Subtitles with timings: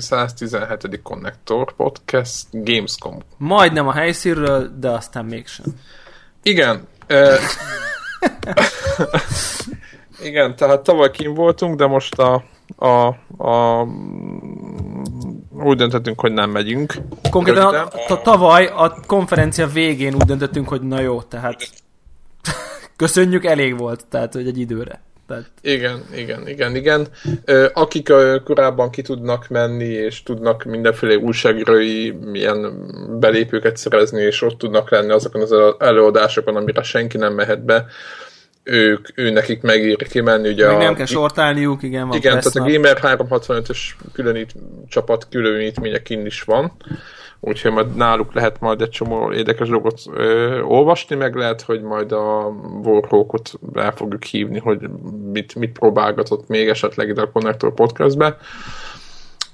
[0.00, 1.00] 217.
[1.02, 3.18] Connector Podcast Gamescom.
[3.36, 5.64] Majdnem a helyszínről, de aztán mégsem.
[6.42, 6.86] Igen.
[7.06, 7.38] E,
[10.28, 12.44] igen, tehát tavaly kim voltunk, de most a,
[12.76, 13.06] a,
[13.44, 13.86] a
[15.52, 16.94] úgy döntöttünk, hogy nem megyünk.
[17.30, 21.70] Konkrétan a, a, tavaly a konferencia végén úgy döntöttünk, hogy na jó, tehát
[22.96, 25.00] köszönjük, elég volt, tehát hogy egy időre.
[25.30, 25.50] Tehát...
[25.60, 27.06] Igen, igen, igen, igen.
[27.72, 28.12] Akik
[28.44, 32.86] korábban ki tudnak menni, és tudnak mindenféle újságírói milyen
[33.20, 37.86] belépőket szerezni, és ott tudnak lenni azokon az előadásokon, amire senki nem mehet be,
[38.62, 40.48] ők, ő nekik megér kimenni.
[40.48, 43.78] Ugye Még a, nem kell sortálniuk, igen, van Igen, tehát a Gamer 365-ös
[44.12, 44.54] különít,
[44.88, 46.72] csapat különítménye kinn is van,
[47.40, 52.12] úgyhogy majd náluk lehet majd egy csomó érdekes dolgot ö, olvasni, meg lehet, hogy majd
[52.12, 54.78] a Warhawkot el fogjuk hívni, hogy
[55.32, 58.36] mit, mit próbálgatott még esetleg ide a Connector podcastbe.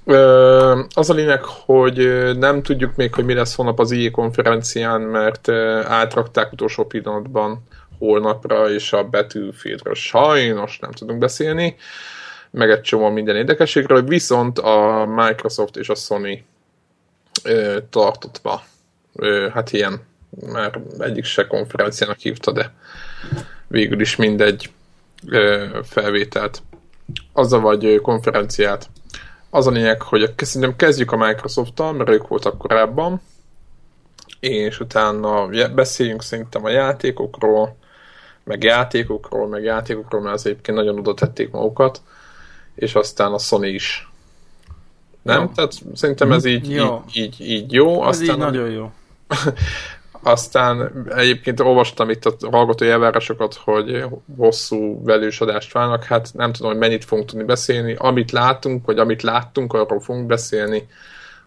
[0.05, 1.97] Ö, az a lényeg, hogy
[2.37, 5.49] nem tudjuk még, hogy mi lesz holnap az IE konferencián, mert
[5.87, 7.63] átrakták utolsó pillanatban
[7.99, 11.75] holnapra, és a betűfélről sajnos nem tudunk beszélni,
[12.51, 16.43] meg egy csomó minden érdekességről, viszont a Microsoft és a Sony
[17.43, 18.61] ö, tartott ma.
[19.15, 20.01] Ö, hát ilyen,
[20.51, 22.73] már egyik se konferenciának hívta, de
[23.67, 24.71] végül is mindegy
[25.27, 26.61] ö, felvételt.
[27.33, 28.89] a vagy konferenciát.
[29.49, 33.21] Az a lényeg, hogy szerintem kezdjük a Microsoft-tal, mert ők voltak korábban,
[34.39, 37.75] és utána beszéljünk szerintem a játékokról,
[38.43, 42.01] meg játékokról, meg játékokról, mert az egyébként nagyon oda tették magukat,
[42.75, 44.11] és aztán a Sony is.
[45.27, 45.41] Nem?
[45.41, 45.51] Jó.
[45.55, 47.03] Tehát szerintem ez így jó.
[47.13, 48.07] Így, így, így jó.
[48.07, 48.91] Ez aztán így nagyon jó.
[50.23, 54.05] aztán egyébként olvastam itt a hallgatói elvárásokat, hogy
[54.37, 57.95] hosszú velős adást válnak, hát nem tudom, hogy mennyit fogunk tudni beszélni.
[57.97, 60.87] Amit látunk, vagy amit láttunk, arról fogunk beszélni,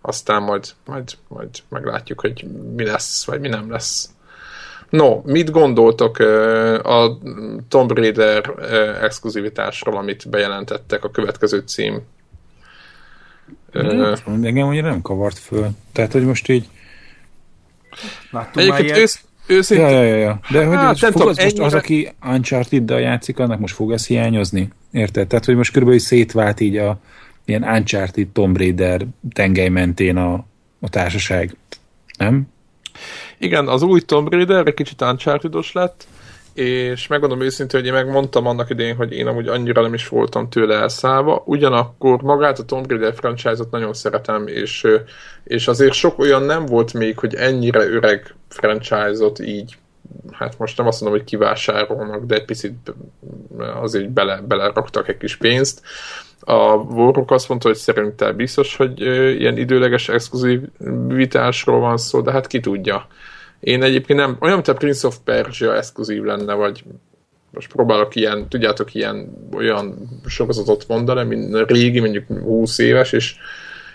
[0.00, 2.46] aztán majd, majd, majd meglátjuk, hogy
[2.76, 4.10] mi lesz, vagy mi nem lesz.
[4.90, 6.18] No, mit gondoltok
[6.82, 7.18] a
[7.68, 8.54] Tomb Raider
[9.02, 12.02] exkluzivitásról, amit bejelentettek a következő cím?
[13.72, 15.68] Nem, engem ugye nem kavart föl.
[15.92, 16.68] Tehát, hogy most így...
[18.30, 19.88] Láttunk Egyébként ősz, őszintén...
[19.88, 20.40] Ja, ja, ja.
[20.50, 24.68] De hogy hát, fog az, most az, aki Uncharted-dal játszik, annak most fog ez hiányozni?
[24.92, 25.26] Érted?
[25.26, 26.98] Tehát, hogy most körülbelül szétvált így a
[27.44, 30.44] ilyen Uncharted Tomb Raider tengely mentén a,
[30.80, 31.56] a társaság.
[32.18, 32.48] Nem?
[33.38, 36.06] Igen, az új Tomb Raider egy kicsit uncharted lett,
[36.60, 40.48] és megmondom őszintén, hogy én megmondtam annak idején, hogy én amúgy annyira nem is voltam
[40.48, 44.86] tőle elszállva, ugyanakkor magát a Tomb Raider franchise-ot nagyon szeretem, és,
[45.44, 49.78] és azért sok olyan nem volt még, hogy ennyire öreg franchise-ot így
[50.30, 52.94] hát most nem azt mondom, hogy kivásárolnak, de egy picit
[53.82, 55.82] azért bele, beleraktak egy kis pénzt.
[56.40, 59.00] A Warhawk azt mondta, hogy szerintem biztos, hogy
[59.40, 63.06] ilyen időleges exkluzivitásról van szó, de hát ki tudja.
[63.60, 66.84] Én egyébként nem, olyan, mint a Prince of Persia exkluzív lenne, vagy
[67.50, 73.34] most próbálok ilyen, tudjátok, ilyen olyan sorozatot mondani, mint régi, mondjuk 20 éves, és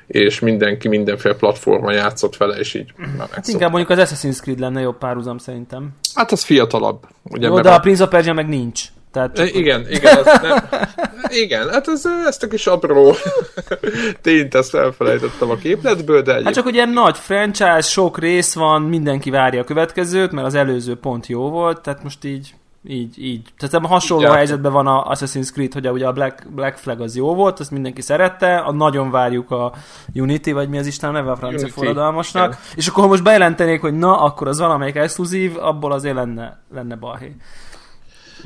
[0.07, 4.59] és mindenki mindenféle platforma játszott vele, és így már hát inkább mondjuk az Assassin's Creed
[4.59, 5.89] lenne jobb párhuzam szerintem.
[6.13, 7.07] Hát az fiatalabb.
[7.23, 8.83] Ugye, Jó, de a, a Prince of Persia meg nincs.
[9.15, 10.69] Tehát csak igen, igen, az nem,
[11.27, 13.15] igen, hát ez, ezt a kis apró
[14.21, 16.45] tényt ezt elfelejtettem a képletből, de egyéb...
[16.45, 20.95] Hát csak ugye nagy franchise, sok rész van, mindenki várja a következőt, mert az előző
[20.95, 22.53] pont jó volt, tehát most így
[22.87, 23.41] így, így.
[23.57, 24.33] Tehát hasonló ja.
[24.33, 27.71] helyzetben van a Assassin's Creed, hogy ugye a Black, Black Flag az jó volt, azt
[27.71, 29.73] mindenki szerette, a nagyon várjuk a
[30.13, 31.73] Unity, vagy mi az Isten neve a francia Unity.
[31.73, 36.59] forradalmasnak, és akkor ha most bejelentenék, hogy na, akkor az valamelyik exkluzív, abból azért lenne,
[36.73, 37.35] lenne balhé.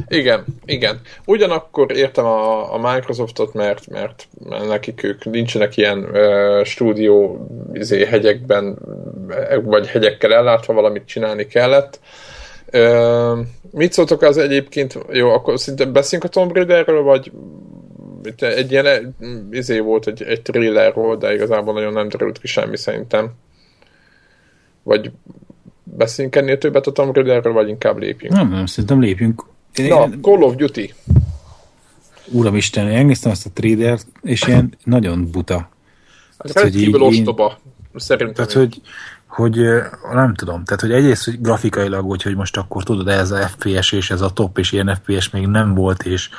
[0.08, 1.00] Igen, igen.
[1.26, 4.28] Ugyanakkor értem a, a Microsoftot, mert, mert
[4.68, 8.78] nekik ők nincsenek ilyen uh, stúdió izé, hegyekben,
[9.64, 12.00] vagy hegyekkel ellátva valamit csinálni kellett.
[12.74, 13.40] Uh,
[13.72, 17.32] mit szóltok az egyébként, jó, akkor szinte beszéljünk a Tomb Raiderről, vagy
[18.38, 19.16] egy ilyen
[19.52, 23.32] izé volt, egy, egy thriller volt, de igazából nagyon nem derült ki semmi szerintem.
[24.84, 25.12] Vagy
[25.84, 28.34] beszéljünk ennél többet a Tomb Raiderről, vagy inkább lépjünk?
[28.34, 29.44] Nem, nem, szerintem lépjünk
[29.88, 30.94] Na, Call of Duty.
[32.32, 35.70] Uramisten, én megnéztem ezt a trader és ilyen nagyon buta.
[36.38, 37.60] Hát tehát, hogy így, ostoba,
[37.96, 38.34] szerintem.
[38.34, 38.82] Tehát, hogy
[39.30, 39.56] hogy
[40.14, 43.92] nem tudom, tehát hogy egyrészt hogy grafikailag, hogy, hogy most akkor tudod, ez a FPS
[43.92, 46.30] és ez a top, és ilyen FPS még nem volt, és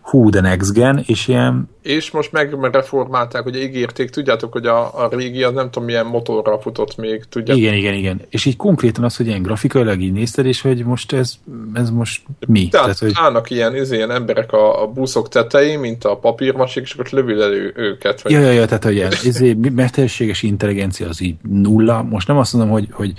[0.00, 1.72] hú, de next gen, és ilyen...
[1.84, 6.06] És most meg reformálták, hogy ígérték, tudjátok, hogy a, a régi, az nem tudom milyen
[6.06, 7.62] motorral futott még, tudjátok.
[7.62, 8.20] Igen, igen, igen.
[8.30, 11.34] És így konkrétan az, hogy ilyen grafikailag így nézted, és hogy most ez,
[11.74, 12.68] ez most mi?
[12.68, 13.12] Tehát, Tehát hogy...
[13.14, 17.42] állnak ilyen, ez, ilyen emberek a, a buszok tetején, mint a papírmasik, és akkor lövül
[17.42, 18.22] elő őket.
[18.22, 18.32] Vagy...
[18.32, 19.40] Ja, ja, ja, tehát hogy ilyen, ez,
[19.74, 22.02] mesterséges intelligencia az így nulla.
[22.02, 23.12] Most nem azt mondom, hogy, hogy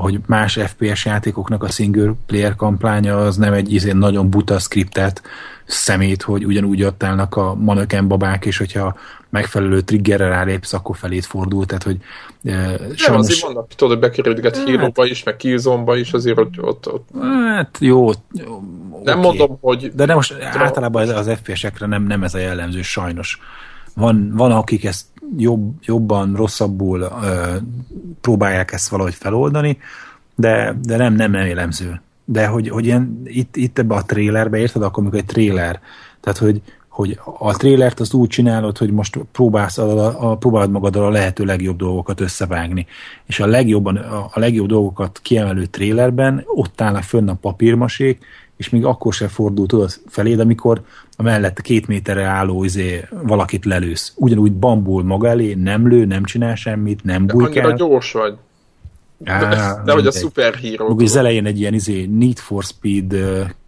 [0.00, 5.22] hogy más FPS játékoknak a single player kampánya az nem egy izén nagyon buta skriptet
[5.66, 8.96] szemét, hogy ugyanúgy ott állnak a manöken babák, és hogyha
[9.30, 11.96] megfelelő triggerre rálépsz, akkor felét fordul, tehát hogy
[12.44, 13.26] e, nem, sajnos...
[13.26, 17.08] azért vannak, tudod, bekerülget hát, híróba is, meg killzone is, azért ott, ott, ott...
[17.46, 18.62] Hát jó, jó
[19.04, 19.30] Nem okay.
[19.30, 19.92] mondom, hogy...
[19.94, 23.38] De nem most általában az FPS-ekre nem, nem ez a jellemző, sajnos.
[23.94, 25.06] Van, van akik ezt
[25.36, 27.56] jobb, jobban, rosszabbul ö,
[28.20, 29.78] próbálják ezt valahogy feloldani,
[30.34, 31.70] de, de nem, nem, nem.
[32.24, 35.80] De hogy, hogy ilyen, itt, itt ebbe a trélerbe, érted, akkor amikor egy tréler,
[36.20, 41.04] tehát hogy, hogy a trélert azt úgy csinálod, hogy most próbálsz a, a, próbálod magaddal
[41.04, 42.86] a lehető legjobb dolgokat összevágni.
[43.26, 48.24] És a legjobban, a, a legjobb dolgokat kiemelő trélerben ott állnak fönn a papírmasék,
[48.60, 50.82] és még akkor sem fordul tudod feléd, amikor
[51.16, 54.12] a mellett két méterre álló izé, valakit lelősz.
[54.16, 57.64] Ugyanúgy bambul maga elé, nem lő, nem csinál semmit, nem bujkál.
[57.64, 58.34] Annyira gyors vagy.
[59.24, 60.98] Á, de, de hogy a szuperhíró.
[60.98, 63.14] Az elején egy ilyen izé, Need for Speed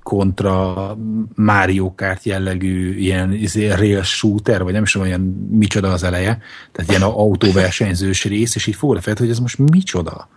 [0.02, 0.96] kontra
[1.34, 6.38] Mario Kart jellegű ilyen izé, rail shooter, vagy nem is olyan micsoda az eleje,
[6.72, 10.28] tehát ilyen autóversenyzős rész, és így fogod fel, hogy ez most micsoda.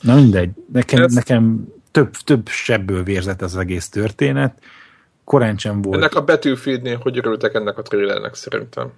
[0.00, 1.14] Na mindegy, nekem, ez...
[1.14, 4.62] nekem több, több sebből vérzett az egész történet,
[5.24, 5.96] korán sem volt.
[5.96, 8.92] Ennek a betűfédnél hogy örültek ennek a trailernek szerintem?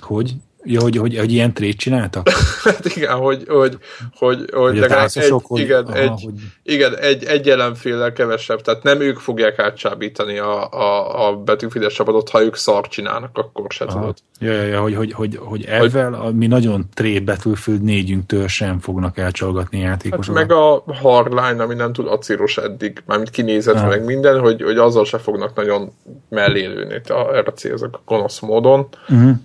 [0.00, 0.34] Hogy?
[0.64, 2.28] Ja, hogy, hogy, hogy ilyen trét csináltak?
[2.64, 3.78] hát igen, hogy, hogy,
[4.14, 6.34] hogy, hogy legalább egy, hogy, igen, aha, egy, hogy...
[6.62, 12.28] igen, egy, egy ellenféllel kevesebb, tehát nem ők fogják átsábítani a, a, a betűfides csapatot,
[12.28, 13.98] ha ők szar csinálnak, akkor se aha.
[13.98, 14.16] tudod.
[14.40, 16.34] Ja, ja, ja, hogy, hogy, hogy, hogy ezzel hogy...
[16.34, 20.40] mi nagyon tré Battlefield négyünktől sem fognak elcsalgatni játékosokat.
[20.40, 24.76] Hát meg a hardline, ami nem tud acélos eddig, mármint kinézett meg minden, hogy, hogy
[24.76, 25.92] azzal se fognak nagyon
[26.28, 28.88] mellélőni, erre célzak a gonosz módon.
[29.08, 29.36] Uh-huh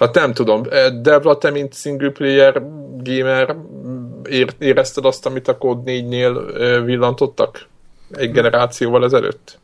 [0.00, 0.62] Hát nem tudom,
[1.02, 2.62] Devla, te mint single player
[2.96, 3.56] gamer
[4.58, 7.66] érezted azt, amit a Code 4-nél eh, villantottak
[8.10, 9.58] egy generációval ezelőtt?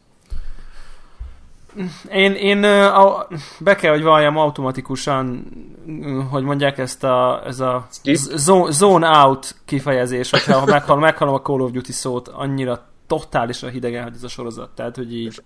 [2.13, 3.27] Én, én a,
[3.61, 5.47] be kell, hogy valljam automatikusan,
[6.31, 7.87] hogy mondják ezt a, ez a
[8.35, 14.03] zone, zone out kifejezés, hogyha meghal, meghalom a Call of Duty szót, annyira totálisan hidegen,
[14.03, 14.71] hogy ez a sorozat.
[14.75, 15.43] Tehát, hogy így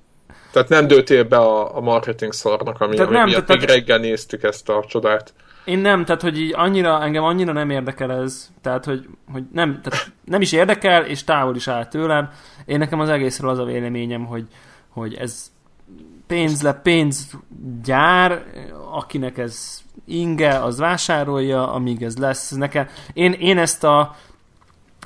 [0.53, 3.99] tehát nem dőltél be a, a marketing szarnak, ami, ami nem, miatt tehát, még reggel
[3.99, 5.35] néztük ezt a csodát.
[5.65, 9.81] Én nem, tehát hogy így annyira, engem annyira nem érdekel ez, tehát hogy, hogy nem,
[9.83, 12.31] tehát nem is érdekel, és távol is áll tőlem.
[12.65, 14.47] Én nekem az egészről az a véleményem, hogy,
[14.89, 15.51] hogy ez
[16.27, 17.31] pénz le, pénz
[17.83, 18.45] gyár,
[18.93, 22.51] akinek ez inge, az vásárolja, amíg ez lesz.
[22.51, 24.17] Nekem, én, én ezt a,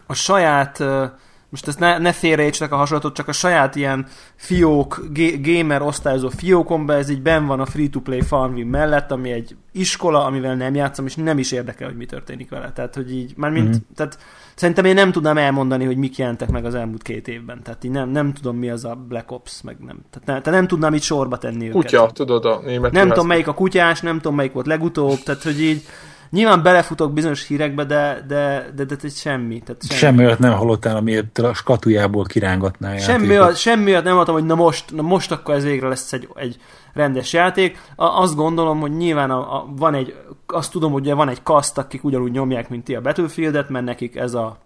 [0.07, 1.05] a saját uh,
[1.55, 5.05] most ezt ne, ne félreértsenek a hasonlatot, csak a saját ilyen fiók,
[5.41, 10.55] gamer osztályozó fiókomba, ez így ben van a free-to-play Farmville mellett, ami egy iskola, amivel
[10.55, 12.73] nem játszom, és nem is érdekel, hogy mi történik vele.
[12.73, 13.77] Tehát, hogy így, már mint, mm-hmm.
[13.95, 14.19] tehát
[14.55, 17.63] szerintem én nem tudnám elmondani, hogy mik jelentek meg az elmúlt két évben.
[17.63, 19.99] Tehát így nem, nem tudom, mi az a Black Ops, meg nem.
[20.11, 22.15] Tehát, ne, tehát nem tudnám itt sorba tenni Kutya, őket.
[22.15, 22.93] tudod, a német.
[22.93, 25.83] Nem tudom, melyik a kutyás, nem tudom, melyik volt legutóbb, tehát, hogy így
[26.31, 29.61] Nyilván belefutok bizonyos hírekbe, de, de, de, de, de semmi.
[29.61, 29.99] Tehát semmi.
[29.99, 34.45] semmi olyat nem hallottál, amiért a skatujából kirángatnál semmi olyat, semmi olyat nem hallottam, hogy
[34.45, 36.61] na most, na most akkor ez végre lesz egy, egy
[36.93, 37.79] rendes játék.
[37.97, 40.15] A, azt gondolom, hogy nyilván a, a, van egy,
[40.47, 44.17] azt tudom, hogy van egy kaszt, akik ugyanúgy nyomják, mint ti a Battlefieldet, mert nekik
[44.17, 44.59] ez a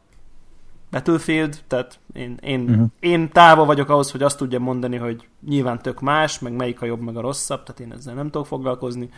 [0.91, 2.87] Battlefield, tehát én, én, uh-huh.
[3.01, 6.87] én távol vagyok ahhoz, hogy azt tudjam mondani, hogy nyilván tök más, meg melyik a
[6.87, 9.11] jobb, meg a rosszabb, tehát én ezzel nem tudok foglalkozni.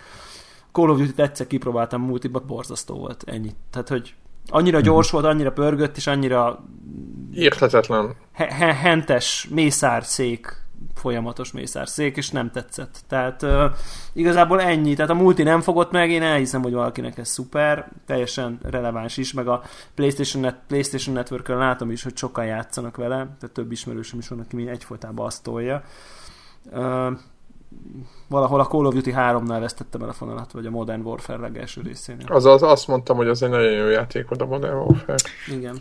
[0.72, 3.50] Call of Duty-t egyszer kipróbáltam multiba, borzasztó volt, ennyi.
[3.70, 4.14] Tehát, hogy
[4.46, 4.86] annyira mhm.
[4.86, 6.64] gyors volt, annyira pörgött, és annyira
[7.32, 8.14] érthetetlen.
[8.32, 10.56] He- hentes mészárszék,
[10.94, 13.00] folyamatos mészárszék, és nem tetszett.
[13.08, 13.64] Tehát uh,
[14.12, 14.94] igazából ennyi.
[14.94, 19.32] Tehát a multi nem fogott meg, én elhiszem, hogy valakinek ez szuper, teljesen releváns is,
[19.32, 19.62] meg a
[19.94, 24.40] PlayStation, Net, PlayStation Network-ön látom is, hogy sokan játszanak vele, tehát több ismerősöm is van,
[24.40, 25.82] aki egyfolytában azt tolja.
[26.70, 27.12] Uh,
[28.28, 31.80] valahol a Call of Duty 3-nál vesztettem el a fonalat, vagy a Modern Warfare legelső
[31.84, 32.26] részénél.
[32.28, 35.18] Azaz azt mondtam, hogy az egy nagyon jó játék volt a Modern Warfare.
[35.56, 35.80] Igen.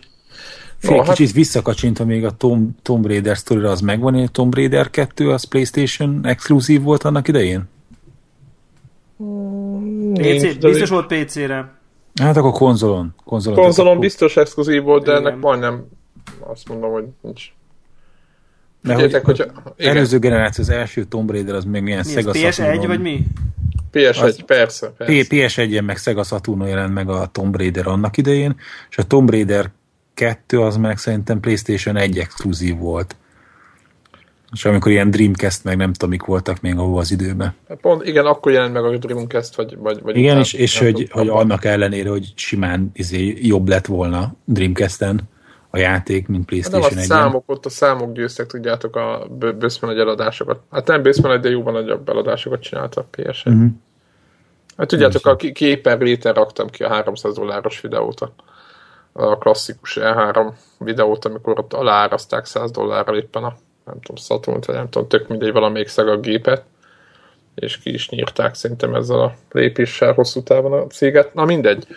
[0.77, 1.36] Fél oh, kicsit hát...
[1.36, 6.19] visszakacsintva még a Tom, Tomb Raider story az megvan, hogy Tomb Raider 2 az Playstation
[6.24, 7.63] exkluzív volt annak idején?
[10.13, 11.77] PC, biztos volt PC-re.
[12.22, 13.13] Hát akkor konzolon.
[13.25, 15.86] Konzolon, konzolon biztos exkluzív volt, de ennek majdnem
[16.39, 17.53] azt mondom, hogy nincs.
[18.81, 23.01] Figyeljetek, hogy előző generáció, az első Tomb Raider, az még milyen mi Sega PS1 vagy
[23.01, 23.24] mi?
[23.93, 25.25] PS1, az, persze, persze.
[25.29, 28.55] PS1-en meg Sega Saturn jelent meg a Tomb Raider annak idején,
[28.89, 29.71] és a Tomb Raider
[30.13, 33.15] 2 az meg szerintem PlayStation 1 exkluzív volt.
[34.51, 37.53] És amikor ilyen Dreamcast meg nem tudom, mik voltak még ahol az időben.
[37.81, 41.27] Pont, igen, akkor jelent meg a Dreamcast, vagy, vagy, vagy Igen, és, és hogy, hogy
[41.27, 45.21] annak ellenére, hogy simán izé, jobb lett volna Dreamcast-en
[45.69, 49.27] a játék, mint PlayStation 1 hát Nem a számok, ott a számok győztek, tudjátok, a
[49.29, 50.59] bőszben nagy eladásokat.
[50.71, 53.69] Hát nem bőszben de jóban nagyobb eladásokat csináltak ps uh-huh.
[54.77, 58.21] Hát tudjátok, a képen réten raktam ki a 300 dolláros videót,
[59.11, 64.75] a, klasszikus E3 videót, amikor ott alááraszták 100 dollárral éppen a nem tudom, Saturn, vagy
[64.75, 66.63] nem tudom, tök mindegy valamelyik a gépet,
[67.55, 71.33] és ki is nyírták szerintem ezzel a lépéssel hosszú távon a céget.
[71.33, 71.88] Na mindegy.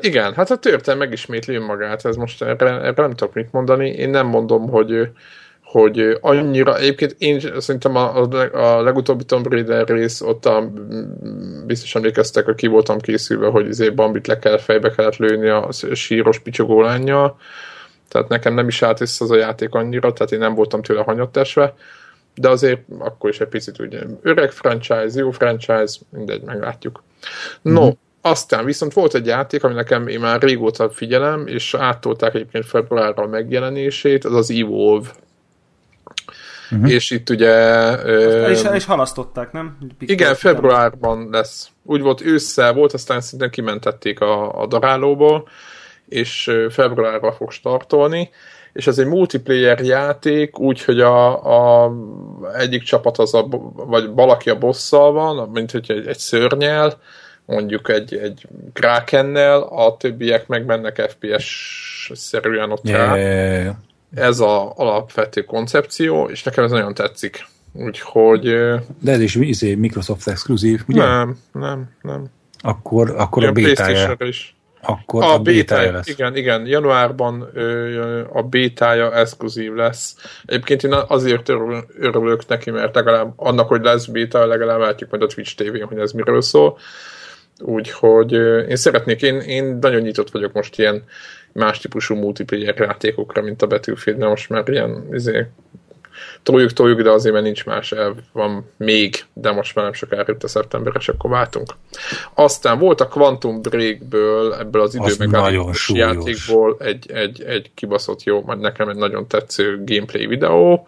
[0.00, 3.88] Igen, hát a történet megismétli önmagát, ez most erre, erre nem tudok mit mondani.
[3.88, 5.08] Én nem mondom, hogy
[5.74, 10.72] hogy annyira, egyébként én szerintem a, a, a legutóbbi Tomb Raider rész, ott a,
[11.66, 15.68] biztos emlékeztek, hogy ki voltam készülve, hogy izé Bambit le kell, fejbe kellett lőni a
[15.92, 17.38] síros picsogó lányjal,
[18.08, 21.02] tehát nekem nem is állt össze az a játék annyira, tehát én nem voltam tőle
[21.02, 21.74] hanyattesve,
[22.34, 27.02] de azért akkor is egy picit ugye öreg franchise, jó franchise, mindegy, meglátjuk.
[27.62, 27.90] No, mm-hmm.
[28.26, 33.22] Aztán viszont volt egy játék, ami nekem én már régóta figyelem, és áttolták egyébként februárra
[33.22, 35.08] a megjelenését, az az Evolve.
[36.70, 36.90] Uh-huh.
[36.90, 37.52] És itt ugye...
[38.04, 39.76] Ö, és, és halasztották, nem?
[39.98, 41.68] Pikkel igen, februárban lesz.
[41.82, 45.48] Úgy volt ősszel volt, aztán szintén kimentették a, a darálóból,
[46.08, 48.30] és februárra fog startolni,
[48.72, 51.92] és ez egy multiplayer játék, úgyhogy a, a
[52.58, 56.98] egyik csapat az a, vagy valaki a bosszal van, mint hogy egy, egy szörnyel,
[57.46, 63.16] mondjuk egy, egy krakennel, a többiek meg mennek FPS-szerűen ott rá.
[63.16, 63.74] Yeah.
[64.14, 67.46] Ez a alapvető koncepció, és nekem ez nagyon tetszik.
[67.72, 68.42] Úgyhogy...
[69.00, 71.02] De ez is izé, Microsoft exkluzív, ugye?
[71.02, 72.26] Nem, nem, nem.
[72.60, 74.16] Akkor, akkor a bétája.
[74.18, 74.54] is
[74.86, 76.06] akkor a, a bétája lesz.
[76.06, 80.16] Igen, igen, januárban ö, a bétája exkluzív lesz.
[80.44, 85.22] Egyébként én azért örül, örülök neki, mert legalább annak, hogy lesz béta, legalább látjuk majd
[85.22, 86.78] a Twitch TV-n, hogy ez miről szól.
[87.58, 88.32] Úgyhogy
[88.68, 91.04] én szeretnék, én, én nagyon nyitott vagyok most ilyen
[91.52, 95.46] más típusú multiplayer játékokra, mint a Battlefield, de most már ilyen izé,
[96.42, 100.24] toljuk, toljuk, de azért mert nincs más elv, van még, de most már nem sokára
[100.26, 101.72] jött a szeptember, és akkor váltunk.
[102.34, 108.88] Aztán volt a Quantum Breakből, ebből az időmegállítós játékból egy, egy, egy kibaszott jó, nekem
[108.88, 110.86] egy nagyon tetsző gameplay videó.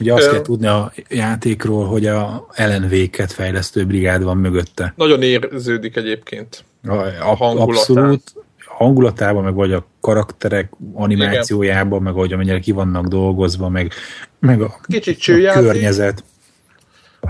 [0.00, 4.92] Ugye azt Ö, kell tudni a játékról, hogy a LNV-ket fejlesztő brigád van mögötte.
[4.96, 7.68] Nagyon érződik egyébként a, a hangulatán.
[7.68, 8.32] Abszolút,
[8.78, 12.02] hangulatában, meg vagy a karakterek animációjában, Igen.
[12.02, 13.92] meg ahogy amennyire ki vannak dolgozva, meg,
[14.38, 16.24] meg a, Kicsit csőjáték, a környezet.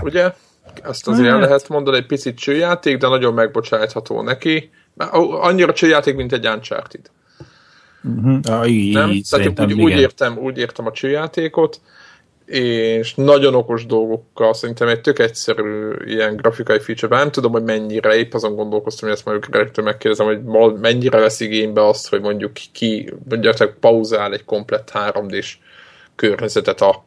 [0.01, 0.31] Ugye?
[0.83, 1.39] Ezt azért hát.
[1.39, 4.69] lehet mondani, egy picit csőjáték, de nagyon megbocsátható neki.
[5.41, 7.11] Annyira csőjáték, mint egy Uncharted.
[8.03, 8.39] Uh-huh.
[8.43, 9.09] Ah, így, nem?
[9.09, 11.81] Így, Tehát úgy, úgy, értem, úgy értem a csőjátékot,
[12.49, 18.15] és nagyon okos dolgokkal, szerintem egy tök egyszerű ilyen grafikai feature, nem tudom, hogy mennyire,
[18.15, 22.51] épp azon gondolkoztam, hogy ezt majd Gregtől megkérdezem, hogy mennyire vesz igénybe azt, hogy mondjuk
[22.71, 25.57] ki, mondjátok, pauzál egy komplett 3D-s
[26.15, 27.05] környezetet a,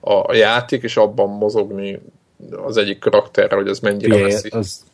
[0.00, 2.00] a, játék, és abban mozogni
[2.66, 4.48] az egyik karakterre, hogy az mennyire Fé, veszi.
[4.48, 4.84] Az,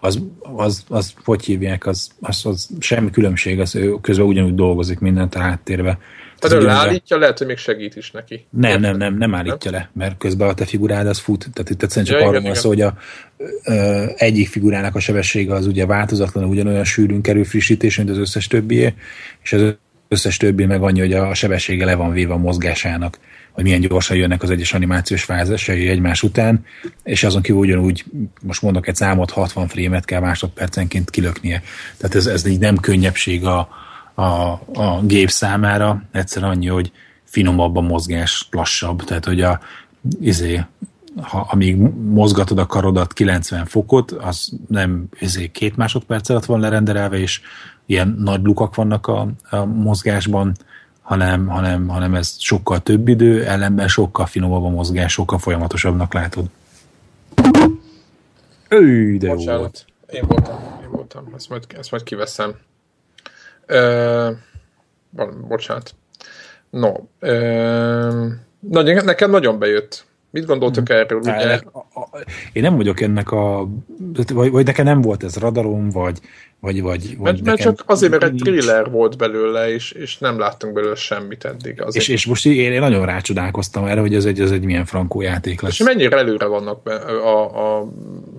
[0.00, 0.18] az,
[0.56, 5.34] az, az, hogy hívják, az, az, az semmi különbség, az ő közben ugyanúgy dolgozik mindent
[5.34, 5.98] a háttérbe.
[6.40, 8.46] Tehát ő leállítja, lehet, hogy még segít is neki.
[8.50, 9.80] Nem, nem, nem, nem állítja nem?
[9.80, 12.54] le, mert közben a te figurád az fut, tehát itt egyszerűen csak ja, arról van
[12.54, 12.94] szó, hogy a,
[13.64, 18.46] ö, egyik figurának a sebessége az ugye változatlanul ugyanolyan sűrűn kerül frissítés, mint az összes
[18.46, 18.94] többié,
[19.42, 19.74] és az
[20.08, 23.18] összes többi meg annyi, hogy a sebessége le van véve a mozgásának,
[23.52, 26.64] hogy milyen gyorsan jönnek az egyes animációs fázisai egymás után,
[27.04, 28.04] és azon kívül ugyanúgy,
[28.42, 31.62] most mondok egy számot, 60 frémet kell másodpercenként kilöknie.
[31.96, 33.68] Tehát ez, ez így nem könnyebbség a,
[34.20, 36.92] a, a gép számára, egyszer annyi, hogy
[37.24, 39.60] finomabb a mozgás, lassabb, tehát hogy a,
[40.20, 40.60] izé,
[41.22, 41.76] ha, amíg
[42.10, 47.40] mozgatod a karodat 90 fokot, az nem izé, két másodperc alatt van lerenderelve, és
[47.86, 50.52] ilyen nagy lukak vannak a, a mozgásban,
[51.02, 56.44] hanem, hanem, hanem ez sokkal több idő, ellenben sokkal finomabb a mozgás, sokkal folyamatosabbnak látod.
[58.68, 59.84] Ő, de Bocsánat, jó volt.
[60.06, 61.24] Én voltam, én voltam.
[61.36, 62.54] Ezt majd, ezt majd kiveszem.
[65.48, 65.94] Bocsánat.
[66.70, 66.92] No.
[67.20, 70.04] Uh, nagyon, nekem nagyon bejött.
[70.30, 70.96] Mit gondoltok mm.
[70.96, 71.20] erről?
[71.20, 71.60] Ugye?
[72.52, 73.68] Én nem vagyok ennek a
[74.32, 76.18] vagy, vagy nekem nem volt ez radarom, vagy,
[76.60, 80.38] vagy, vagy, vagy mert, mert csak azért, mert egy thriller volt belőle, és, és nem
[80.38, 81.82] láttunk belőle semmit eddig.
[81.90, 85.20] És, és most én, én nagyon rácsodálkoztam erre, hogy ez egy, ez egy milyen frankó
[85.20, 85.72] játék lesz.
[85.72, 87.88] És mennyire előre vannak be a, a,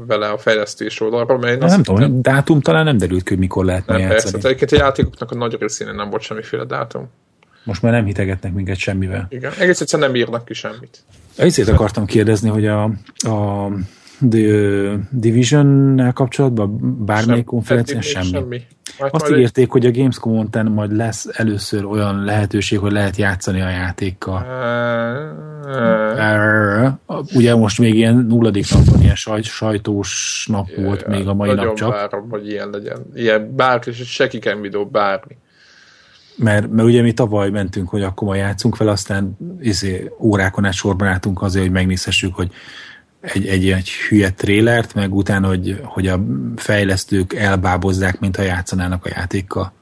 [0.07, 2.21] vele a fejlesztés oldalról, mert én nem tudom, nem...
[2.21, 4.31] dátum talán nem derült ki, hogy mikor lehet nem, játszani.
[4.31, 7.09] Persze, egyébként a játékoknak a nagy részén nem volt semmiféle dátum.
[7.63, 9.27] Most már nem hitegetnek minket semmivel.
[9.29, 11.03] Igen, egész egyszerűen nem írnak ki semmit.
[11.35, 12.83] Egészét akartam kérdezni, hogy a,
[13.17, 13.67] a
[14.29, 18.27] The Division-nel kapcsolatban bármelyik konferencián semmi.
[18.27, 18.61] semmi.
[18.97, 19.69] Azt ígérték, egy...
[19.71, 24.45] hogy a Gamescom-on majd lesz először olyan lehetőség, hogy lehet játszani a játékkal.
[27.33, 31.73] Ugye most még ilyen nulladik napon ilyen saj, sajtós nap volt még a mai nap
[31.73, 31.91] csak.
[31.91, 33.05] várom, hogy ilyen legyen.
[33.13, 35.37] Ilyen bárki, seki videó, bármi.
[36.41, 40.73] Mert, mert ugye mi tavaly mentünk, hogy akkor ma játszunk fel, aztán izé, órákon át
[40.73, 42.51] sorban álltunk azért, hogy megnézhessük, hogy
[43.21, 46.19] egy, egy, egy hülye trélert, meg utána, hogy, hogy a
[46.55, 49.73] fejlesztők elbábozzák, mint ha játszanának a játékkal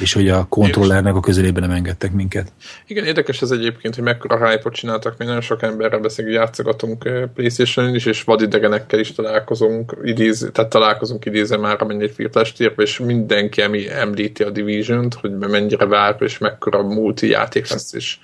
[0.00, 2.52] és hogy a kontrollernek a közelében nem engedtek minket.
[2.86, 7.94] Igen, érdekes ez egyébként, hogy mekkora hype csináltak, mi nagyon sok emberrel beszélünk, játszogatunk playstation
[7.94, 13.90] is, és vadidegenekkel is találkozunk, idéz, tehát találkozunk idézve már amennyit virtuális és mindenki ami
[13.90, 18.18] említi a Division-t, hogy mennyire vár, és mekkora multi játék lesz, és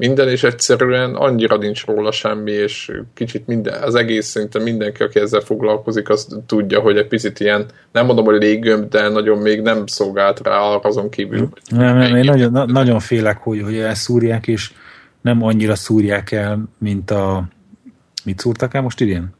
[0.00, 5.20] minden, és egyszerűen annyira nincs róla semmi, és kicsit minden, az egész szerintem mindenki, aki
[5.20, 9.60] ezzel foglalkozik, az tudja, hogy egy picit ilyen, nem mondom, hogy légömb, de nagyon még
[9.60, 11.48] nem szolgált rá azon kívül.
[11.70, 14.72] Nem, nem, én nagyon, na, nagyon félek, hogy, hogy elszúrják, és
[15.20, 17.44] nem annyira szúrják el, mint a
[18.24, 19.34] mit szúrtak el most idén?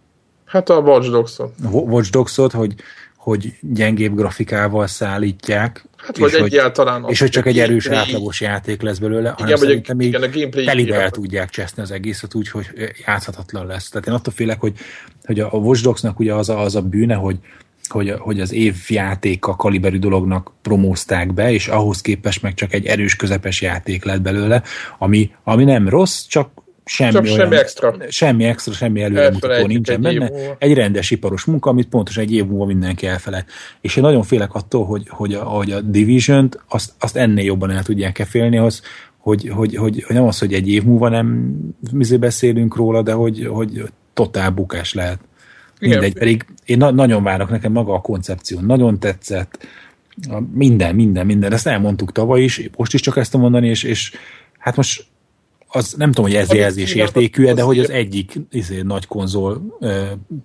[0.45, 1.53] Hát a Watch Dogs-ot.
[1.71, 2.75] Watch Dogs-ot, hogy,
[3.21, 7.05] hogy gyengébb grafikával szállítják, Hát és vagy hogy, egyáltalán...
[7.09, 8.09] És hogy csak egy erős, gameplay...
[8.09, 11.83] átlagos játék lesz belőle, igen, hanem szerintem még igen, a gameplay telibe el tudják cseszni
[11.83, 12.67] az egészet úgy, hogy
[13.07, 13.89] játszhatatlan lesz.
[13.89, 14.73] Tehát én attól félek, hogy,
[15.25, 17.39] hogy a Watch Dogs-nak ugye az a, az a bűne, hogy,
[17.89, 22.87] hogy, hogy az évjáték a kaliberű dolognak promózták be, és ahhoz képest meg csak egy
[22.87, 24.63] erős, közepes játék lett belőle,
[24.99, 26.51] ami, ami nem rossz, csak
[26.85, 27.95] semmi, Csak olyan, semmi extra.
[28.09, 30.57] Semmi extra, semmi előremutató nincsen egy benne.
[30.59, 33.45] Egy rendes iparos munka, amit pontosan egy év múlva mindenki elfeled.
[33.81, 37.71] És én nagyon félek attól, hogy, hogy, a, hogy a Division-t azt, azt ennél jobban
[37.71, 38.83] el tudják kefélni, az,
[39.19, 41.57] hogy, hogy, hogy, hogy nem az, hogy egy év múlva nem
[42.21, 45.19] beszélünk róla, de hogy, hogy totál bukás lehet.
[45.81, 46.13] Mindegy, Igen.
[46.13, 49.67] pedig én na- nagyon várok, nekem maga a koncepció nagyon tetszett,
[50.53, 54.13] minden, minden, minden, ezt elmondtuk tavaly is, most is csak ezt mondani, és, és
[54.59, 55.05] hát most
[55.73, 59.79] az nem tudom, hogy ez jelzés értékű de hogy az egyik izé, nagy konzol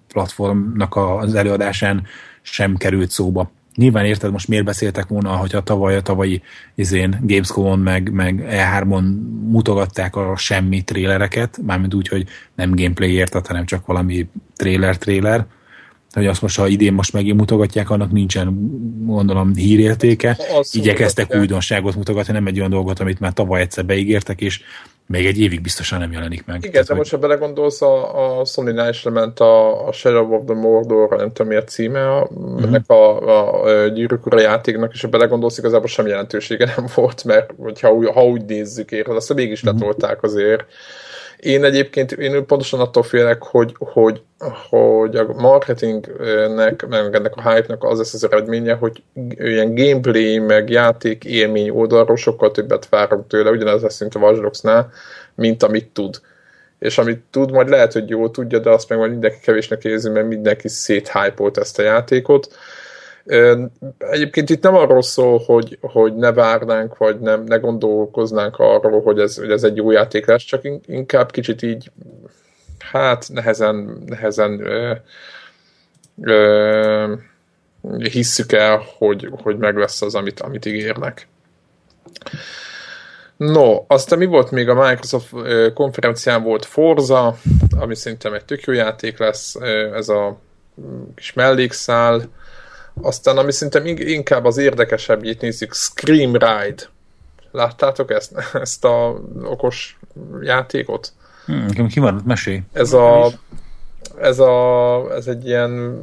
[0.08, 2.04] platformnak az előadásán
[2.42, 3.52] sem került szóba.
[3.76, 6.42] Nyilván érted, most miért beszéltek volna, hogy a tavaly, a tavalyi
[6.76, 9.04] izén Gamescom-on meg, meg E3-on
[9.48, 15.46] mutogatták a semmi trélereket, mármint úgy, hogy nem gameplay érted, hanem csak valami trailer-trailer
[16.16, 18.72] hogy azt most, ha idén most megint mutogatják, annak nincsen,
[19.06, 20.38] gondolom, hírértéke.
[20.54, 24.62] Azt Igyekeztek újdonságot mutogatni, nem egy olyan dolgot, amit már tavaly egyszer beígértek, és
[25.08, 26.58] még egy évig biztosan nem jelenik meg.
[26.58, 27.02] Igen, Tehát, de hogy...
[27.02, 31.32] most ha belegondolsz, a, a Sony-nál is lement a, a Shadow of the Mordor, nem
[31.32, 32.63] tudom mi a címe, a, uh-huh.
[32.63, 37.24] ennek a, a, a gyűrűk ura játéknak, és ha belegondolsz, igazából sem jelentősége nem volt,
[37.24, 40.65] mert hogyha, ha úgy nézzük, érted, azt mégis letolták azért
[41.45, 44.21] én egyébként én pontosan attól félek, hogy, hogy,
[44.69, 49.03] hogy a marketingnek, meg ennek a hype-nak az lesz az eredménye, hogy
[49.38, 54.86] ilyen gameplay, meg játék élmény oldalról sokkal többet várunk tőle, ugyanez lesz, mint a Watch
[55.36, 56.19] mint amit tud.
[56.79, 60.10] És amit tud, majd lehet, hogy jól tudja, de azt meg majd mindenki kevésnek érzi,
[60.10, 62.47] mert mindenki széthypolt ezt a játékot
[63.98, 69.20] Egyébként itt nem arról szól, hogy, hogy ne várnánk, vagy nem, ne gondolkoznánk arról, hogy
[69.20, 71.92] ez, hogy ez egy jó játék lesz, csak inkább kicsit így,
[72.80, 74.94] hát nehezen, nehezen ö,
[76.22, 77.14] ö,
[77.98, 81.28] hisszük el, hogy, hogy meg lesz az, amit, amit ígérnek.
[83.38, 85.34] No, aztán mi volt még a Microsoft
[85.74, 87.38] konferencián volt Forza,
[87.80, 89.56] ami szerintem egy tök jó játék lesz,
[89.94, 90.38] ez a
[90.82, 92.22] mm, kis mellékszál,
[93.01, 96.84] aztán, ami szerintem inkább az érdekesebb, itt nézzük, Scream Ride.
[97.51, 99.99] Láttátok ezt, ezt a okos
[100.41, 101.13] játékot?
[101.45, 102.21] Hmm, ki van?
[102.25, 102.62] Mesélj.
[102.73, 103.31] Ez a,
[104.21, 105.99] ez, a, ez egy ilyen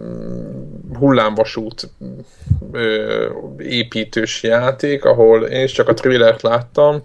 [0.99, 1.91] hullámvasút
[2.73, 7.03] ö, építős játék, ahol én is csak a trailert láttam,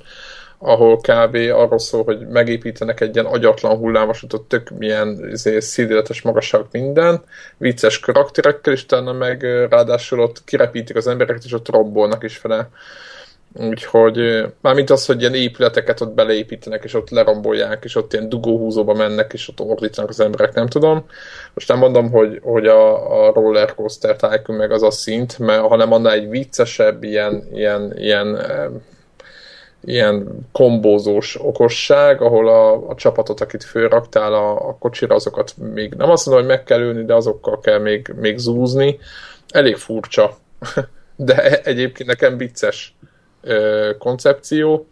[0.59, 1.35] ahol kb.
[1.35, 7.23] arról szól, hogy megépítenek egy ilyen agyatlan hullámvasutat, tök milyen izé, szídületes magasság minden,
[7.57, 12.69] vicces karakterekkel, és utána meg ráadásul ott kirepítik az embereket, és ott rombolnak is fele.
[13.53, 18.93] Úgyhogy mármint az, hogy ilyen épületeket ott beleépítenek, és ott lerombolják, és ott ilyen dugóhúzóba
[18.93, 21.05] mennek, és ott ordítanak az emberek, nem tudom.
[21.53, 25.61] Most nem mondom, hogy, hogy a, a roller coaster tycoon meg az a szint, mert
[25.61, 28.39] hanem annál egy viccesebb, ilyen, ilyen, ilyen
[29.87, 36.09] ilyen kombózós okosság, ahol a, a csapatot, akit fölraktál a, a kocsira, azokat még nem
[36.09, 38.99] azt mondom, hogy meg kell ülni, de azokkal kell még, még zúzni.
[39.49, 40.37] Elég furcsa,
[41.15, 42.95] de egyébként nekem vicces
[43.41, 44.87] ö, koncepció.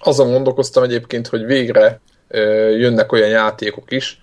[0.00, 4.20] Azon gondolkoztam egyébként, hogy végre ö, jönnek olyan játékok is,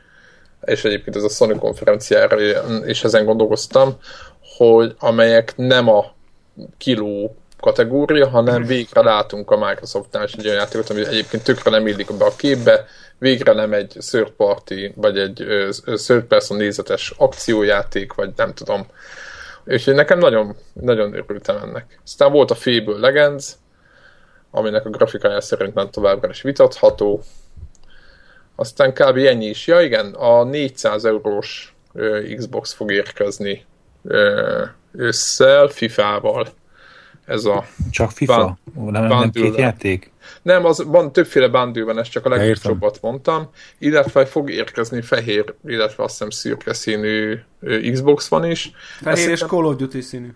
[0.62, 2.40] és egyébként ez a Sony konferenciára,
[2.86, 3.96] és ezen gondolkoztam,
[4.58, 6.06] hogy amelyek nem a
[6.78, 11.88] kiló kategória, hanem végre látunk a Microsoftnál is egy olyan játékot, ami egyébként tökre nem
[11.88, 12.86] illik be a képbe,
[13.18, 15.46] végre nem egy third party, vagy egy
[15.84, 18.88] third person nézetes akciójáték, vagy nem tudom.
[19.66, 22.00] Úgyhogy nekem nagyon, nagyon örültem ennek.
[22.04, 23.52] Aztán volt a Fable Legends,
[24.52, 27.24] aminek a grafikája szerintem továbbra is vitatható.
[28.56, 29.18] Aztán kb.
[29.18, 29.68] ennyi is.
[29.68, 31.76] Ja igen, a 400 eurós
[32.36, 33.66] Xbox fog érkezni
[34.92, 36.48] ősszel, FIFA-val
[37.32, 37.66] ez a...
[37.92, 38.58] Csak FIFA?
[38.76, 40.12] Ban, nem, nem két játék?
[40.42, 46.04] Nem, az van többféle van, ezt csak a legjobbat mondtam, illetve fog érkezni fehér, illetve
[46.04, 47.40] azt hiszem szürke színű
[47.92, 48.72] Xbox van is.
[49.02, 50.34] Fehér és Call of Duty színű.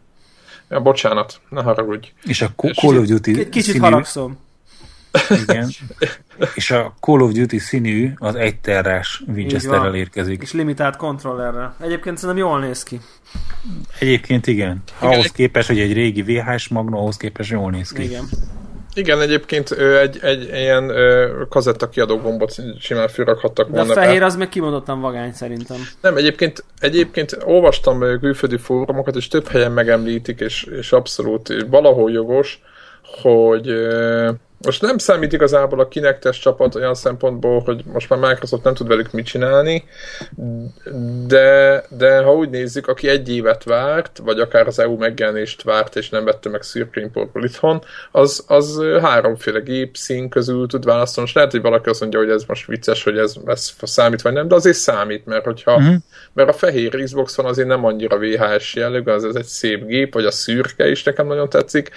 [0.70, 2.12] Ja, bocsánat, ne haragudj.
[2.24, 3.80] És a Call of Duty Kicsit színű...
[3.80, 4.38] haragszom.
[5.48, 5.70] Igen.
[6.56, 10.42] és a Call of Duty színű az egy terrás Winchesterrel érkezik.
[10.42, 11.76] És limitált kontrollerrel.
[11.82, 13.00] Egyébként szerintem jól néz ki.
[14.00, 14.84] Egyébként igen.
[15.00, 18.04] igen ahhoz képest, hogy egy régi VHS Magno, ahhoz képest jól néz ki.
[18.04, 18.24] Igen.
[18.98, 20.92] Igen, egyébként egy, egy ilyen
[21.50, 23.94] kazetta kiadó gombot simán fölrakhattak volna.
[23.94, 24.26] De a fehér be.
[24.26, 25.78] az meg kimondottan vagány szerintem.
[26.02, 32.60] Nem, egyébként, egyébként olvastam külföldi fórumokat, és több helyen megemlítik, és, és abszolút valahol jogos,
[33.22, 33.68] hogy
[34.58, 38.88] most nem számít igazából a Kinectes csapat olyan szempontból, hogy most már Microsoft nem tud
[38.88, 39.84] velük mit csinálni,
[41.28, 45.96] de, de ha úgy nézzük, aki egy évet várt, vagy akár az EU megjelenést várt,
[45.96, 51.22] és nem vette meg szürkényportból itthon, az, az háromféle gép szín közül tud választani.
[51.22, 54.34] Most lehet, hogy valaki azt mondja, hogy ez most vicces, hogy ez, ez számít, vagy
[54.34, 55.96] nem, de azért számít, mert hogyha, uh-huh.
[56.34, 60.14] mert a fehér Xbox van azért nem annyira VHS jellegű, az ez egy szép gép,
[60.14, 61.92] vagy a szürke is nekem nagyon tetszik,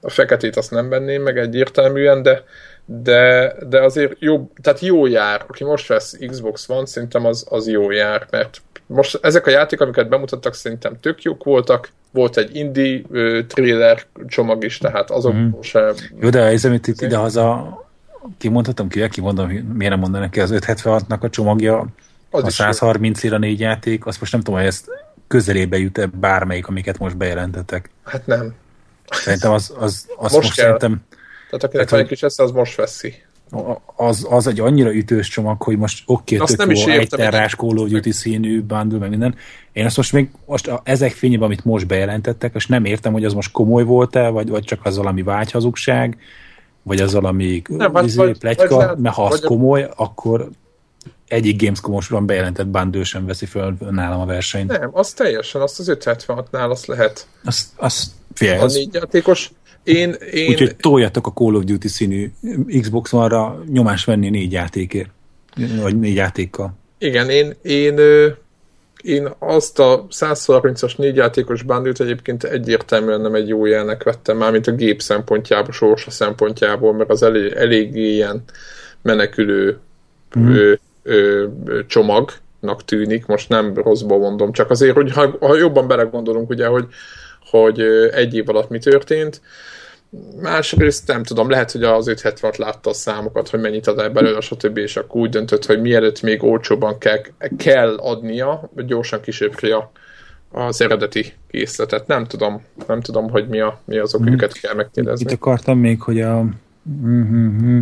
[0.00, 2.44] a feketét azt nem venném meg egyértelműen, de,
[2.84, 5.44] de, de azért jó, tehát jó jár.
[5.46, 9.86] Aki most vesz Xbox One, szerintem az, az jó jár, mert most ezek a játékok,
[9.86, 11.88] amiket bemutattak, szerintem tök jók voltak.
[12.10, 15.50] Volt egy indie uh, trailer csomag is, tehát azok mm.
[15.60, 15.92] se...
[16.20, 17.78] Jó, de ez, amit itt idehaza
[18.38, 21.86] kimondhatom ki, kimondom, miért nem mondanak ki az 576-nak a csomagja,
[22.30, 24.86] az a 130 ira négy játék, azt most nem tudom, hogy ezt
[25.26, 27.90] közelébe jut-e bármelyik, amiket most bejelentettek.
[28.04, 28.54] Hát nem.
[29.10, 31.00] Szerintem az, az, az most, most szerintem...
[31.50, 33.14] Tehát akinek van egy kis esze, az most veszi.
[33.96, 37.76] Az, az egy annyira ütős csomag, hogy most oké, okay, tök jó, egy terrás Call
[37.76, 39.34] of Duty színű bundle, meg minden.
[39.72, 43.24] Én azt most még, most a, ezek fényében, amit most bejelentettek, és nem értem, hogy
[43.24, 46.18] az most komoly volt-e, vagy, vagy csak az valami vágyhazugság,
[46.82, 50.48] vagy az valami nem, vagy, izé, pletyka, vagy, mert ha az vagy, komoly, akkor
[51.28, 54.78] egyik Gamescom-osban bejelentett bundle sem veszi föl nálam a versenyt.
[54.78, 57.26] Nem, az teljesen, azt az 576-nál azt lehet.
[57.44, 59.50] Azt, azt Fél, a négy játékos.
[59.82, 60.48] Én, én...
[60.48, 62.30] Úgyhogy toljatok a Call of Duty színű
[62.80, 65.10] Xbox One-ra nyomás venni négy játékért.
[65.82, 66.74] Vagy négy játékkal.
[66.98, 68.00] Igen, én, én,
[69.02, 74.52] én azt a 130-as négy játékos bándült egyébként egyértelműen nem egy jó jelnek vettem már,
[74.52, 78.42] mint a gép szempontjából, sorsa szempontjából, mert az elég, elég ilyen
[79.02, 79.78] menekülő
[80.38, 80.46] mm.
[80.48, 80.72] ö,
[81.02, 81.46] ö,
[81.86, 86.86] csomagnak tűnik, most nem rosszból mondom, csak azért, hogy ha, ha jobban belegondolunk, ugye, hogy
[87.50, 87.80] hogy
[88.12, 89.40] egy év alatt mi történt.
[90.40, 94.40] Másrészt nem tudom, lehet, hogy az 576 látta a számokat, hogy mennyit ad el belőle,
[94.40, 94.76] stb.
[94.76, 97.20] és akkor úgy döntött, hogy mielőtt még olcsóban kell,
[97.56, 99.90] kell adnia, gyorsan kísérje
[100.50, 102.06] az eredeti készletet.
[102.06, 104.32] Nem tudom, nem tudom, hogy mi, a, mi azok, hmm.
[104.32, 105.24] őket kell megkérdezni.
[105.24, 106.44] Itt akartam még, hogy a
[107.04, 107.80] mm-hmm.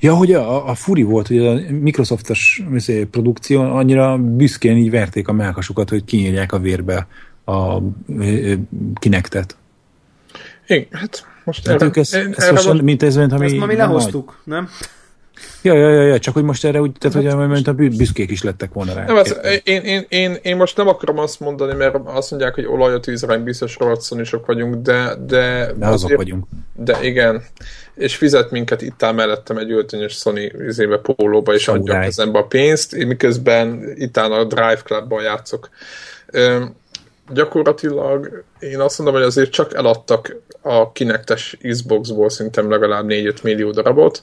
[0.00, 5.28] Ja, hogy a, a furi volt, hogy a Microsoftos izé, produkció annyira büszkén így verték
[5.28, 7.06] a melkasukat, hogy kinyírják a vérbe
[7.44, 7.78] a
[9.00, 9.56] kinektet.
[10.66, 13.44] Igen, hát most hát erre, ők ezt, ezt erre most, most mint ez, mint ami...
[13.44, 14.56] Ezt ma mi lehoztuk, nagy.
[14.56, 14.68] nem?
[15.62, 18.42] Ja, ja, ja, ja, csak hogy most erre úgy, tehát, hogy mert a büszkék is
[18.42, 19.04] lettek volna rá.
[19.04, 22.66] Nem, ez, én, én, én, én, most nem akarom azt mondani, mert azt mondják, hogy
[22.66, 25.14] olaj a tűzre, biztos rovatszonyosok vagyunk, de...
[25.26, 26.46] De, de azok azért, vagyunk.
[26.74, 27.42] De igen,
[27.94, 32.38] és fizet minket itt áll mellettem egy öltönyös Sony izébe, pólóba, és adja a kezembe
[32.38, 35.70] a pénzt, én miközben itt áll a Drive Clubban játszok.
[37.28, 43.70] Gyakorlatilag én azt mondom, hogy azért csak eladtak a kinektes Xboxból szerintem legalább 4-5 millió
[43.70, 44.22] darabot,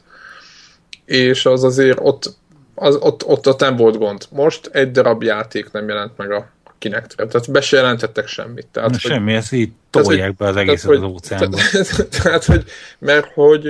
[1.05, 2.33] és az azért ott,
[2.75, 4.25] az, ott, ott, ott nem volt gond.
[4.31, 8.67] Most egy darab játék nem jelent meg a Kinectre, tehát be se jelentettek semmit.
[8.67, 11.57] Tehát, Na, hogy, semmi, ezt így tolják be az egészet az óceánba.
[11.71, 12.63] Tehát, tehát, hogy,
[12.99, 13.67] mert hogy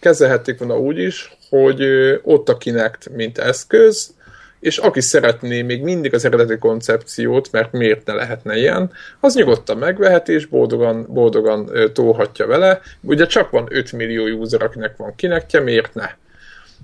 [0.00, 1.82] kezelhették volna úgy is, hogy
[2.22, 4.14] ott a Kinect, mint eszköz,
[4.60, 8.90] és aki szeretné még mindig az eredeti koncepciót, mert miért ne lehetne ilyen,
[9.20, 12.80] az nyugodtan megveheti, és boldogan, boldogan tolhatja vele.
[13.00, 16.10] Ugye csak van 5 millió user, akinek van kinekje, miért ne?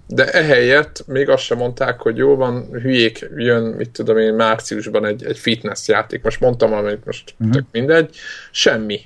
[0.06, 5.04] De ehelyett még azt sem mondták, hogy jó van, hülyék, jön, mit tudom én, márciusban
[5.04, 6.22] egy, egy fitness játék.
[6.22, 7.54] Most mondtam valamit, most uh-huh.
[7.54, 8.16] tök mindegy.
[8.50, 9.00] Semmi.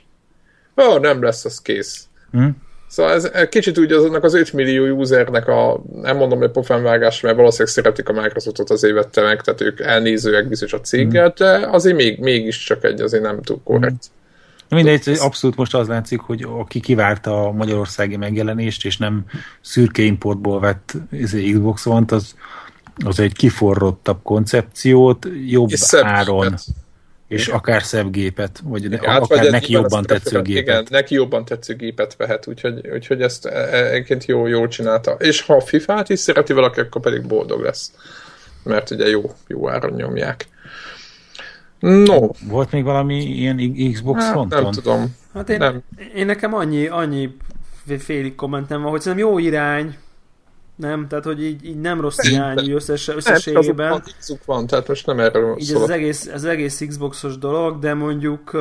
[0.76, 2.08] Ó, nem lesz, az kész.
[2.32, 2.50] Uh-huh.
[2.88, 7.36] Szóval ez kicsit úgy azonnak az 5 millió usernek a, nem mondom, hogy pofánvágás, mert
[7.36, 11.96] valószínűleg szeretik a Microsoftot az évette meg, tehát ők elnézőek biztos a céggel, de azért
[11.96, 13.92] még, mégis csak egy, azért nem túl korrekt.
[13.94, 14.76] Mm.
[14.76, 19.24] Mindegy, abszolút most az látszik, hogy aki kivárta a magyarországi megjelenést, és nem
[19.60, 22.34] szürke importból vett izé, Xbox One-t, az,
[23.04, 26.56] az egy kiforrottabb koncepciót, jobb áron.
[26.56, 26.74] Szebb
[27.28, 30.62] és akár szebb gépet, vagy igen, akár vagy neki jobban tetsző gépet.
[30.62, 35.12] Igen, neki jobban tetsző gépet vehet, úgyhogy, úgyhogy ezt e, e, egyébként jó, jól csinálta.
[35.12, 37.92] És ha a FIFA-t is szereti valaki, akkor pedig boldog lesz.
[38.62, 40.48] Mert ugye jó, jó áron nyomják.
[41.78, 42.28] No.
[42.48, 44.62] Volt még valami ilyen Xbox hát, fronton?
[44.62, 45.16] Nem tudom.
[45.34, 45.82] Hát én, nem.
[46.14, 47.36] én nekem annyi, annyi
[47.98, 49.96] félig kommentem van, hogy szerintem jó irány,
[50.78, 51.08] nem?
[51.08, 53.90] Tehát, hogy így, így nem rossz irányú összes, összességében.
[53.90, 55.76] Nem, van, van, tehát most nem erről így szól.
[55.76, 58.52] Ez az egész, az egész Xboxos dolog, de mondjuk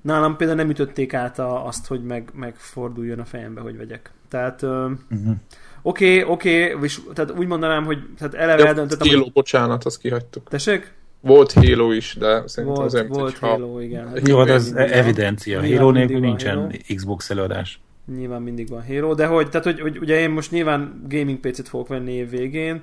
[0.00, 4.12] nálam például nem ütötték át a, azt, hogy meg, megforduljon a fejembe, hogy vegyek.
[4.28, 5.34] Tehát uh, uh-huh.
[5.82, 9.32] oké, okay, oké, okay, tehát úgy mondanám, hogy tehát eleve eldöntöttem, Halo, hogy...
[9.32, 10.48] bocsánat, azt kihagytuk.
[10.48, 10.92] Tessék?
[11.20, 13.82] Volt Halo is, de szerintem volt, azért, Volt Halo, ha...
[13.82, 14.20] igen.
[14.24, 15.60] Jó, hát ez evidencia.
[15.60, 16.70] Halo nélkül nincsen Halo.
[16.94, 17.80] Xbox előadás
[18.16, 21.68] nyilván mindig van Halo, de hogy, tehát, hogy, hogy ugye én most nyilván gaming PC-t
[21.68, 22.80] fogok venni év végén,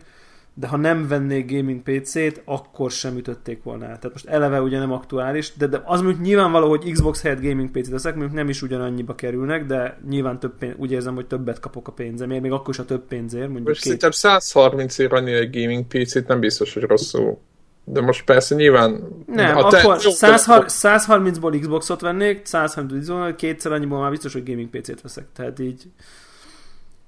[0.59, 4.91] de ha nem vennék gaming PC-t, akkor sem ütötték volna Tehát most eleve ugye nem
[4.91, 8.61] aktuális, de, de az mondjuk nyilvánvaló, hogy Xbox helyett gaming PC-t veszek, mondjuk nem is
[8.61, 12.73] ugyanannyiba kerülnek, de nyilván több pénz, úgy érzem, hogy többet kapok a pénzemért, még akkor
[12.73, 13.45] is a több pénzért.
[13.45, 13.99] Mondjuk most két...
[14.01, 17.39] szerintem 130 ér annyi egy gaming PC-t nem biztos, hogy rosszul
[17.89, 19.07] de most persze nyilván...
[19.25, 25.01] Nem, ha te, akkor 130-ból Xboxot vennék, 130-ból, kétszer annyiból már biztos, hogy gaming PC-t
[25.01, 25.25] veszek.
[25.35, 25.83] Tehát így...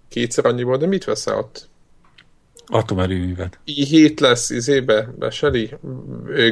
[0.10, 1.70] Kétszer annyiból, de mit veszel ott?
[2.70, 3.60] Atomerőművet.
[3.66, 5.70] i7 lesz izébe, beseli?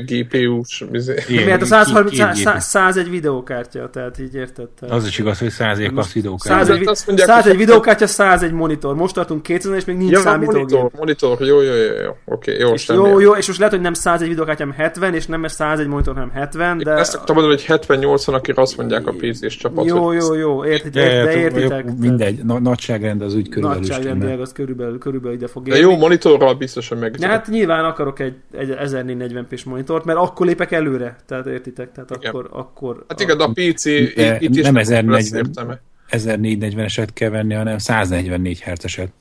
[0.06, 1.23] GPU-s izé.
[1.27, 4.67] Miért a 130, 101 videókártya, tehát így érted?
[4.80, 6.95] Az is igaz, hogy 100 az videókártya.
[6.95, 8.95] 101, 101 videókártya, 101 monitor.
[8.95, 10.69] Most tartunk 200 és még nincs ja, számítógép.
[10.69, 12.15] Monitor, monitor, jó, jó, jó, jó.
[12.25, 15.13] Oké, okay, jó, és jó, jó, és most lehet, hogy nem 101 videókártya, hanem 70,
[15.13, 16.91] és nem 101 monitor, hanem 70, de...
[16.91, 19.86] Én ezt akartam mondani, hogy 70-80, akik azt mondják a PC-s csapat.
[19.86, 21.97] Jó, jó, jó, értitek, de értitek.
[21.99, 23.88] Mindegy, nagyságrend az úgy körülbelül.
[23.88, 25.80] Nagyságrend az körülbelül, körülbelül ide fog érni.
[25.80, 27.22] jó monitorral biztos, hogy meg.
[27.22, 32.32] Hát nyilván akarok egy, egy 1440p-s monitort, mert akkor lépek előre, tehát értitek, tehát igen.
[32.32, 33.06] akkor, akkor...
[33.08, 35.80] Hát igen, a PC itt, itt is nem 1040,
[36.12, 39.12] 1440-eset kell venni, hanem 144 Hz-eset.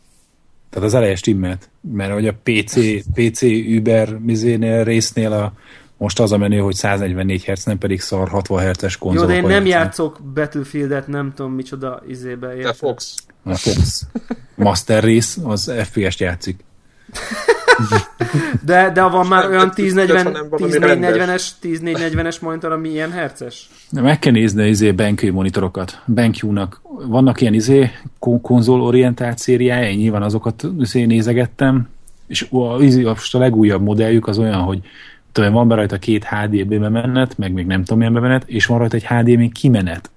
[0.70, 2.75] Tehát az elejes stimmelt, mert hogy a PC,
[3.14, 3.42] PC
[3.77, 5.53] Uber mizénél résznél a,
[5.96, 9.22] most az a menő, hogy 144 Hz, nem pedig szar 60 Hz-es konzol.
[9.22, 12.49] Jó, de én nem játszok Battlefield-et, nem tudom micsoda izébe.
[12.49, 12.64] Érted?
[12.64, 13.14] De Fox.
[13.42, 14.07] A Fox.
[14.55, 16.64] Master Race, az FPS-t játszik.
[18.64, 23.68] De, de van már olyan 1040-es 1040-es monitor, ami ilyen herces?
[23.90, 26.00] De meg kell nézni az izé BenQ monitorokat.
[26.04, 27.90] BenQ-nak vannak ilyen izé
[28.42, 31.88] konzol orientált szériája, én nyilván azokat izé nézegettem,
[32.26, 34.78] és a, izé, most a legújabb modelljük az olyan, hogy
[35.32, 38.78] tudom, van be rajta két HDB bemenet, meg még nem tudom milyen bemenet, és van
[38.78, 40.10] rajta egy HDMI kimenet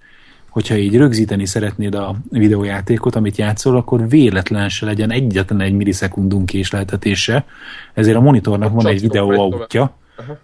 [0.50, 6.46] hogyha így rögzíteni szeretnéd a videójátékot, amit játszol, akkor véletlen se legyen egyetlen egy millisekundum
[6.46, 7.46] késleltetése,
[7.94, 9.94] ezért a monitornak van egy videó autja,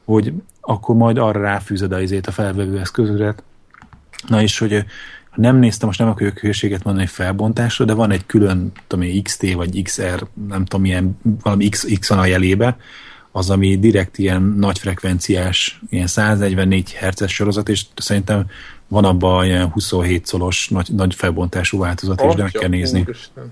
[0.05, 3.43] hogy akkor majd arra ráfűzed a izét a felvevő eszközödet.
[4.27, 4.85] Na és hogy
[5.35, 9.81] nem néztem, most nem akarok hőséget mondani felbontásra, de van egy külön, tudom XT vagy
[9.83, 12.77] XR, nem tudom, milyen, valami X, X van a jelébe,
[13.35, 18.45] az, ami direkt ilyen nagy frekvenciás, ilyen 144 Hz sorozat, és szerintem
[18.87, 22.99] van abban ilyen 27 szolos nagy, nagy felbontású változat is, de meg kell nézni.
[22.99, 23.51] Úristen.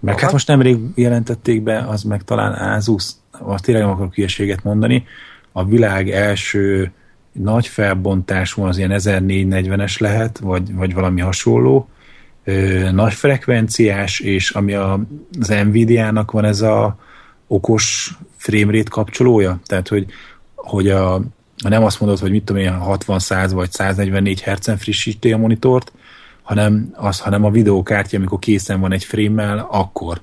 [0.00, 4.62] Meg hát most nemrég jelentették be, az meg talán Asus, azt tényleg nem akarok hülyeséget
[4.62, 5.06] mondani,
[5.52, 6.92] a világ első
[7.32, 11.88] nagy felbontású az ilyen 1440-es lehet, vagy, vagy valami hasonló,
[12.44, 15.00] ö, nagy frekvenciás, és ami a,
[15.40, 16.98] az Nvidia-nak van ez a
[17.52, 20.06] okos framerate kapcsolója, tehát hogy
[20.54, 21.20] hogy a,
[21.68, 25.92] nem azt mondod, hogy mit tudom én, 60-100 vagy 144 Hz-en frissíti a monitort,
[26.42, 30.20] hanem, az, hanem a videókártya, amikor készen van egy frame akkor.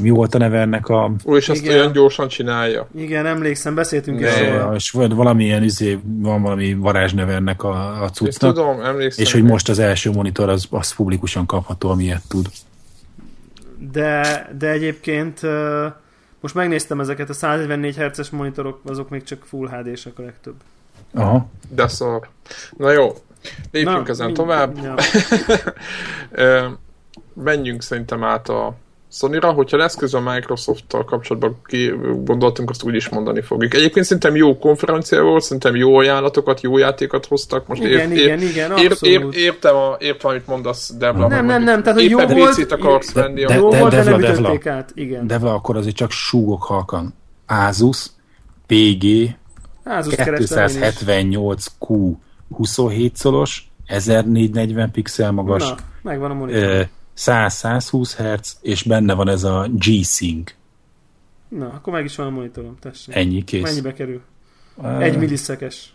[0.00, 1.12] Mi volt a neve ennek a...
[1.24, 1.78] Ó, és ezt Igen.
[1.78, 2.88] olyan gyorsan csinálja.
[2.96, 4.74] Igen, emlékszem, beszéltünk is róla.
[4.74, 8.54] És valamilyen izé, van valami varázsneve ennek a, a cuccnak.
[8.54, 9.24] tudom, emlékszem.
[9.24, 12.46] És hogy most az első monitor az, az publikusan kapható, ami ilyet tud.
[13.92, 15.40] De, de egyébként
[16.40, 20.54] most megnéztem ezeket a 144 Hz-es monitorok, azok még csak Full HD-sek a legtöbb.
[21.14, 21.48] Aha.
[21.68, 22.28] De szar.
[22.76, 23.16] Na jó,
[23.70, 24.78] lépjünk Na, ezen mind, tovább.
[26.32, 26.78] Ja.
[27.32, 28.74] Menjünk szerintem át a
[29.12, 31.92] Sony-ra, hogyha lesz közben a Microsoft-tal kapcsolatban ki
[32.24, 33.74] gondoltunk, azt úgy is mondani fogjuk.
[33.74, 37.66] Egyébként szerintem jó konferencia volt, szerintem jó ajánlatokat, jó játékat hoztak.
[37.66, 41.28] Most igen, ért, igen, igen, ért, ért, értem, a, értem, amit mondasz, Devla.
[41.28, 43.44] Nem, nem, nem, tehát hogy jó volt, akarsz de, venni.
[43.44, 44.90] De, jó de, volt, de, de nem Devla, át.
[44.94, 45.26] Igen.
[45.26, 47.14] Devla, akkor azért csak súgok halkan.
[47.46, 48.06] Asus,
[48.66, 49.36] PG,
[49.84, 52.12] Asus 278Q
[52.56, 55.68] 27 szolos, 1440 pixel magas.
[55.68, 56.88] Na, megvan a monitor.
[57.26, 60.54] 100-120 Hz, és benne van ez a G-Sync.
[61.48, 63.14] Na, akkor meg is van a monitorom, tessék.
[63.14, 63.62] Ennyi, kész.
[63.62, 64.20] Mennyibe kerül?
[64.74, 65.94] Uh, egy milliszekes.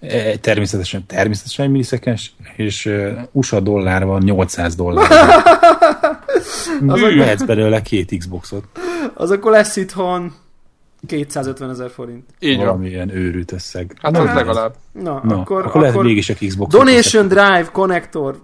[0.00, 5.10] E, természetesen, természetesen egy milliszekes, és uh, USA dollár van 800 dollár.
[6.86, 8.64] az Vehetsz belőle két Xboxot.
[9.14, 10.34] Az akkor lesz itthon
[11.06, 12.24] 250 ezer forint.
[12.38, 13.16] Így Valamilyen van.
[13.16, 13.96] őrült összeg.
[14.02, 14.74] Hát az legalább.
[14.92, 16.72] Na, Na akkor, akkor, lehet mégis a Xbox.
[16.72, 18.40] Donation Drive Connector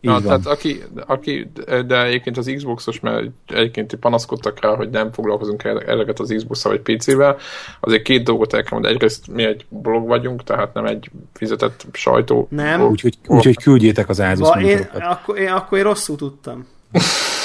[0.00, 0.22] Na, van.
[0.22, 1.50] tehát aki, aki,
[1.86, 6.80] de egyébként az Xboxos, mert egyébként panaszkodtak rá, hogy nem foglalkozunk eleget az xbox vagy
[6.80, 7.36] PC-vel,
[7.80, 8.94] azért két dolgot el kell mondani.
[8.94, 12.46] Egyrészt mi egy blog vagyunk, tehát nem egy fizetett sajtó.
[12.50, 12.82] Nem.
[12.82, 16.66] Úgyhogy úgy, úgy, küldjétek az Asus én, akkor, én, akkor én rosszul tudtam.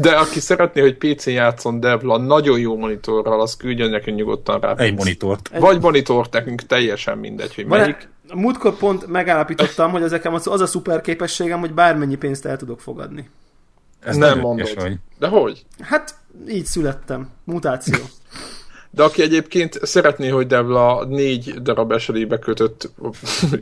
[0.00, 4.74] De aki szeretné, hogy PC játszon Devla nagyon jó monitorral, az küldjön nekünk nyugodtan rá.
[4.74, 5.50] Egy monitort.
[5.58, 8.08] Vagy monitort nekünk, teljesen mindegy, hogy Van melyik.
[8.28, 12.56] A múltkor pont megállapítottam, hogy ezek az, az a szuper képességem, hogy bármennyi pénzt el
[12.56, 13.30] tudok fogadni.
[14.00, 14.74] Ez nem mondod.
[14.74, 14.96] Vagy.
[15.18, 15.64] De hogy?
[15.80, 16.14] Hát
[16.48, 17.28] így születtem.
[17.44, 17.98] Mutáció.
[18.90, 22.90] De aki egyébként szeretné, hogy Devla négy darab eselébe kötött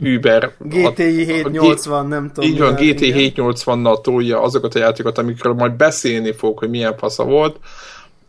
[0.01, 0.51] Uber...
[0.59, 2.49] GTI 780, a, a, nem tudom.
[2.49, 7.23] Így van, GTI 780-nal tolja azokat a játékokat, amikről majd beszélni fog, hogy milyen fasza
[7.23, 7.59] volt,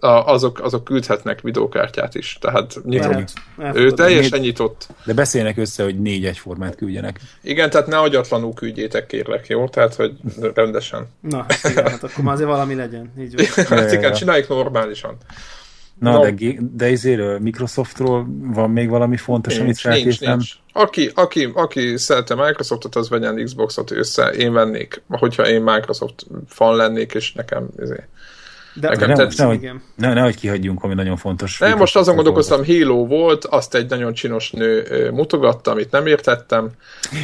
[0.00, 2.38] azok, azok küldhetnek videókártyát is.
[2.40, 3.32] Tehát nyitott.
[3.74, 4.86] Ő teljesen nyitott.
[5.04, 7.20] De beszélnek össze, hogy négy egyformát küldjenek.
[7.42, 9.68] Igen, tehát ne agyatlanul küldjétek, kérlek, jó?
[9.68, 10.12] Tehát, hogy
[10.54, 11.06] rendesen.
[11.20, 13.12] Na, igen, hát akkor már azért valami legyen.
[13.18, 13.66] Így van.
[13.78, 15.16] hát igen, csináljuk normálisan.
[15.98, 16.30] Na, no.
[16.30, 16.34] de,
[16.72, 20.36] de izéről, Microsoftról van még valami fontos, nincs, amit feltétlen?
[20.36, 20.82] Nincs, nincs.
[20.84, 24.28] Aki, aki, aki szerette Microsoftot, az vegyen Xboxot össze.
[24.28, 28.04] Én vennék, hogyha én Microsoft fan lennék, és nekem izé,
[28.80, 31.58] de nekem nem, nehogy, ne, nehogy kihagyjunk, ami nagyon fontos.
[31.58, 36.70] Nem, most azon gondolkoztam, Halo volt, azt egy nagyon csinos nő mutogatta, amit nem értettem.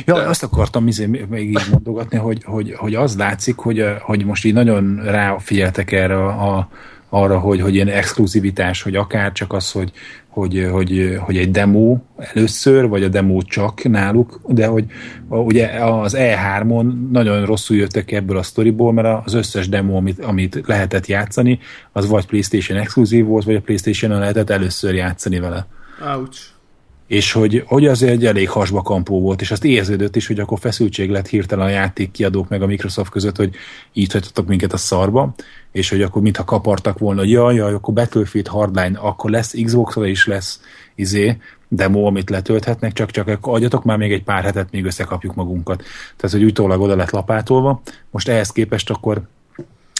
[0.06, 0.28] Ja, de...
[0.28, 4.54] azt akartam izé, még így mondogatni, hogy, hogy, hogy az látszik, hogy, hogy most így
[4.54, 6.68] nagyon ráfigyeltek erre a, a
[7.14, 9.92] arra, hogy, hogy ilyen exkluzivitás, hogy akár csak az, hogy,
[10.28, 14.84] hogy, hogy, hogy egy demo először, vagy a demo csak náluk, de hogy
[15.28, 20.60] ugye az E3-on nagyon rosszul jöttek ebből a sztoriból, mert az összes demo, amit, amit
[20.66, 21.58] lehetett játszani,
[21.92, 25.66] az vagy PlayStation exkluzív volt, vagy a PlayStation-on lehetett először játszani vele.
[26.16, 26.53] Ouch
[27.06, 30.58] és hogy, hogy az egy elég hasba kampó volt, és azt érződött is, hogy akkor
[30.58, 33.54] feszültség lett hirtelen a játék kiadók meg a Microsoft között, hogy
[33.92, 35.34] így hagytatok minket a szarba,
[35.72, 39.96] és hogy akkor mintha kapartak volna, hogy jaj, jaj, akkor Battlefield Hardline, akkor lesz xbox
[39.96, 40.60] is lesz
[40.94, 41.36] izé,
[41.68, 45.82] demo, amit letölthetnek, csak, csak adjatok már még egy pár hetet, még összekapjuk magunkat.
[46.16, 47.82] Tehát, hogy utólag oda lett lapátolva.
[48.10, 49.22] Most ehhez képest akkor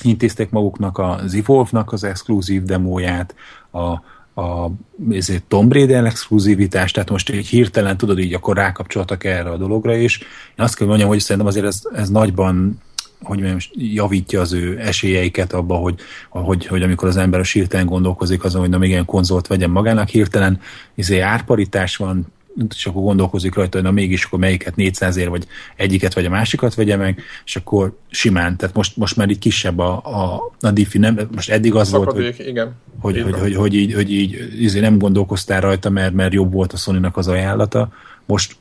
[0.03, 3.35] intézték maguknak az Evolve-nak az exkluzív demóját,
[3.71, 3.93] a,
[4.35, 4.69] a
[5.11, 9.97] ezért Tomb Raider exkluzivitás, tehát most így hirtelen tudod, így akkor rákapcsoltak erre a dologra,
[9.97, 12.83] és én azt kell mondjam, hogy szerintem azért ez, ez nagyban
[13.25, 17.87] hogy mondjam, javítja az ő esélyeiket abba, hogy, hogy, hogy amikor az ember a hirtelen
[17.87, 20.61] gondolkozik azon, hogy na ilyen konzolt vegyen magának, hirtelen.
[20.95, 22.27] Izé árparitás van,
[22.75, 26.31] és akkor gondolkozik rajta, hogy na mégis akkor melyiket 400 ér, vagy egyiket, vagy a
[26.31, 30.71] másikat vegye meg, és akkor simán, tehát most, most már így kisebb a, a, a
[30.71, 32.75] diffi, nem, most eddig az Szakadék, volt, hogy, igen.
[32.99, 36.73] hogy, hogy, hogy, hogy, így, hogy így izé nem gondolkoztál rajta, mert, mert jobb volt
[36.73, 37.89] a sony az ajánlata,
[38.27, 38.57] most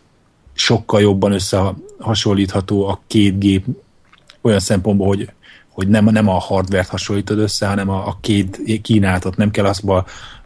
[0.53, 3.65] sokkal jobban összehasonlítható a két gép
[4.41, 5.30] olyan szempontból, hogy
[5.74, 9.84] hogy nem, nem a hardvert hasonlítod össze, hanem a, a két kínálatot, nem kell azt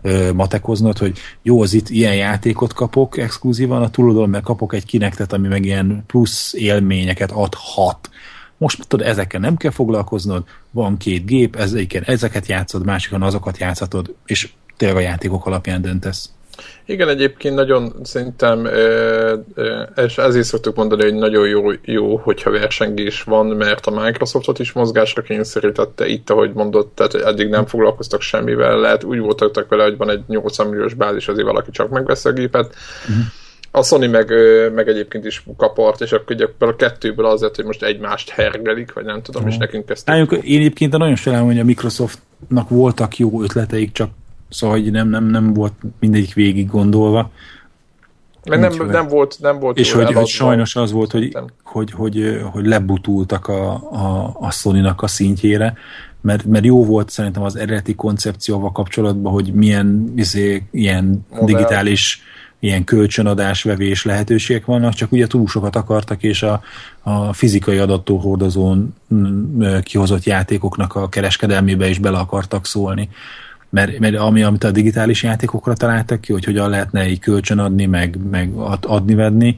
[0.02, 4.86] ö, matekoznod, hogy jó, az itt ilyen játékot kapok exkluzívan a túloldalon, mert kapok egy
[4.86, 8.10] kinektet, ami meg ilyen plusz élményeket adhat.
[8.58, 14.16] Most tudod, ezekkel nem kell foglalkoznod, van két gép, ezeken, ezeket játszod, másikon azokat játszhatod,
[14.26, 16.30] és tényleg a játékok alapján döntesz.
[16.86, 18.68] Igen, egyébként nagyon szerintem,
[19.96, 24.72] és ezért szoktuk mondani, hogy nagyon jó, jó, hogyha versengés van, mert a Microsoftot is
[24.72, 29.98] mozgásra kényszerítette itt, ahogy mondott, tehát eddig nem foglalkoztak semmivel, lehet úgy voltak vele, hogy
[29.98, 32.76] van egy 80 milliós bázis, azért valaki csak megveszi a gépet.
[33.10, 33.26] Uh-huh.
[33.72, 34.34] A Sony meg,
[34.74, 39.06] meg egyébként is kapart, és akkor ugye a kettőből azért, hogy most egymást hergelik, vagy
[39.06, 39.58] nem tudom, uh-huh.
[39.58, 40.10] és nekünk ezt...
[40.10, 44.10] Én egyébként nagyon sajnálom, hogy a Microsoftnak voltak jó ötleteik, csak
[44.50, 47.32] Szóval hogy nem, nem, nem volt mindegyik végig gondolva.
[48.46, 52.42] Meg nem, nem, volt, nem volt És hogy, hogy sajnos az volt, hogy, hogy, hogy,
[52.52, 55.74] hogy lebutultak a, a, a sony a szintjére,
[56.22, 61.46] mert, mert jó volt szerintem az eredeti koncepcióval kapcsolatban, hogy milyen izé, ilyen Modell.
[61.46, 62.22] digitális
[62.60, 66.62] ilyen kölcsönadás, vevés lehetőségek vannak, csak ugye túl sokat akartak, és a,
[67.02, 73.10] a fizikai adatóhordozón mm, kihozott játékoknak a kereskedelmébe is bele akartak szólni
[73.70, 78.18] mert, mert ami, amit a digitális játékokra találtak ki, hogy hogyan lehetne így kölcsönadni, meg,
[78.30, 78.52] meg
[78.82, 79.58] adni-vedni,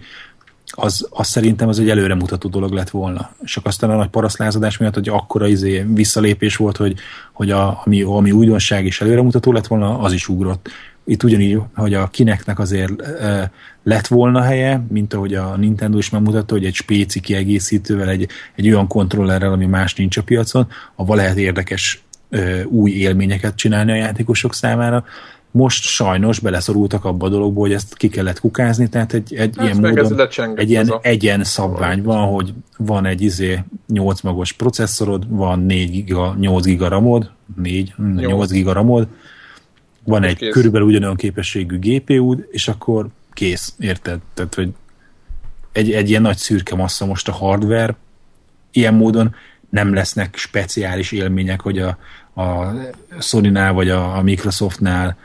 [0.71, 3.31] az, az szerintem az egy előremutató dolog lett volna.
[3.43, 6.95] Csak aztán a nagy paraszlázadás miatt, hogy akkora izé visszalépés volt, hogy,
[7.33, 10.69] hogy a, ami, ami újdonság és előremutató lett volna, az is ugrott.
[11.05, 13.51] Itt ugyanígy, hogy a Kinectnek azért e,
[13.83, 18.67] lett volna helye, mint ahogy a Nintendo is megmutatta, hogy egy spéci kiegészítővel, egy, egy
[18.67, 23.95] olyan kontrollerrel, ami más nincs a piacon, avval lehet érdekes ö, új élményeket csinálni a
[23.95, 25.05] játékosok számára.
[25.51, 29.65] Most sajnos beleszorultak abba a dologba, hogy ezt ki kellett kukázni, tehát egy, egy hát
[29.65, 30.99] ilyen módon, egy ilyen a...
[31.01, 36.87] egyen szabvány van, hogy van egy izé 8 magos processzorod, van 4 giga, 8 giga
[36.87, 39.07] ramod, 4, 8, 8 giga ramod,
[40.03, 40.53] van egy kész.
[40.53, 44.19] körülbelül ugyanolyan képességű gpu és akkor kész, érted?
[44.33, 44.69] Tehát, hogy
[45.71, 47.95] egy, egy ilyen nagy szürke massza most a hardware,
[48.71, 49.35] ilyen módon
[49.69, 51.97] nem lesznek speciális élmények, hogy a,
[52.35, 52.71] a
[53.19, 55.17] Sony-nál vagy a, a Microsoftnál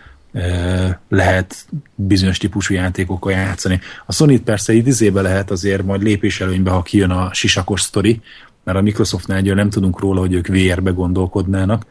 [1.08, 3.80] lehet bizonyos típusú játékokkal játszani.
[4.06, 8.20] A sony persze itt izébe lehet azért majd lépéselőnybe, ha kijön a sisakos sztori,
[8.64, 11.86] mert a Microsoftnál ugye nem tudunk róla, hogy ők VR-be gondolkodnának,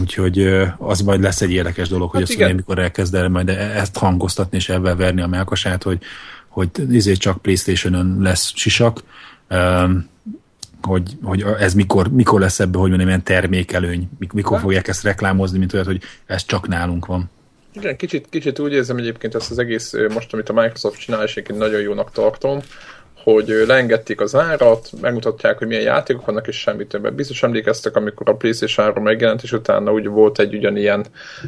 [0.00, 0.48] úgyhogy
[0.78, 3.96] az majd lesz egy érdekes dolog, hát hogy a Sony mikor elkezd el majd ezt
[3.96, 5.98] hangoztatni és ebben verni a melkasát, hogy,
[6.48, 9.02] hogy izé csak Playstation-ön lesz sisak,
[10.84, 15.58] hogy, hogy ez mikor, mikor lesz ebbe, hogy mondjam, ilyen termékelőny, mikor fogják ezt reklámozni,
[15.58, 17.30] mint olyat, hogy ez csak nálunk van.
[17.74, 21.36] Igen, kicsit, kicsit úgy érzem egyébként ezt az egész most, amit a Microsoft csinál, és
[21.36, 22.60] én nagyon jónak tartom,
[23.22, 27.14] hogy leengedték az árat, megmutatják, hogy milyen játékok vannak, és semmit többet.
[27.14, 31.04] Biztos emlékeztek, amikor a PlayStation 3 megjelent, és utána úgy volt egy ugyanilyen,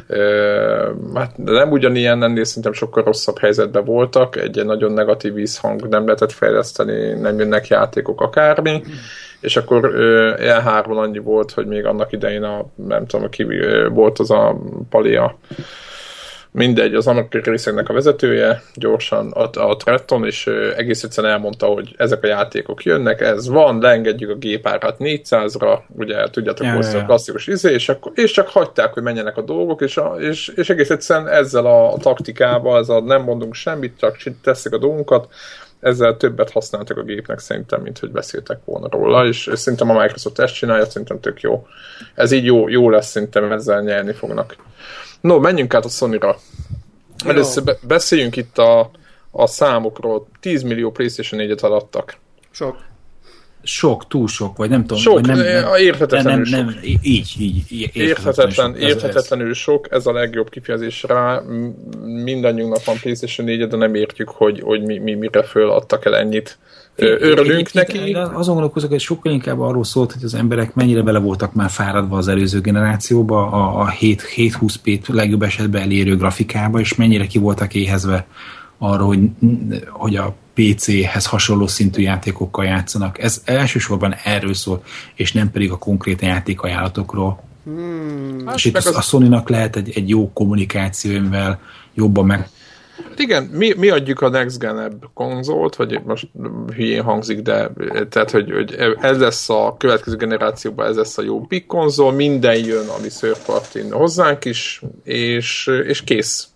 [0.07, 6.05] ö, hát nem ugyanilyen, ennél szerintem sokkal rosszabb helyzetben voltak, egy nagyon negatív vízhang, nem
[6.05, 8.83] lehetett fejleszteni, nem jönnek játékok, akármi,
[9.39, 9.91] és akkor
[10.37, 13.47] E3-on annyi volt, hogy még annak idején a, nem tudom, ki
[13.89, 14.57] volt az a
[14.89, 15.37] Palia,
[16.55, 20.47] mindegy, az amerikai részeknek a vezetője gyorsan a, a Tretton, és
[20.77, 26.29] egész egyszerűen elmondta, hogy ezek a játékok jönnek, ez van, leengedjük a gépárat 400-ra, ugye
[26.29, 29.81] tudjátok, ja, ja, a klasszikus izé, és, akkor, és csak hagyták, hogy menjenek a dolgok,
[29.81, 33.97] és, a, és, és egész egyszerűen ezzel a, a taktikával, ez a nem mondunk semmit,
[33.99, 35.27] csak tesszük a dolgunkat,
[35.79, 40.01] ezzel többet használtak a gépnek szerintem, mint hogy beszéltek volna róla, és, és szerintem a
[40.01, 41.67] Microsoft ezt csinálja, szerintem tök jó.
[42.13, 44.55] Ez így jó, jó lesz, szerintem ezzel nyerni fognak.
[45.25, 46.37] No, menjünk át a Sony-ra.
[47.25, 48.91] Először be, beszéljünk itt a,
[49.31, 50.27] a számokról.
[50.39, 52.17] 10 millió PlayStation 4-et adtak.
[52.51, 52.77] Sok
[53.65, 54.97] sok, túl sok, vagy nem tudom.
[54.97, 56.85] Sok, vagy nem, nem, érthetetlenül nem, nem, sok.
[57.01, 57.89] Így, így.
[57.93, 58.81] Érthetetlen, sok.
[58.81, 61.41] érthetetlenül ez, sok, ez a legjobb kifejezés rá.
[62.03, 66.57] Mindannyiunknak van PlayStation 4 de nem értjük, hogy, hogy mi, mi mire föladtak el ennyit.
[66.95, 68.13] Örülünk neki.
[68.13, 72.17] Azon gondolkozok, hogy sokkal inkább arról szólt, hogy az emberek mennyire bele voltak már fáradva
[72.17, 78.27] az előző generációba, a, a 7-20p legjobb esetben elérő grafikába, és mennyire ki voltak éhezve
[78.77, 79.19] arra, hogy,
[79.89, 83.19] hogy a PC-hez hasonló szintű játékokkal játszanak.
[83.19, 84.83] Ez elsősorban erről szól,
[85.15, 87.43] és nem pedig a konkrét játékajánlatokról.
[87.63, 88.95] Hmm, és hát itt az...
[88.95, 91.59] a Sony-nak lehet egy, egy jó kommunikációval
[91.93, 92.49] jobban meg
[93.17, 96.27] igen, mi, mi adjuk a next gen konzolt, vagy most
[96.75, 97.71] hülyén hangzik, de
[98.09, 102.57] tehát, hogy, hogy ez lesz a következő generációban, ez lesz a jó big konzol, minden
[102.57, 106.47] jön, ami third hozzánk is, és, és kész.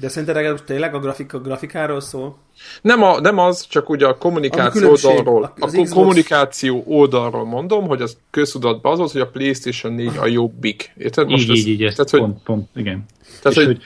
[0.00, 2.38] De szerinted tényleg a grafika, grafikáról szól?
[2.82, 5.90] Nem, a, nem az, csak ugye a kommunikáció oldalról, a Xbox...
[5.90, 10.92] kommunikáció oldalról mondom, hogy az köztudatban az az, hogy a PlayStation 4 a jobbik.
[10.96, 11.28] Érted?
[11.28, 13.04] Most így, ez, így, így, tehát, hogy, pont, pont, igen.
[13.42, 13.82] Tehát, és hogy, hogy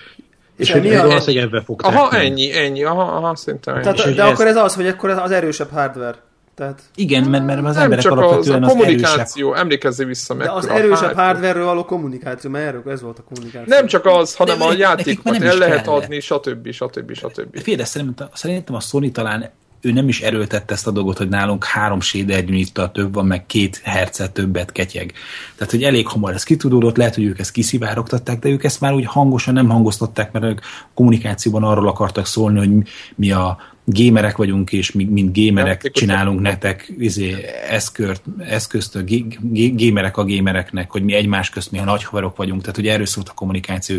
[0.57, 1.95] és, és hogy mi az, hogy ebbe fogták.
[1.95, 3.83] Aha, ennyi, ennyi, aha, aha, szerintem ennyi.
[3.83, 4.33] Tehát, de ez...
[4.33, 6.17] akkor ez az, hogy akkor az erősebb hardware.
[6.55, 6.83] Tehát...
[6.95, 10.47] Igen, mert, mert az nem emberek csak alapvetően az, a kommunikáció, az erősebb, vissza meg.
[10.47, 13.75] De az erősebb hardware való kommunikáció, mert erről ez volt a kommunikáció.
[13.75, 16.71] Nem csak az, hanem de, a játékokat el lehet adni, stb.
[16.71, 17.15] stb.
[17.15, 17.61] stb.
[17.61, 19.51] Félre, szerintem, szerintem a Sony talán
[19.87, 23.47] ő nem is erőltette ezt a dolgot, hogy nálunk három shader unittal több van, meg
[23.47, 25.13] két hercet többet ketyeg.
[25.57, 28.93] Tehát, hogy elég hamar ez kitudódott, lehet, hogy ők ezt kiszivárogtatták, de ők ezt már
[28.93, 30.61] úgy hangosan nem hangoztatták, mert ők
[30.95, 32.71] kommunikációban arról akartak szólni, hogy
[33.17, 33.59] mi a
[33.89, 37.35] gémerek vagyunk, és mi, mint gémerek ja, csinálunk nektek izé,
[37.69, 42.05] eszkört, eszközt a gé, gé, gémerek a gémereknek, hogy mi egymás közt mi a nagy
[42.05, 43.97] haverok vagyunk, tehát hogy erről szólt a kommunikáció.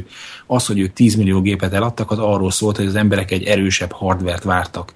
[0.48, 3.92] Az, hogy ők 10 millió gépet eladtak, az arról szólt, hogy az emberek egy erősebb
[3.92, 4.94] hardvert vártak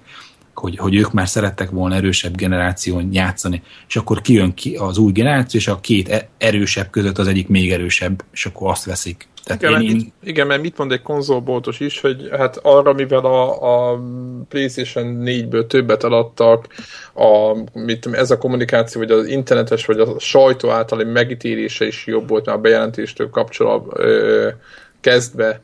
[0.54, 5.12] hogy, hogy ők már szerettek volna erősebb generáción játszani, és akkor kijön ki az új
[5.12, 9.28] generáció, és a két e- erősebb között az egyik még erősebb, és akkor azt veszik.
[9.44, 12.92] Tehát igen, én, mert mit, igen, mert mit mond egy konzolboltos is, hogy hát arra,
[12.92, 14.00] mivel a, a
[14.48, 16.66] PlayStation 4-ből többet eladtak,
[17.14, 22.28] a, mit, ez a kommunikáció, vagy az internetes, vagy a sajtó általi megítélése is jobb
[22.28, 23.94] volt már a bejelentéstől kapcsolatban
[25.00, 25.62] kezdve,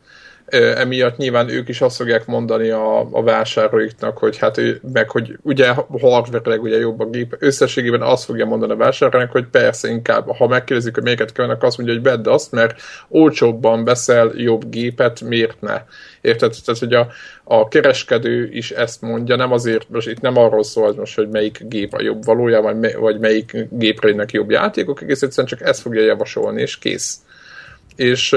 [0.51, 5.38] emiatt nyilván ők is azt fogják mondani a, a vásárlóiknak, hogy hát ő, meg hogy
[5.42, 10.36] ugye hardware ugye jobb a gép, összességében azt fogja mondani a vásárlóknak, hogy persze inkább,
[10.36, 15.20] ha megkérdezik, hogy melyiket kellene, azt mondja, hogy vedd azt, mert olcsóbban veszel jobb gépet,
[15.20, 15.82] miért ne?
[16.20, 16.55] Érted?
[16.64, 17.09] Tehát, hogy a,
[17.44, 21.64] a kereskedő is ezt mondja, nem azért, most itt nem arról szól most, hogy melyik
[21.68, 26.03] gép a jobb valójában, vagy, vagy melyik gépre jobb játékok, egész egyszerűen csak ezt fogja
[26.03, 27.18] javasolni, és kész
[27.99, 28.32] és,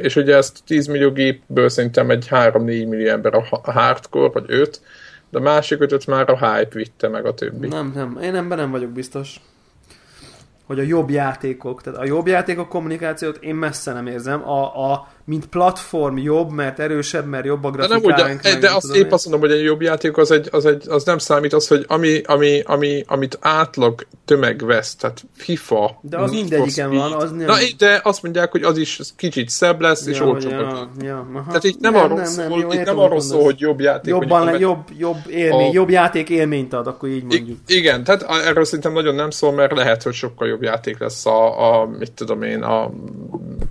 [0.00, 4.80] és ugye ezt 10 millió gépből szerintem egy 3-4 millió ember a hardcore, vagy 5,
[5.30, 7.66] de a másik ötöt már a hype vitte meg a többi.
[7.66, 9.40] Nem, nem, én ebben nem vagyok biztos
[10.66, 14.48] hogy a jobb játékok, tehát a jobb játékok kommunikációt én messze nem érzem.
[14.48, 18.16] A, a mint platform jobb, mert erősebb, mert jobb a grafikánk.
[18.16, 20.66] De, nem ugye, de azt épp azt mondom, hogy egy jobb játék az, egy, az,
[20.66, 25.98] egy, az nem számít az, hogy ami, ami, ami, amit átlag tömeg vesz, tehát FIFA.
[26.00, 27.46] De az mindegyiken van, az nem.
[27.46, 30.50] Na, de azt mondják, hogy az is kicsit szebb lesz, ja, és olcsóbb.
[30.50, 33.42] Ja, ja, Tehát itt nem, nem arról, nem, szól, nem, jó, itt nem arról szól,
[33.42, 34.10] hogy jobb játék.
[34.10, 35.72] Jobban le, jobb, jobb, élmény, a...
[35.72, 37.58] jobb játék élményt ad, akkor így mondjuk.
[37.66, 41.26] I- igen, tehát erről szerintem nagyon nem szól, mert lehet, hogy sokkal jobb játék lesz
[41.26, 42.90] a, a mit tudom én, a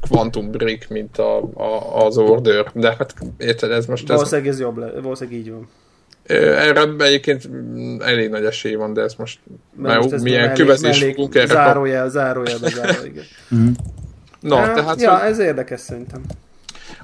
[0.09, 2.71] Quantum Break, mint a, a, az Order.
[2.73, 4.07] De hát érted, ez most...
[4.07, 5.67] Valószínűleg ez, ez jobb le, valószínűleg így van.
[6.23, 7.49] Erre egyébként
[7.99, 9.39] elég nagy esély van, de ez most,
[9.75, 11.45] mert most ez milyen küvezés fogunk erre.
[11.45, 13.23] Zárójel, zárójel, zárójel, igen.
[13.47, 13.69] Mhm.
[14.39, 15.01] Na, ja, tehát...
[15.01, 16.21] Ja, ez érdekes szerintem.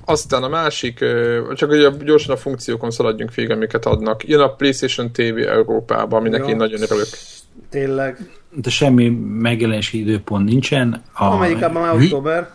[0.06, 1.06] Aztán a másik,
[1.54, 4.28] csak ugye gyorsan a funkciókon szaladjunk végig, amiket adnak.
[4.28, 6.48] Jön a PlayStation TV Európában, aminek Jó.
[6.48, 7.08] én nagyon örülök.
[7.70, 8.18] Tényleg.
[8.52, 9.10] De semmi
[9.40, 11.04] megjelenési időpont nincsen.
[11.14, 11.24] A...
[11.24, 12.50] Amelyikában már október.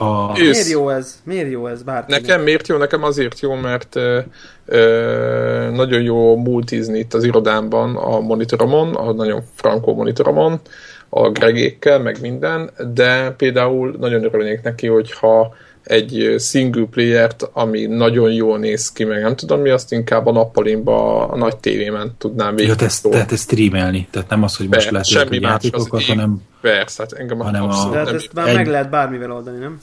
[0.00, 0.32] A...
[0.32, 1.20] Miért jó ez?
[1.24, 2.20] Miért jó ez bárkinek?
[2.20, 2.76] Nekem miért jó?
[2.76, 4.18] Nekem azért jó, mert ö,
[4.66, 10.60] ö, nagyon jó multizni itt az irodámban a monitoromon, a nagyon frankó monitoromon,
[11.08, 18.32] a gregékkel, meg minden, de például nagyon örülnék neki, hogyha egy single player-t, ami nagyon
[18.32, 22.54] jól néz ki, meg nem tudom mi, azt inkább a nappalimba a nagy tévémen tudnám
[22.54, 22.68] végig.
[22.68, 26.42] Ja, tehát, tehát ezt streamelni, tehát nem az, hogy most lehet semmi más játékokat, hanem...
[26.60, 28.54] Persze, hát engem hanem a, De hát ezt már egy...
[28.54, 29.78] meg lehet bármivel oldani, nem?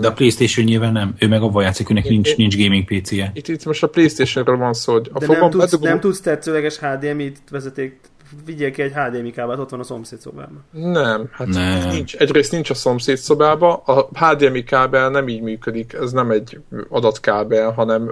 [0.00, 1.14] De a Playstation nyilván nem.
[1.18, 3.30] Ő meg abban játszik, hogy nincs, nincs gaming PC-je.
[3.34, 5.88] Itt, itt most a Playstation-ről van szó, hogy a De nem tudsz, bedugom...
[5.88, 8.00] nem tudsz tetszőleges HDMI-t vezeték
[8.44, 10.64] vigyél ki egy HDMI kábelt, ott van a szomszéd szobában.
[10.70, 11.88] Nem, hát nem.
[11.88, 12.14] nincs.
[12.14, 17.70] Egyrészt nincs a szomszéd szobában, a HDMI kábel nem így működik, ez nem egy adatkábel,
[17.70, 18.10] hanem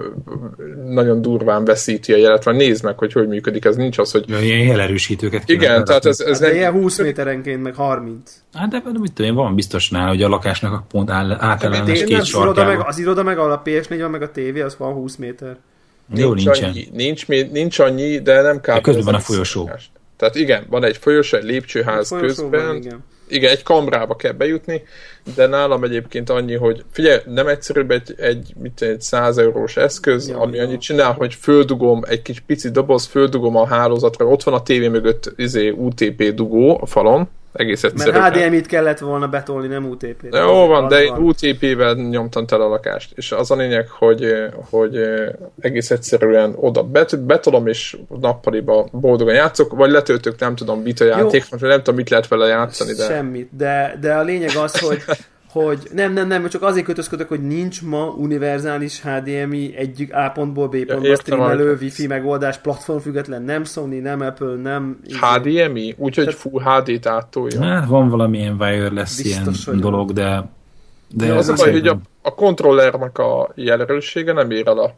[0.85, 4.29] nagyon durván veszíti a jelet, vagy nézd meg, hogy hogy működik, ez nincs az, hogy...
[4.29, 6.57] Ja, ilyen jelerősítőket Igen, tehát ez, ez hát nem...
[6.57, 8.41] ilyen 20 méterenként, meg 30.
[8.53, 11.31] Hát de, de mit tudom én, van biztos nála, hogy a lakásnak a pont áll,
[11.39, 12.75] általános két sarkával.
[12.75, 15.57] Meg, az iroda meg, a PS4 meg a tévé, az van 20 méter.
[16.13, 16.69] Jó, nincs nincsen.
[16.69, 18.81] Annyi, nincs, nincs annyi, de nem kábel.
[18.81, 19.65] Közben van a folyosó.
[19.65, 19.89] Szokást.
[20.21, 22.65] Tehát igen, van egy folyosó, egy lépcsőház közben.
[22.65, 23.03] Van, igen.
[23.27, 24.83] igen, egy kamrába kell bejutni,
[25.35, 30.27] de nálam egyébként annyi, hogy figyelj, nem egyszerűbb egy, egy, mit, egy 100 eurós eszköz,
[30.27, 30.63] ja, ami ja.
[30.63, 34.87] annyit csinál, hogy földugom egy kis pici doboz, földugom a hálózatra, ott van a tévé
[34.87, 38.21] mögött izé, UTP dugó a falon, egész egyszerűen.
[38.21, 40.35] Mert HDMI-t kellett volna betolni, nem UTP-t.
[40.35, 43.11] Jó van, de én UTP-vel nyomtam tele a lakást.
[43.15, 44.33] És az a lényeg, hogy,
[44.69, 44.99] hogy
[45.59, 51.49] egész egyszerűen oda bet, betolom, és nappaliba boldogan játszok, vagy letöltök, nem tudom, vita játék,
[51.49, 52.93] vagy nem tudom, mit lehet vele játszani.
[52.93, 53.05] De...
[53.05, 55.03] Semmit, de, de a lényeg az, hogy
[55.51, 60.67] hogy nem, nem, nem, csak azért kötözködök, hogy nincs ma univerzális HDMI egyik A pontból
[60.67, 64.99] B pontba ja, streamelő wifi megoldás, platform független, nem Sony, nem Apple, nem...
[65.19, 65.95] HDMI?
[65.97, 66.39] Úgyhogy Tehát...
[66.39, 67.63] Full HD-t átolja.
[67.63, 70.49] Hát van valamilyen wireless Biztos, ilyen dolog, de...
[71.13, 74.95] de ja, az a baj, hogy a, a kontrollernek a jelerőssége nem ér el a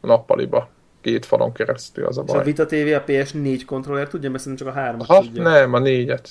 [0.00, 0.68] nappaliba
[1.00, 2.36] két falon keresztül az a baj.
[2.36, 5.42] És a Vita TV a PS4 kontroller tudja, mert szerintem csak a 3 ha, tudja.
[5.42, 6.24] Nem, a 4-et.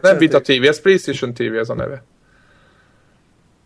[0.00, 2.04] Nem Vita TV, ez PlayStation TV ez a neve.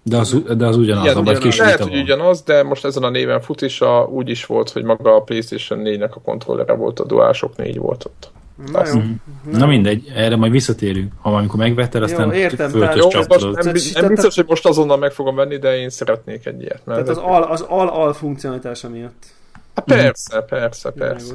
[0.09, 1.39] De az, de az ugyanaz, Igen, ugyanaz.
[1.39, 4.71] Kis Lehet, hogy ugyanaz, de most ezen a néven fut is, a, úgy is volt,
[4.71, 8.31] hogy maga a PlayStation 4-nek a kontrollere volt, a DualShock 4 volt ott.
[8.73, 8.95] Na, jó.
[8.95, 9.11] Mhm.
[9.51, 11.13] Na, Na mindegy, erre majd visszatérünk.
[11.21, 15.13] Ha amikor megvetted, aztán értem, tehát, jó, most nem, nem biztos, hogy most azonnal meg
[15.13, 16.81] fogom venni, de én szeretnék egy ilyet.
[16.85, 19.27] Mert tehát az al, az al-al funkcionalitása miatt.
[19.75, 21.35] Hát persze, persze, persze.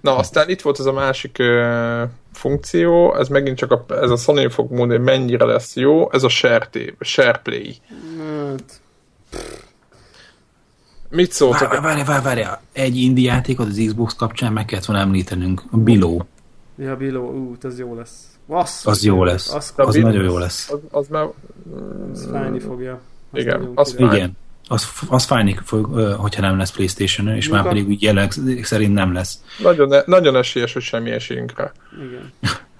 [0.00, 2.02] Na, aztán itt volt ez a másik uh,
[2.32, 6.22] funkció, ez megint csak a, ez a Sony fog mondani, hogy mennyire lesz jó, ez
[6.22, 6.68] a share,
[7.00, 7.76] SharePlay.
[8.18, 8.80] Hát...
[11.08, 11.80] Mit szóltak?
[11.80, 15.62] Várj, várj, várj, egy indie játékot az Xbox kapcsán meg kellett volna említenünk.
[15.70, 16.18] A Below.
[16.78, 18.26] Ja, Below, ú, az jó lesz.
[18.46, 19.54] Basz, az jó lesz.
[19.54, 20.70] Az, az, az nagyon jó lesz.
[20.70, 21.26] Az, az már...
[22.12, 23.00] Az fájni fogja.
[23.30, 24.16] Az igen, az fáj.
[24.16, 24.36] Igen.
[24.68, 25.86] Az, az fájni fog,
[26.18, 27.62] hogyha nem lesz Playstation, és Luka?
[27.62, 28.32] már pedig úgy jelenleg
[28.62, 29.38] szerint nem lesz.
[29.58, 31.72] Nagyon, nagyon esélyes, hogy semmi esélyünk rá.
[31.96, 32.32] Igen.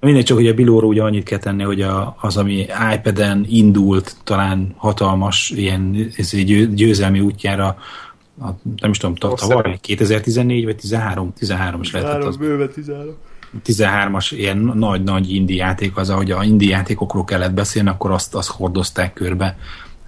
[0.00, 4.16] Mindegy, csak hogy a Bilóról ugye annyit kell tenni, hogy a, az, ami iPad-en indult,
[4.24, 7.76] talán hatalmas ilyen ez egy győzelmi útjára,
[8.40, 11.32] a, nem is tudom, tavaly, 2014 vagy 13?
[11.32, 12.36] 13 is lehetett az.
[12.36, 13.14] bőve 13.
[13.66, 18.48] 13-as ilyen nagy-nagy indi játék, az, ahogy a indi játékokról kellett beszélni, akkor azt, azt
[18.48, 19.56] hordozták körbe.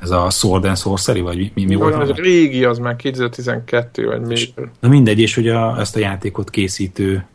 [0.01, 1.95] Ez a Sword and Sorcery, vagy mi, mi volt?
[1.95, 4.37] Az régi, az már 2012, vagy mi.
[4.81, 7.27] Na mindegy, és hogy a, ezt a játékot készítő...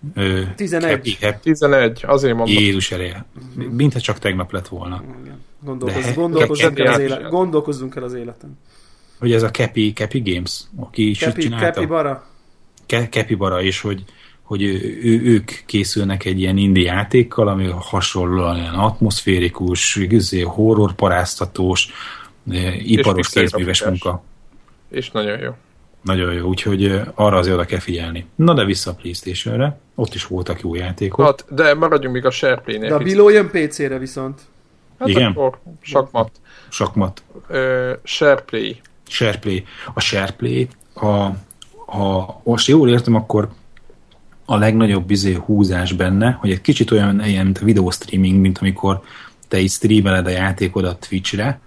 [0.56, 0.92] 11.
[0.92, 1.38] Happy, happy.
[1.42, 2.56] 11, azért mondom.
[2.56, 3.26] Jézus eleje.
[3.72, 5.04] Mintha csak tegnap lett volna.
[5.64, 8.58] Gondolkozz, gondolkozzunk, el az élet, gondolkozzunk el az életen.
[9.20, 11.72] Hogy ez a Cappy, Cappy Games, aki is Cappy, csinálta.
[11.72, 12.28] Cappy Bara.
[13.10, 14.04] Cappy Bara, és hogy
[14.50, 21.90] hogy ő, ők készülnek egy ilyen indi játékkal, ami hasonlóan ilyen atmoszférikus, izé, horror paráztatós,
[22.84, 24.24] iparos kézműves munka.
[24.90, 25.56] És nagyon jó.
[26.02, 28.26] Nagyon jó, úgyhogy eh, arra azért oda kell figyelni.
[28.36, 31.26] Na de vissza a Playstation-re, ott is voltak jó játékok.
[31.26, 32.90] Hát, de maradjunk még a SharePlay-nél.
[32.90, 34.42] De a Biló jön PC-re viszont.
[35.00, 35.32] Hát Igen?
[35.32, 36.32] Akkor sakmat.
[36.70, 37.24] Sakmat.
[37.50, 38.82] Uh, SharePlay.
[39.08, 39.64] SharePlay.
[39.94, 41.36] A SharePlay, ha,
[41.86, 43.50] ha most jól értem, akkor
[44.46, 49.02] a legnagyobb bizé húzás benne, hogy egy kicsit olyan ilyen, mint a videostreaming, mint amikor
[49.48, 51.60] te így streameled a játékodat Twitchre,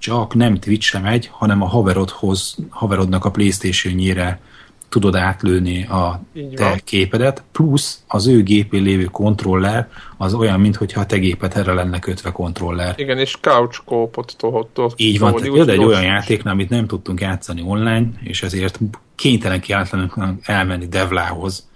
[0.00, 4.40] csak nem Twitchre megy, hanem a haverodhoz, haverodnak a Playstation-jére
[4.88, 6.22] tudod átlőni a
[6.54, 11.72] te képedet, plusz az ő gépén lévő kontroller az olyan, mintha a te géped erre
[11.72, 12.94] lenne kötve kontroller.
[12.96, 14.92] Igen, és couch co-opot tohottól.
[14.96, 18.78] Így van, tehát egy olyan játéknál, amit nem tudtunk játszani online, és ezért
[19.14, 21.68] kénytelen kiáltanunk elmenni Devlához,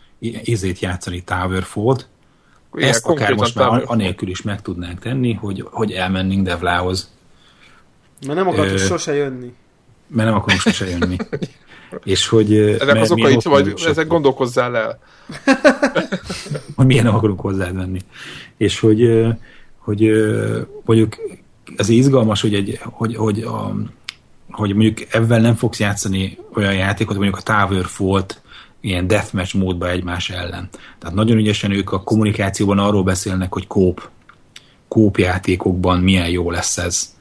[0.43, 2.09] izét játszani Towerfall-t,
[2.73, 7.13] ezt akár most már anélkül is meg tudnánk tenni, hogy, hogy elmennénk Devlához.
[8.27, 9.53] Mert nem akartunk Ö, sose jönni.
[10.07, 11.17] Mert nem akarunk sose jönni.
[12.05, 12.57] És hogy...
[12.57, 14.99] Ezek az okai, vagy ezek gondolkozzál el.
[16.77, 18.01] hogy milyen nem akarunk hozzád venni.
[18.57, 19.27] És hogy,
[19.79, 20.11] hogy
[20.85, 21.17] mondjuk
[21.77, 23.75] ez izgalmas, hogy, egy, hogy, hogy, a,
[24.51, 28.43] hogy mondjuk ebben nem fogsz játszani olyan játékot, mondjuk a Tower Fault
[28.81, 30.69] ilyen deathmatch módba egymás ellen.
[30.99, 34.09] Tehát nagyon ügyesen ők a kommunikációban arról beszélnek, hogy kóp,
[34.89, 37.14] kóp játékokban milyen jó lesz ez.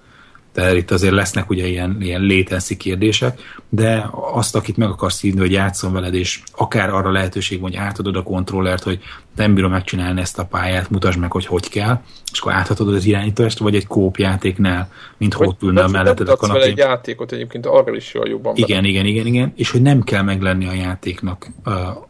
[0.53, 3.39] Tehát itt azért lesznek ugye ilyen, ilyen létenszi kérdések,
[3.69, 7.79] de azt, akit meg akarsz hívni, hogy játszom veled, és akár arra lehetőség van, hogy
[7.79, 8.99] átadod a kontrollert, hogy
[9.35, 12.01] nem bírom megcsinálni ezt a pályát, mutasd meg, hogy hogy kell,
[12.31, 16.29] és akkor átadod az irányítást, vagy egy kóp játéknál, mint hogy ott ülne a melletted
[16.29, 16.63] a kanapén.
[16.63, 18.55] egy játékot egyébként arra is jól jobban.
[18.55, 21.47] Igen, igen, igen, igen, és hogy nem kell meglenni a játéknak,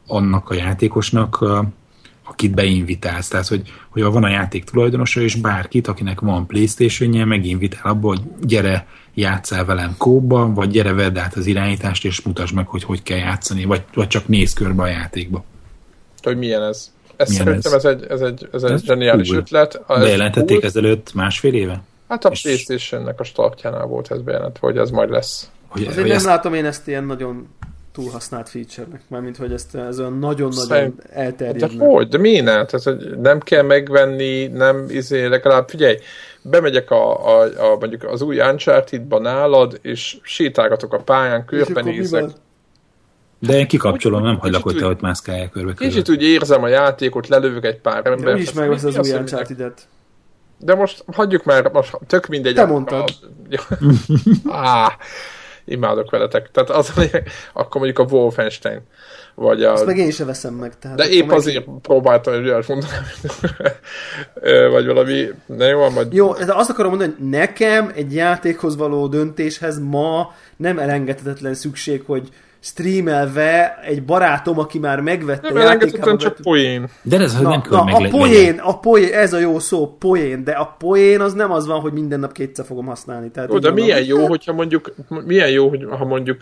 [0.08, 1.46] annak a játékosnak,
[2.34, 3.28] akit beinvitálsz.
[3.28, 8.22] Tehát, hogy, hogy van a játék tulajdonosa, és bárkit, akinek van Playstation-je, meginvitál abba, hogy
[8.42, 13.04] gyere, játszál velem kóba, vagy gyere, vedd át az irányítást, és mutasd meg, hogy hogy
[13.04, 15.44] kell játszani, vagy, vagy csak néz körbe a játékba.
[16.22, 16.92] Hogy milyen ez?
[17.16, 19.40] Ez milyen szerintem ez, ez egy, ez egy, ez egy ez zseniális cool.
[19.40, 19.82] ötlet.
[19.88, 20.70] Bejelentették cool.
[20.70, 21.82] ezelőtt másfél éve?
[22.08, 22.42] Hát a és...
[22.42, 25.50] Playstation-nek a startjánál volt ez bejelentve, hogy ez majd lesz.
[25.68, 26.26] Hogy, Azért hogy nem ezt...
[26.26, 27.48] látom én ezt ilyen nagyon
[27.94, 31.04] túlhasznált feature-nek, mármint hogy ezt ez olyan nagyon-nagyon Szerint...
[31.10, 31.78] elterjedne.
[31.78, 32.08] De hogy?
[32.08, 32.66] De miért nem?
[32.66, 35.98] Tehát, hogy nem kell megvenni, nem izé, legalább figyelj,
[36.41, 42.30] bemegyek a, a, a mondjuk az új Uncharted-ba nálad, és sétálgatok a pályán, körbenézek.
[43.39, 45.74] De én kikapcsolom, nem hagylak, hogy te ott mászkálják körbe.
[45.74, 48.39] Kicsit úgy érzem a játékot, lelövök egy pár embert.
[48.39, 49.88] is megvesz az új Uncharted-et.
[50.58, 52.54] De most hagyjuk már, most tök mindegy.
[52.54, 53.10] Te mondtad.
[54.46, 54.91] ah,
[55.66, 56.51] imádok veletek.
[56.51, 56.93] Tehát az,
[57.53, 58.82] akkor mondjuk a Wolfenstein.
[59.36, 59.72] Vagy a...
[59.72, 60.80] Azt meg én sem veszem meg.
[60.80, 61.38] Tehát de épp meg...
[61.38, 62.93] azért próbáltam, hogy olyat mondani,
[64.72, 66.14] vagy valami, ne jó, majd...
[66.14, 72.03] Jó, de azt akarom mondani, hogy nekem egy játékhoz való döntéshez ma nem elengedhetetlen szükség,
[72.05, 72.30] hogy
[72.64, 76.18] streamelve egy barátom, aki már megvette nem, játékában.
[76.18, 76.89] csak poén.
[77.01, 80.43] De ez na, nem kell na, a poén, a poén, ez a jó szó, poén,
[80.43, 83.32] de a poén az nem az van, hogy minden nap kétszer fogom használni.
[83.32, 84.93] Tehát Ó, de milyen jó, hogyha mondjuk,
[85.26, 86.41] milyen jó, hogy ha mondjuk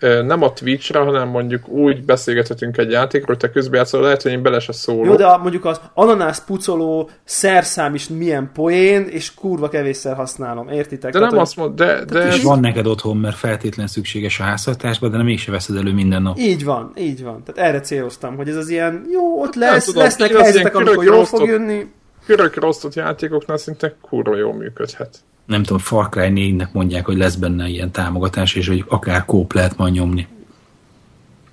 [0.00, 4.42] nem a Twitch-re, hanem mondjuk úgy beszélgethetünk egy játékról, hogy te közbejátszol, lehet, hogy én
[4.42, 5.06] bele se szólok.
[5.06, 11.12] Jó, de mondjuk az ananász pucoló szerszám is milyen poén, és kurva kevésszer használom, értitek?
[11.12, 12.04] De Tehát, nem azt mond, de...
[12.04, 15.92] de és van neked otthon, mert feltétlen szükséges a háztartásba, de nem mégse veszed elő
[15.92, 16.38] minden nap.
[16.38, 17.42] Így van, így van.
[17.44, 21.24] Tehát erre céloztam, hogy ez az ilyen, jó, ott lesz, tudom, lesznek helyzetek, amikor jól
[21.24, 21.86] fog jönni.
[22.26, 25.18] Körök rosztott játékoknál szinte kurva jól működhet
[25.50, 29.52] nem tudom, Far Cry 4-nek mondják, hogy lesz benne ilyen támogatás, és hogy akár kóp
[29.52, 30.26] lehet majd nyomni.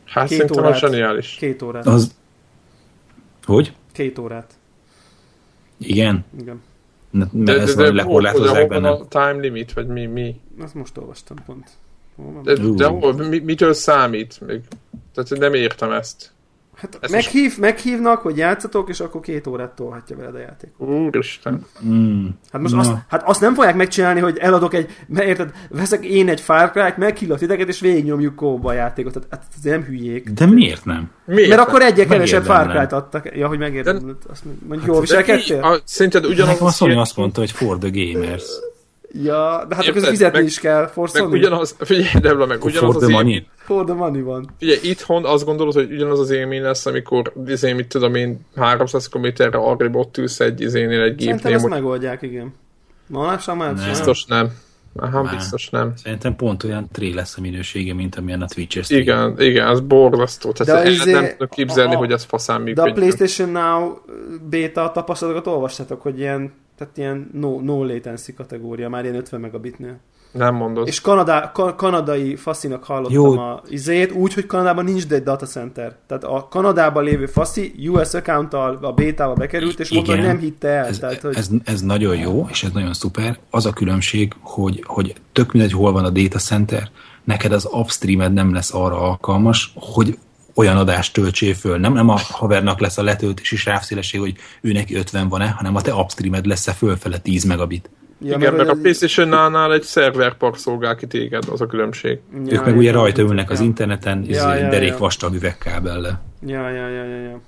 [0.05, 0.79] Hát Két szerintem órát.
[0.79, 1.35] zseniális.
[1.39, 1.85] Két órát.
[1.85, 2.15] Az...
[3.45, 3.73] Hogy?
[3.91, 4.53] Két órát.
[5.77, 6.25] Igen?
[6.39, 6.61] Igen.
[7.09, 8.89] Mert de, de, de, de lekorlátozzák benne.
[8.89, 10.05] a time limit, vagy mi?
[10.05, 10.39] mi?
[10.61, 11.69] Azt most olvastam pont.
[12.43, 14.41] De, de hol, mi, mitől számít?
[14.47, 14.61] Még,
[15.13, 16.31] tehát nem értem ezt.
[16.77, 17.55] Hát meghív, is...
[17.55, 20.69] meghívnak, hogy játszatok, és akkor két órát tolhatja veled a játék.
[20.77, 21.65] Úristen.
[21.85, 22.27] Mm.
[22.51, 26.29] Hát most azt, hát azt nem fogják megcsinálni, hogy eladok egy, mert érted, veszek én
[26.29, 29.13] egy Far Cry-t, meghívlak titeket, és végignyomjuk kóba a játékot.
[29.13, 30.29] Tehát hát ez nem hülyék.
[30.29, 31.11] De miért nem?
[31.25, 31.69] Miért mert nem?
[31.69, 33.35] akkor egyre kevesebb Far Cry-t adtak.
[33.35, 34.03] Ja, hogy megérdemled.
[34.03, 34.29] De...
[34.29, 35.81] Azt mondjuk, hát, jól viselkedtél?
[35.83, 36.61] Szerinted ugyanaz...
[36.61, 38.45] A Sony azt mondta, hogy for the gamers.
[39.11, 42.93] Ja, de hát akkor fizetni meg, is kell, for meg ugyanaz, figyelj, Debla, meg ugyanaz
[42.93, 43.47] for az the money.
[43.57, 44.49] For the money van.
[44.61, 49.07] Ugye itthon azt gondolod, hogy ugyanaz az élmény lesz, amikor izé, mit tudom én, 300
[49.07, 51.37] km-re arrébb ott ülsz egy izénél egy gépnél.
[51.37, 52.53] Szerintem ezt megoldják, igen.
[53.07, 53.89] Manapság már nem.
[53.89, 54.51] Biztos nem.
[54.95, 55.35] Aha, már.
[55.35, 55.93] biztos nem.
[55.95, 59.01] Szerintem pont olyan tré lesz a minősége, mint amilyen a Twitch stream.
[59.01, 60.51] Igen, igen, az borzasztó.
[60.51, 62.85] Tehát de izé, nem tudok képzelni, a, hogy ez faszán működjön.
[62.85, 63.93] De a PlayStation Now
[64.49, 69.99] beta tapasztalatokat olvastatok, hogy ilyen tehát ilyen no, no latency kategória, már ilyen 50 megabitnél.
[70.31, 70.87] Nem mondod.
[70.87, 73.37] És Kanadá, ka, kanadai faszinak hallottam Jó.
[73.37, 75.95] a izét, úgy, hogy Kanadában nincs egy data center.
[76.07, 80.67] Tehát a Kanadában lévő faszi US account-tal a bétába bekerült, és mondta, hogy nem hitte
[80.67, 80.85] el.
[80.85, 81.35] Ez, tehát, hogy...
[81.35, 83.39] ez, ez, nagyon jó, és ez nagyon szuper.
[83.49, 86.89] Az a különbség, hogy, hogy tök mindegy, hol van a data center,
[87.23, 90.17] neked az upstreamed nem lesz arra alkalmas, hogy
[90.57, 91.77] olyan adást töltsél föl.
[91.77, 95.81] Nem, nem a havernak lesz a letöltési sávszélesség, hogy ő neki 50 van-e, hanem a
[95.81, 97.89] te upstreamed lesz-e fölfele 10 megabit.
[98.21, 102.19] Ja, Igen, mert a PlayStation-nál egy szerverpark szolgál ki téged, az a különbség.
[102.45, 103.53] Ja, ők meg ja, ugye rajta ülnek ja.
[103.53, 104.97] az interneten, ja, ja, derék ja.
[104.97, 106.23] vastag üvegkábellel.
[106.45, 107.41] Ja, ja, ja, ja, ja.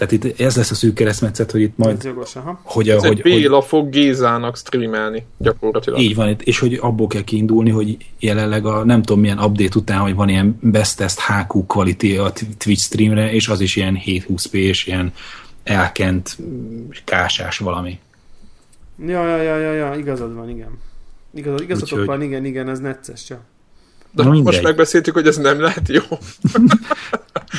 [0.00, 1.96] Tehát itt ez lesz a szűk keresztmetszet, hogy itt majd...
[1.96, 2.60] Ez jogos, aha.
[2.62, 6.00] Hogy, ez hogy, Béla hogy, fog Gézának streamelni, gyakorlatilag.
[6.00, 9.98] Így van, és hogy abból kell kiindulni, hogy jelenleg a nem tudom milyen update után,
[10.00, 14.52] hogy van ilyen best test HQ quality a Twitch streamre, és az is ilyen 720p,
[14.52, 15.12] és ilyen
[15.64, 16.38] elkent
[17.04, 17.98] kásás valami.
[19.06, 20.78] Ja, ja, ja, ja, ja, igazad van, igen.
[21.34, 22.06] Igazad, igazatok Úgyhogy...
[22.06, 23.40] van, igen, igen, ez necces, ja.
[24.12, 26.02] De Na, most megbeszéltük, hogy ez nem lehet jó.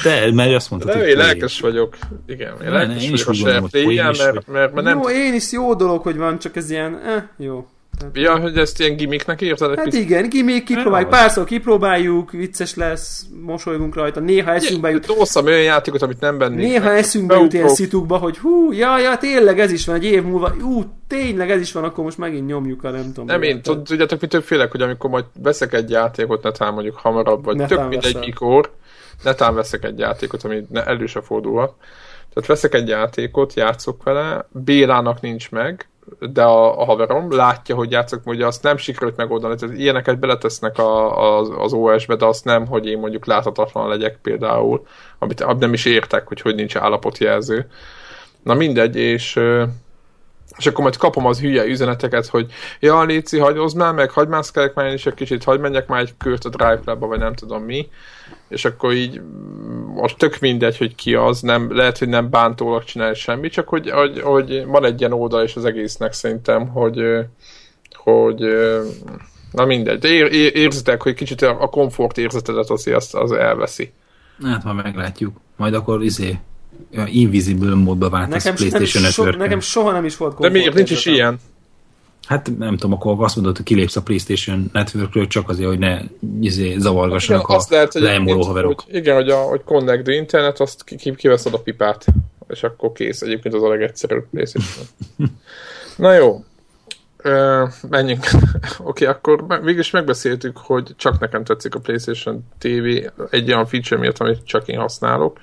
[0.04, 1.98] De, mert azt mondtad, hogy én lelkes vagyok.
[2.28, 4.98] Igen, én lelkes én vagyok a SharePlay, mert, mert, mert, mert nem...
[4.98, 7.68] Jó, én is jó dolog, hogy van, csak ez ilyen, eh, jó.
[8.02, 8.18] Tehát...
[8.18, 9.76] Ja, hogy ezt ilyen gimmicknek írtad?
[9.76, 10.02] Hát picit?
[10.02, 15.06] igen, gimmick, kipróbáljuk, párszor kipróbáljuk, vicces lesz, mosolygunk rajta, néha eszünkbe jut.
[15.06, 16.68] Dosszam olyan játékot, amit nem bennék.
[16.68, 20.24] Néha eszünkbe jut ilyen szitukba, hogy hú, ja, ja, tényleg ez is van, egy év
[20.24, 23.26] múlva, ú, tényleg ez is van, akkor most megint nyomjuk a nem tudom.
[23.26, 27.56] Nem, én tudjátok, mitől félek, hogy amikor majd veszek egy játékot, netán mondjuk hamarabb, vagy
[27.56, 28.72] netán tök mindegy mikor,
[29.24, 31.74] netán veszek egy játékot, ami elő se fordulhat.
[32.34, 35.90] Tehát veszek egy játékot, játszok vele, Bélának nincs meg,
[36.20, 40.78] de a, a haverom látja, hogy játszok, hogy azt nem sikerült megoldani, tehát ilyeneket beletesznek
[40.78, 44.86] a, a, az OS-be, de azt nem, hogy én mondjuk láthatatlan legyek például,
[45.20, 47.68] amit, amit nem is értek, hogy hogy nincs állapotjelző.
[48.44, 49.40] Na mindegy, és
[50.58, 54.74] és akkor majd kapom az hülye üzeneteket, hogy ja, Léci, hagyozz már meg, hagyd mászkálják
[54.74, 57.88] már is egy kicsit, hagyd menjek már egy kört a drive vagy nem tudom mi
[58.52, 59.22] és akkor így
[59.96, 63.90] most tök mindegy, hogy ki az, nem, lehet, hogy nem bántólag csinál semmi, csak hogy,
[63.90, 67.02] hogy, hogy van egy ilyen oldal is az egésznek szerintem, hogy,
[67.94, 68.40] hogy
[69.52, 73.92] na mindegy, de ér, ér, érzitek, hogy kicsit a komfort érzetedet az, az elveszi.
[74.44, 75.38] Hát majd meglátjuk.
[75.58, 76.40] Majd akkor izé
[77.06, 80.40] invisible módba vált nekem, a PlayStation nekem, so, nekem soha nem is volt.
[80.40, 81.40] De miért nincs is ilyen?
[82.28, 86.02] Hát nem tudom, akkor azt mondod, hogy kilépsz a PlayStation Networkről csak azért, hogy ne
[86.42, 88.82] izé, zavargassanak igen, a lehet, hogy leemoló haverok.
[88.82, 90.84] Hogy, igen, hogy, a, hogy connect the internet, azt
[91.16, 92.06] kiveszed a pipát,
[92.48, 93.22] és akkor kész.
[93.22, 94.88] Egyébként az a legegyszerűbb PlayStation.
[95.98, 96.44] Na jó,
[97.24, 98.24] Uh, menjünk.
[98.34, 104.00] Oké, okay, akkor mégis megbeszéltük, hogy csak nekem tetszik a PlayStation TV egy olyan feature
[104.00, 105.40] miatt, amit csak én használok.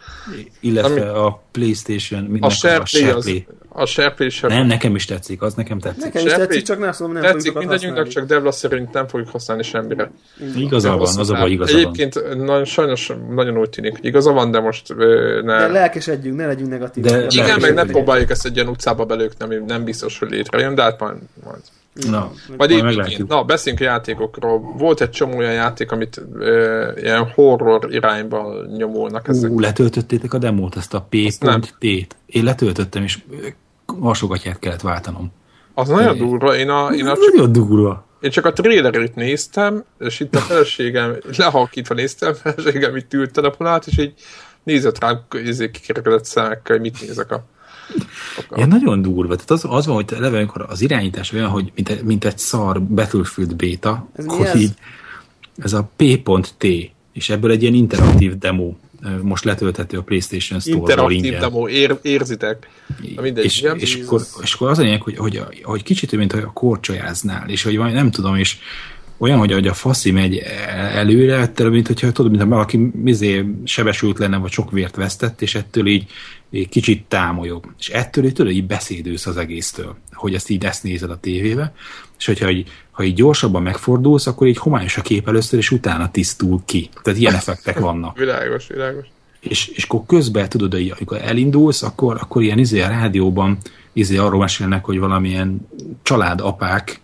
[0.61, 3.31] Illetve Ami, a PlayStation, a SharePlay, a, az,
[3.69, 6.03] A serpés Nem, nekem is tetszik, az nekem tetszik.
[6.03, 9.63] Nekem is tetszik, csak nem tudom, nem Tetszik mindegyünknek, csak Devla szerint nem fogjuk használni
[9.63, 10.11] semmire.
[10.57, 12.37] Igaza van, az a baj, igaza Egyébként.
[12.37, 14.95] Nagyon, sajnos nagyon úgy tűnik, hogy igaza van, de most
[15.43, 15.59] ne...
[15.59, 17.05] De lelkesedjünk, ne legyünk negatív.
[17.05, 20.83] De igen, meg ne próbáljuk ezt egy ilyen utcába belőkni, nem biztos, hogy létrejön, de
[20.83, 21.61] hát majd, majd
[22.07, 24.75] Na, Majd így, na, beszéljünk a játékokról.
[24.77, 29.51] Volt egy csomó olyan játék, amit ö, ilyen horror irányba nyomulnak ezek.
[29.51, 32.17] Ú, letöltöttétek a demót, ezt a P.T-t?
[32.27, 33.19] Én letöltöttem, és
[34.01, 35.33] alsogatját kellett váltanom.
[35.75, 36.57] Az nagyon durva.
[36.57, 38.07] Én a, én a csak, nagyon durva.
[38.21, 43.33] Én csak a trailerét néztem, és itt a feleségem, lehalkítva néztem, a feleségem itt ült
[43.33, 44.15] telefonált, és így
[44.63, 47.45] nézett rám, izé, kikerekedett szemekkel, hogy mit nézek a
[48.57, 49.35] Ja, nagyon durva.
[49.35, 52.83] Tehát az, az van, hogy eleve, amikor az irányítás olyan, hogy mint, mint egy szar
[52.83, 54.55] Battlefield beta, ez hogy ez?
[54.55, 54.75] így
[55.57, 56.67] ez a P.T,
[57.13, 58.73] és ebből egy ilyen interaktív demo
[59.23, 61.41] most letölthető a PlayStation Store-ról Interaktív ingyen.
[61.41, 62.69] demo, ér, érzitek.
[63.15, 66.17] Na mindegy, és, és, és, akkor, és akkor az a lényeg, hogy, hogy, hogy kicsit
[66.17, 68.59] mint a korcsolyáznál, és hogy nem tudom, és
[69.19, 70.43] olyan, hogy, hogy a faszi megy
[70.95, 75.43] előre, ettől, mint hogyha tudod, mint ha valaki mizé sebesült lenne, vagy sok vért vesztett,
[75.43, 76.11] és ettől így,
[76.51, 77.75] így kicsit támolyog.
[77.79, 81.73] És ettől így tudod, így beszédősz az egésztől, hogy ezt így ezt nézed a tévébe,
[82.19, 86.11] és hogyha így, ha így gyorsabban megfordulsz, akkor így homályos a kép először, és utána
[86.11, 86.89] tisztul ki.
[87.03, 88.19] Tehát ilyen effektek vannak.
[88.25, 89.07] világos, világos.
[89.41, 93.59] És, és akkor közben tudod, hogy amikor elindulsz, akkor, akkor ilyen izé a rádióban
[93.93, 95.69] izé arról mesélnek, hogy valamilyen
[96.03, 97.01] családapák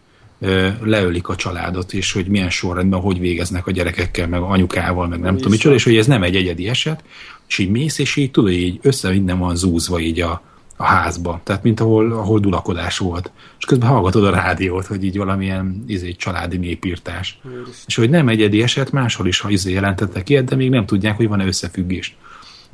[0.80, 5.36] leölik a családot, és hogy milyen sorrendben, hogy végeznek a gyerekekkel, meg anyukával, meg nem
[5.36, 7.04] tudom micsoda, és hogy ez nem egy egyedi eset,
[7.48, 10.42] és így mész, és így tudod, így össze minden van zúzva így a,
[10.76, 13.30] a házba, tehát mint ahol, ahol dulakodás volt.
[13.58, 17.38] És közben hallgatod a rádiót, hogy így valamilyen izé, családi népírtás.
[17.86, 21.16] És hogy nem egyedi eset, máshol is ha izé jelentettek ilyet, de még nem tudják,
[21.16, 22.16] hogy van-e összefüggés.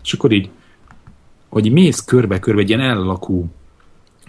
[0.04, 0.48] És akkor így,
[1.48, 3.48] hogy mész körbe-körbe, egy ilyen ellalakú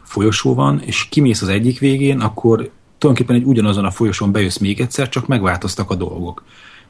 [0.04, 2.72] folyosó van, és kimész az egyik végén, akkor
[3.02, 6.44] tulajdonképpen egy ugyanazon a folyosón bejössz még egyszer, csak megváltoztak a dolgok.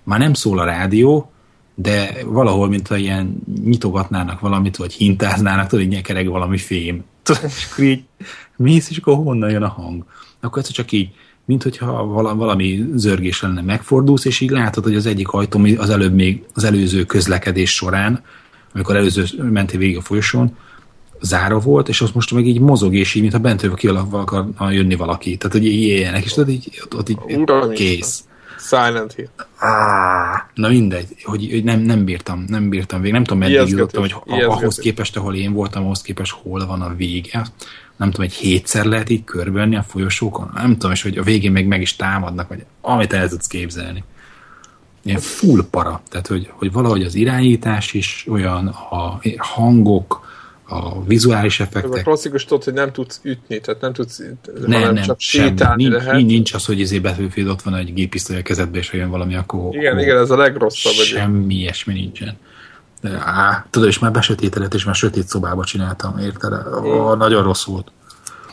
[0.03, 1.31] Már nem szól a rádió,
[1.75, 7.03] de valahol, mint ha ilyen nyitogatnának valamit, vagy hintáznának, tudod, hogy nyekereg valami fém.
[7.57, 8.03] és akkor így
[8.55, 10.05] mész, és akkor honnan jön a hang.
[10.39, 11.09] Akkor ez csak így,
[11.45, 12.05] mint hogyha
[12.35, 16.63] valami zörgés lenne, megfordulsz, és így látod, hogy az egyik ajtó az előbb még az
[16.63, 18.23] előző közlekedés során,
[18.73, 20.57] amikor előző mentél végig a folyosón,
[21.21, 24.95] zára volt, és az most meg így mozog, és így, mintha bentről ki akar jönni
[24.95, 25.37] valaki.
[25.37, 28.23] Tehát, hogy ilyenek, és tudod, így, ott, ott így Uram kész.
[28.59, 29.27] Silent Hill.
[29.59, 33.13] Ah, na mindegy, hogy, hogy nem, nem bírtam, nem bírtam végig.
[33.13, 36.95] Nem tudom, meddig jutottam, hogy ahhoz képest, ahol én voltam, ahhoz képest hol van a
[36.95, 37.45] vége.
[37.97, 40.51] Nem tudom, egy hétszer lehet így körbönni a folyosókon.
[40.53, 44.03] Nem tudom, és hogy a végén még meg is támadnak, vagy amit el tudsz képzelni.
[45.03, 46.01] Ilyen full para.
[46.09, 50.30] Tehát, hogy, hogy valahogy az irányítás is olyan, a hangok,
[50.71, 51.99] a vizuális effektek.
[51.99, 54.21] A klasszikus tudod, hogy nem tudsz ütni, tehát nem tudsz,
[54.65, 56.21] nem, hanem nem, csak sétálni nincs, lehet.
[56.21, 59.75] Nincs az, hogy izé Battlefield ott van egy gépisztoly a kezedbe, és jön valami, akkor...
[59.75, 60.93] Igen, akkor igen, ez a legrosszabb.
[60.93, 62.37] Semmi ilyesmi nincsen.
[63.01, 66.53] De, á, tudod, és már besötétedett, és már sötét szobába csináltam, érted?
[66.83, 67.91] Ó, nagyon rossz volt.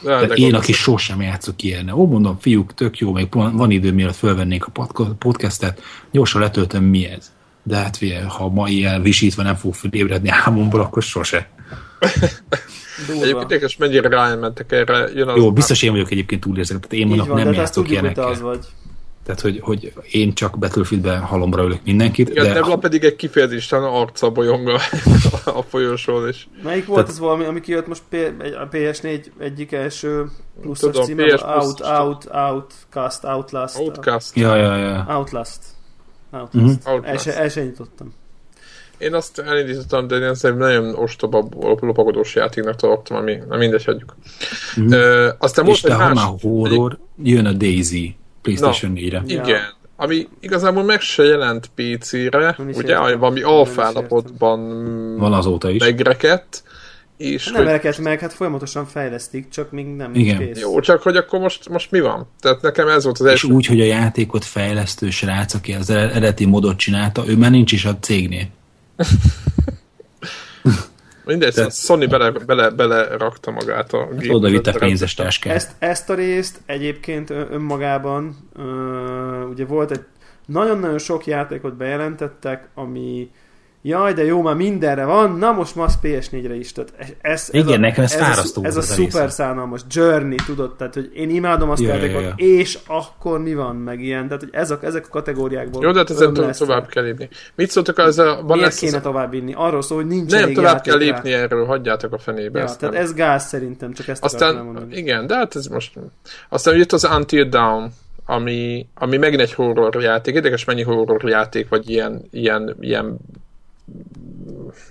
[0.02, 1.94] De, de én, aki sosem játszok ilyenne.
[1.94, 4.86] Ó, mondom, fiúk, tök jó, még van idő, mielőtt fölvennék a
[5.18, 7.30] podcastet, gyorsan letöltöm, mi ez.
[7.62, 7.98] De hát
[8.28, 11.48] ha ma ilyen visítva nem fog ébredni álmomból, akkor sose.
[13.08, 15.08] Egyébként érdekes, mennyire rámentek erre.
[15.14, 18.26] Jön az Jó, biztos én vagyok egyébként túlérzek, tehát én mondok, nem játszok ilyenekkel.
[18.26, 18.66] Az vagy.
[19.28, 22.28] Tehát, hogy, hogy én csak Battlefieldben halomra ülök mindenkit.
[22.28, 22.52] Igen, de...
[22.52, 24.80] Nebla pedig egy kifejezésten arca bolyong a,
[25.44, 26.48] a folyosón is.
[26.62, 27.12] Melyik volt Tehát...
[27.12, 28.02] az valami, ami kijött most
[28.60, 30.30] a PS4 egyik első
[30.60, 31.34] pluszos Tudom, címe?
[31.34, 33.78] PS out, out, Outcast, Outlast.
[33.78, 34.36] Outcast.
[34.36, 35.06] Ja, ja, ja.
[35.08, 35.60] Outlast.
[36.30, 36.56] Outlast.
[36.56, 36.94] Mm-hmm.
[36.94, 37.26] Outlast.
[37.26, 38.14] El, se, el se nyitottam.
[38.98, 41.48] Én azt elindítottam, de én szerintem nagyon ostoba
[41.80, 44.16] lopagodós játéknak tartom, ami na mindegy, hagyjuk.
[44.80, 44.92] Mm.
[44.92, 49.22] Ö, aztán most És ha már horror, jön a Daisy PlayStation 4-re.
[49.26, 49.46] Igen.
[49.46, 49.76] Ja.
[49.96, 55.80] Ami igazából meg se jelent PC-re, ugye, értem, valami alfállapotban van azóta is.
[55.80, 56.62] megrekedt,
[57.18, 57.66] és nem hogy...
[57.66, 60.38] eleket meg, hát folyamatosan fejlesztik, csak még nem Igen.
[60.38, 60.60] kész.
[60.60, 62.28] Jó, csak hogy akkor most, most mi van?
[62.40, 63.46] Tehát nekem ez volt az első.
[63.46, 67.72] És úgy, hogy a játékot fejlesztő srác, aki az eredeti modot csinálta, ő már nincs
[67.72, 68.46] is a cégnél.
[71.24, 71.70] Mindegy, Te...
[71.70, 74.36] Sony bele, bele, bele rakta magát a gépet.
[74.36, 75.54] Oda vitte pénzes táskát.
[75.54, 80.04] Ezt, ezt a részt egyébként önmagában uh, ugye volt egy
[80.46, 83.30] nagyon-nagyon sok játékot bejelentettek, ami
[83.82, 86.72] jaj, de jó, már mindenre van, na most ma PS4-re is.
[86.72, 88.64] Tehát ez, ez Igen, a, nekem ez, ez fárasztó.
[88.64, 91.96] Ez a, ez a szuper szánalmas Journey, tudod, tehát hogy én imádom azt ja, a
[91.96, 92.32] ja, ja.
[92.36, 95.84] és akkor mi van meg ilyen, tehát hogy ez a, ezek a kategóriákból.
[95.84, 97.28] Jó, de hát ezen tovább, tovább kell lépni.
[97.54, 98.24] Mit szóltok az a...
[98.24, 99.02] Van Miért lesz kéne az...
[99.02, 99.52] tovább vinni?
[99.56, 101.38] Arról szól, hogy nincs Nem, tovább kell lépni rá.
[101.38, 102.58] erről, hagyjátok a fenébe.
[102.58, 103.02] Ja, tehát nem.
[103.02, 105.92] ez gáz szerintem, csak ezt Aztán, igen, de hát ez most...
[106.48, 107.90] Aztán jött az Until Down,
[108.24, 110.34] ami, ami megint egy horror játék.
[110.34, 113.18] Érdekes mennyi horror játék, vagy ilyen, ilyen, ilyen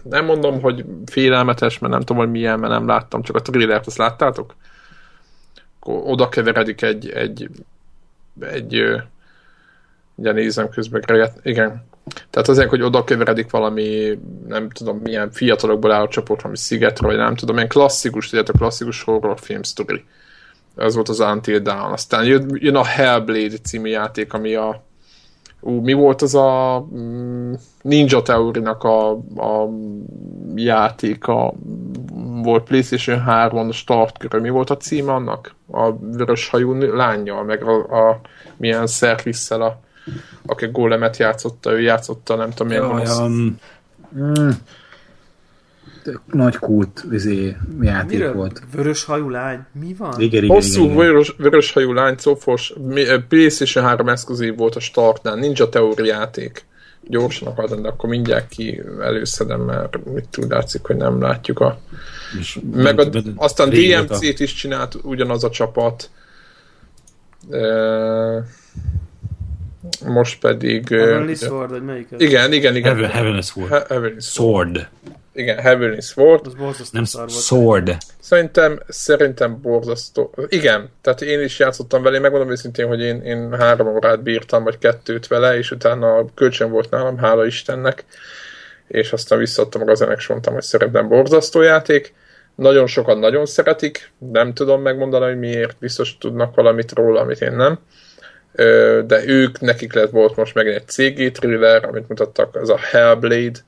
[0.03, 3.87] nem mondom, hogy félelmetes, mert nem tudom, hogy milyen, mert nem láttam, csak a thrillert,
[3.87, 4.55] azt láttátok?
[5.79, 7.49] Akkor oda keveredik egy, egy,
[8.39, 8.83] egy
[10.15, 11.85] ugye nézem közben, igen.
[12.29, 17.19] Tehát azért, hogy oda keveredik valami, nem tudom, milyen fiatalokból álló csoport, valami szigetről, vagy
[17.19, 20.05] nem tudom, ilyen klasszikus, a klasszikus horrorfilm sztori.
[20.75, 21.91] Ez volt az Until Dawn.
[21.91, 24.86] Aztán jön, jön a Hellblade című játék, ami a
[25.59, 29.69] ú, mi volt az a mm, Ninja Theory-nak a, a
[30.55, 31.53] játéka
[32.43, 34.41] volt PlayStation 3-on a startkörön.
[34.41, 35.55] Mi volt a cím annak?
[35.71, 38.19] A vörös hajú lányjal, meg a, a
[38.57, 39.79] milyen szervisszel, a,
[40.45, 43.59] aki gólemet játszotta, ő játszotta, nem tudom milyen Olyan,
[44.15, 44.49] mm,
[46.31, 48.33] nagy kult izé, játék Miről?
[48.33, 48.61] volt.
[48.75, 49.65] Vörös hajú lány?
[49.79, 50.21] Mi van?
[50.21, 51.05] Igen, igen, Hosszú igen, igen.
[51.05, 52.73] Vörös, vörös hajú lány, cofos,
[53.29, 56.65] PlayStation 3 exkluzív volt a startnál, Ninja Theory játék.
[57.09, 61.79] Gyorsan akarom, de akkor mindjárt ki előszedem, mert mit tud látszik, hogy nem látjuk a...
[62.39, 66.09] És Meg a, aztán DMC-t is csinált ugyanaz a csapat.
[67.51, 67.59] E,
[70.05, 70.87] most pedig...
[70.87, 72.21] Heavenly Sword, vagy melyiket?
[72.21, 72.93] Igen, igen, igen.
[72.93, 73.69] Heaven, Heavenly Sword.
[73.69, 74.75] Heavenly Sword.
[74.75, 74.87] Sword
[75.38, 76.45] igen, Heavenly Sword.
[76.45, 77.41] Az Nem szar volt.
[77.41, 77.97] Sword.
[78.19, 80.33] Szerintem, szerintem borzasztó.
[80.47, 84.77] Igen, tehát én is játszottam vele, megmondom őszintén, hogy én, én három órát bírtam, vagy
[84.77, 88.05] kettőt vele, és utána a kölcsön volt nálam, hála Istennek,
[88.88, 92.13] és aztán visszaadtam a zenek, és mondtam, hogy szeretem borzasztó játék.
[92.55, 97.55] Nagyon sokan nagyon szeretik, nem tudom megmondani, hogy miért, biztos tudnak valamit róla, amit én
[97.55, 97.79] nem
[99.05, 103.59] de ők, nekik lett volt most megint egy CG thriller, amit mutattak, az a Hellblade,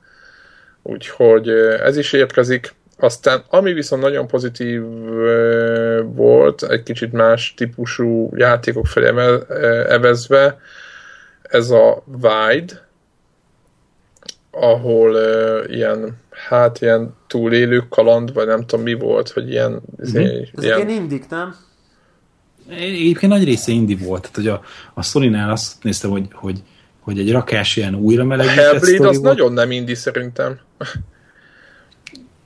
[0.90, 1.48] Úgyhogy
[1.84, 2.74] ez is érkezik.
[2.96, 4.82] Aztán, ami viszont nagyon pozitív
[6.04, 9.06] volt, egy kicsit más típusú játékok felé
[9.88, 10.58] evezve,
[11.42, 12.88] ez a Wide,
[14.50, 19.70] ahol uh, ilyen, hát ilyen túlélő kaland, vagy nem tudom mi volt, hogy ilyen...
[19.70, 20.42] Mm-hmm.
[20.54, 21.56] Ez ilyen indik, nem?
[22.68, 24.20] Egyébként nagy része indi volt.
[24.20, 24.62] Tehát, hogy a,
[24.94, 26.62] a Sony-nál azt néztem, hogy, hogy
[27.10, 29.22] hogy egy rakás ilyen újra melegített Hellblade az volt.
[29.22, 30.58] nagyon nem indi szerintem.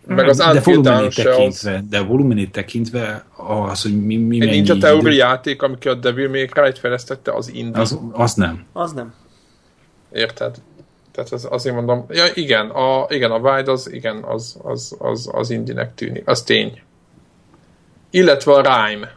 [0.07, 1.83] Meg az de volumenét tekintve, az...
[1.89, 3.25] de volumenét tekintve
[3.71, 4.57] az, hogy mi, mi egy mennyi...
[4.57, 7.79] Ninja Theory játék, amikor a Devil May Cry-t fejlesztette, az indi.
[7.81, 8.65] Az, az nem.
[8.73, 9.15] Az nem.
[10.13, 10.57] Érted?
[11.13, 15.29] Tehát az, azért mondom, ja igen, a, igen, a Wide az, igen, az, az, az,
[15.33, 16.83] az indinek tűnik, az tény.
[18.11, 19.15] Illetve a Rhyme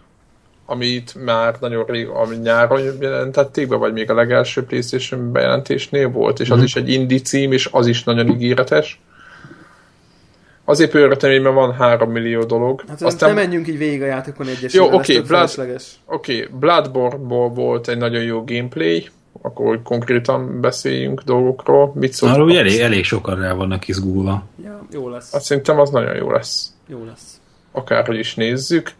[0.70, 6.40] amit már nagyon rég, ami nyáron jelentették be, vagy még a legelső PlayStation bejelentésnél volt,
[6.40, 6.64] és az mm.
[6.64, 9.02] is egy indie cím, és az is nagyon ígéretes.
[10.66, 12.84] Azért pörgetem, hogy van 3 millió dolog.
[12.88, 13.34] Hát Aztán...
[13.34, 14.74] nem menjünk így végig a játékon egyes.
[14.74, 15.82] Jó, oké, okay, Blood...
[16.06, 19.10] okay, Bloodborne-ból volt egy nagyon jó gameplay,
[19.42, 21.92] akkor hogy konkrétan beszéljünk dolgokról.
[21.96, 22.34] Mit szólt?
[22.34, 24.44] Arról elég, elég sokan rá vannak izgulva.
[24.64, 25.34] Ja, jó lesz.
[25.34, 26.74] Azt szerintem az nagyon jó lesz.
[26.88, 27.40] Jó lesz.
[27.72, 28.92] Akárhogy is nézzük.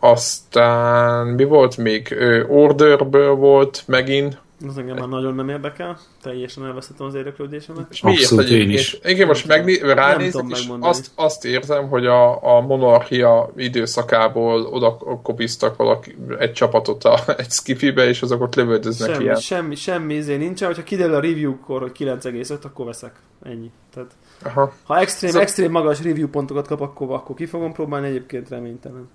[0.00, 2.16] Aztán mi volt még?
[2.48, 4.40] Orderből volt megint.
[4.68, 7.86] Az engem már nagyon nem érdekel, teljesen elvesztettem az érdeklődésemet.
[7.90, 8.98] És miért Abszolút én is.
[9.04, 15.76] Igen, most megné- ránézek, és azt, azt érzem, hogy a, a monarchia időszakából oda kopiztak
[15.76, 19.36] valaki egy csapatot a, egy skifibe, és azok ott lövöldöznek semmi, ilyen.
[19.36, 23.12] Semmi, semmi izé nincsen, hogyha kiderül a review-kor, hogy 9,5, akkor veszek.
[23.42, 23.70] Ennyi.
[23.94, 24.10] Tehát
[24.42, 24.72] Aha.
[24.82, 25.46] Ha extrém, szóval...
[25.46, 29.08] extrém magas review pontokat kap, akkor, akkor ki fogom próbálni, egyébként reménytelen.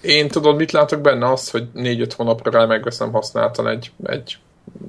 [0.00, 1.30] Én tudod, mit látok benne?
[1.30, 4.38] Azt, hogy 4-5 hónapra rá megveszem használtan egy, egy,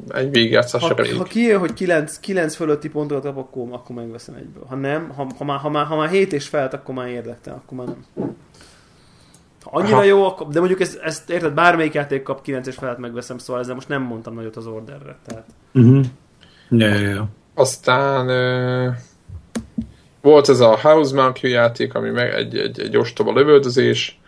[0.10, 0.96] egy végjátszásra.
[0.96, 4.64] Ha, ha kijön, hogy 9, 9 fölötti pontokat kap, akkor, akkor megveszem egyből.
[4.68, 7.62] Ha nem, ha, ha, már, ha, már, ha már 7 és felt, akkor már érdektel,
[7.66, 8.06] akkor már nem.
[9.62, 10.06] Ha annyira Aha.
[10.06, 13.62] jó, akkor, de mondjuk ezt, ezt érted, bármelyik játék kap 9 és felett megveszem, szóval
[13.62, 15.18] ezzel most nem mondtam nagyot az orderre.
[15.26, 15.46] Tehát.
[15.74, 16.06] Uh-huh.
[16.70, 17.28] Ja, ja, ja.
[17.54, 18.30] Aztán
[20.28, 24.19] volt ez a House Monkey játék, ami meg egy, egy, egy ostoba lövöldözés.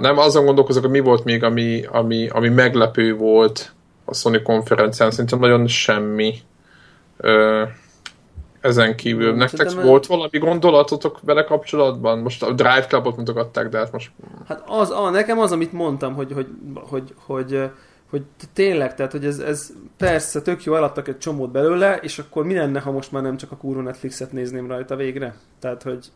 [0.00, 3.72] Nem azon gondolkozok, hogy mi volt még, ami, ami, ami meglepő volt
[4.04, 5.10] a Sony konferencián.
[5.10, 6.34] Szerintem nagyon semmi.
[8.60, 9.34] Ezen kívül.
[9.34, 12.18] Nektek volt valami gondolatotok vele kapcsolatban?
[12.18, 14.10] Most a Drive Clubot mutogatták, de hát most...
[14.48, 17.62] Hát az, a, nekem az, amit mondtam, hogy, hogy, hogy, hogy,
[18.14, 22.44] hogy tényleg, tehát hogy ez, ez persze tök jó, eladtak egy csomót belőle, és akkor
[22.44, 25.34] mi lenne, ha most már nem csak a kurva Netflixet nézném rajta végre?
[25.58, 26.10] Tehát, hogy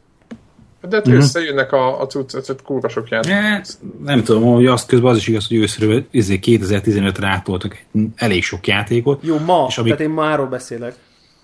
[0.89, 1.19] de hát mm-hmm.
[1.19, 3.33] összejönnek a, a cuccot, kurva sok játék.
[3.33, 7.85] Hát, nem tudom, hogy azt közben az is igaz, hogy őszről 2015-re átoltak
[8.17, 9.23] elég sok játékot.
[9.23, 9.93] Jó, ma, és amik...
[9.93, 10.95] tehát én máról beszélek.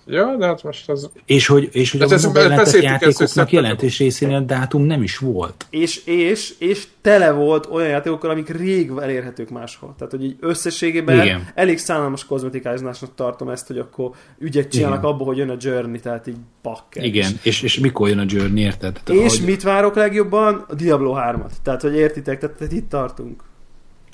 [0.07, 1.09] Ja, de hát most az...
[1.25, 5.65] És hogy, és hogy hát a bejelentett játékoknak jelentős részénél dátum nem is volt.
[5.69, 9.93] És, és, és tele volt olyan játékokkal, amik rég elérhetők máshol.
[9.97, 11.47] Tehát, hogy így összességében Igen.
[11.55, 15.11] elég szánalmas kozmetikázásnak tartom ezt, hogy akkor ügyet csinálnak Igen.
[15.11, 17.03] abba, hogy jön a Journey, tehát így bakker.
[17.03, 18.99] Igen, és, és mikor jön a Journey, érted?
[19.03, 19.47] Tehát, és ahogy...
[19.47, 20.65] mit várok legjobban?
[20.67, 21.51] A Diablo 3-at.
[21.63, 23.43] Tehát, hogy értitek, tehát, tehát itt tartunk.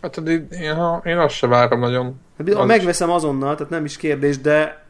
[0.02, 0.48] Hát én,
[1.04, 2.20] én azt se várom nagyon.
[2.38, 4.86] Hát, az megveszem azonnal, tehát nem is kérdés, de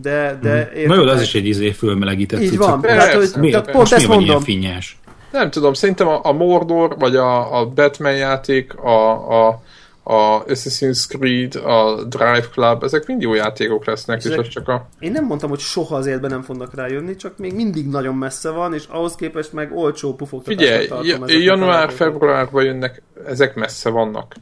[0.00, 0.86] de, de hmm.
[0.86, 4.08] Na jó, az is egy izé fölmelegített Így van, tehát, hogy, mi, tehát pont ezt
[4.08, 4.42] mondom.
[4.42, 4.96] finnyás?
[5.32, 9.10] Nem tudom, szerintem a, a Mordor, vagy a, a Batman játék, a,
[9.46, 9.62] a,
[10.02, 14.68] a Assassin's Creed, a Drive Club, ezek mind jó játékok lesznek, ezek, és ez csak
[14.68, 14.88] a...
[14.98, 18.50] Én nem mondtam, hogy soha az életben nem fognak rájönni, csak még mindig nagyon messze
[18.50, 21.26] van, és ahhoz képest meg olcsó pufogtatásra tartom.
[21.26, 24.34] Figyelj, január-februárban jönnek, ezek messze vannak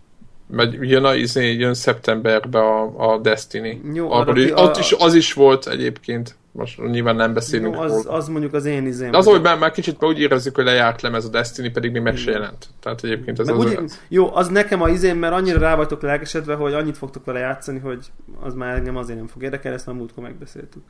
[0.51, 3.80] mert jön, a, izé, jön szeptemberbe a, a Destiny.
[3.94, 6.38] Jó, Arról, a, ott is, az is volt egyébként.
[6.53, 9.11] Most nyilván nem beszélünk jó, az, az, mondjuk az én izém.
[9.11, 11.92] De az, hogy már, már kicsit már úgy érezzük, hogy lejárt lemez a Destiny, pedig
[11.92, 12.66] még meg se jelent.
[12.80, 14.01] Tehát egyébként ez az, úgy, az...
[14.09, 17.78] Jó, az nekem a izém, mert annyira rá vagytok lelkesedve, hogy annyit fogtok vele játszani,
[17.78, 18.07] hogy
[18.40, 20.82] az már engem azért nem fog érdekelni, ezt már múltkor megbeszéltük.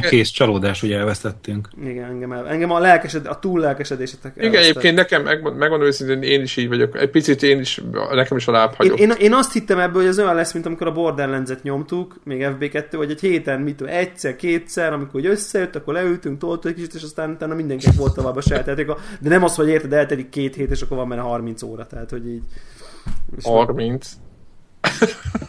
[0.00, 1.68] Kész csalódás, hogy elvesztettünk.
[1.84, 6.22] Igen, engem, el, engem a, lelkesed, a túl lelkesedésetek Igen, egyébként nekem, meg, megmondom őszintén,
[6.22, 7.00] én is így vagyok.
[7.00, 10.10] Egy picit én is, nekem is a láb Én, én, én, azt hittem ebből, hogy
[10.10, 14.36] az olyan lesz, mint amikor a Borderlands-et nyomtuk, még FB2, hogy egy héten, mit egyszer,
[14.36, 18.36] kétszer, amikor hogy összejött, akkor leültünk, toltuk egy kicsit, és aztán utána mindenki volt tovább
[18.36, 18.64] a saját
[19.20, 22.10] De nem az, hogy érted, eltelik két hét, és akkor van benne 30 óra, tehát
[22.10, 22.42] hogy így...
[23.42, 24.10] 30?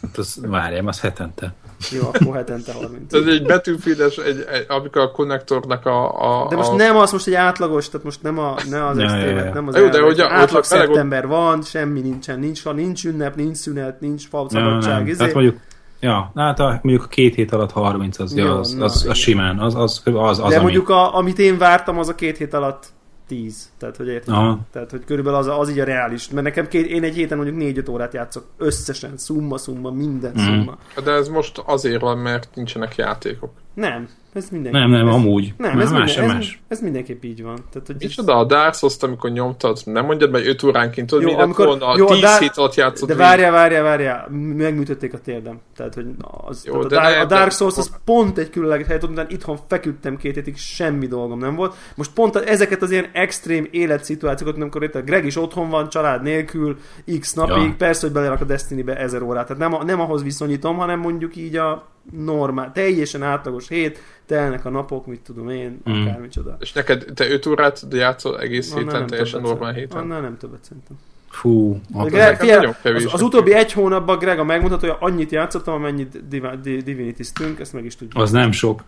[0.01, 1.53] Hát az, várjam, az hetente.
[1.91, 3.13] Jó, akkor hetente 30.
[3.13, 6.47] Ez egy betűfides, egy, egy, amikor a konnektornak a, a...
[6.47, 6.75] De most a...
[6.75, 9.53] nem az most egy átlagos, tehát most nem, a, ne az ja, ja, ja.
[9.53, 13.57] nem az Jó, de hogy átlag szeptember van, semmi nincsen, nincs, ha nincs ünnep, nincs
[13.57, 15.07] szünet, nincs szabadság.
[15.07, 15.57] Ja, tehát mondjuk
[15.99, 19.05] Ja, hát a, mondjuk a két hét alatt 30, az, Jó, ja, az, az, az,
[19.09, 20.63] az simán, az, az, az, az De ami...
[20.63, 22.86] mondjuk a, amit én vártam, az a két hét alatt
[23.28, 23.71] 10.
[23.78, 24.34] Tehát, hogy érted?
[24.34, 24.59] Aha.
[24.71, 26.30] Tehát, hogy körülbelül az, az így a reális.
[26.30, 30.43] Mert nekem két, én egy héten mondjuk 4-5 órát játszok összesen, szumma, szumma, minden mm.
[30.43, 30.78] szumma.
[31.03, 33.51] De ez most azért van, mert nincsenek játékok.
[33.74, 34.78] Nem, ez mindenki.
[34.78, 35.53] Nem, nem, ez, amúgy.
[35.57, 36.61] Nem, ez, más, minden, más.
[36.67, 37.55] Ez, ez, mindenképp így van.
[37.71, 38.24] Tehát, hogy És ez...
[38.24, 41.97] oda a Dark souls amikor nyomtad, nem mondjad meg 5 óránként, tudod, jó, amikor, volna,
[41.97, 42.39] jó, 10 Dar...
[42.39, 43.07] hét alatt játszott.
[43.07, 45.59] De várjál, várjál, várjál, megműtötték a térdem.
[45.76, 46.05] Tehát, hogy
[46.45, 49.59] az, jó, tehát a, Dark, a Dark Souls az pont egy különleges helyet, utána itthon
[49.67, 51.76] feküdtem két hétig, semmi dolgom nem volt.
[51.95, 56.21] Most pont ezeket az ilyen extrém életszituációkat, amikor itt a Greg is otthon van, család
[56.21, 56.78] nélkül,
[57.19, 57.76] x napig, ja.
[57.78, 59.47] persze, hogy belerak a Destiny-be ezer órát.
[59.47, 64.70] Tehát nem, nem ahhoz viszonyítom, hanem mondjuk így a normál, teljesen átlagos hét, telnek a
[64.70, 66.01] napok, mit tudom én, mm.
[66.01, 66.58] akármicsoda.
[66.60, 69.97] És neked, te 5 órát játszol egész Annál héten, teljesen normál héten?
[69.97, 70.97] Annál nem többet szerintem.
[71.30, 76.28] Fú, Greg, figyel, az, az, utóbbi egy hónapban Greg megmutatta, hogy annyit játszottam, amennyit
[76.62, 78.22] Divinity-ztünk, ezt meg is tudjuk.
[78.22, 78.84] Az nem sok.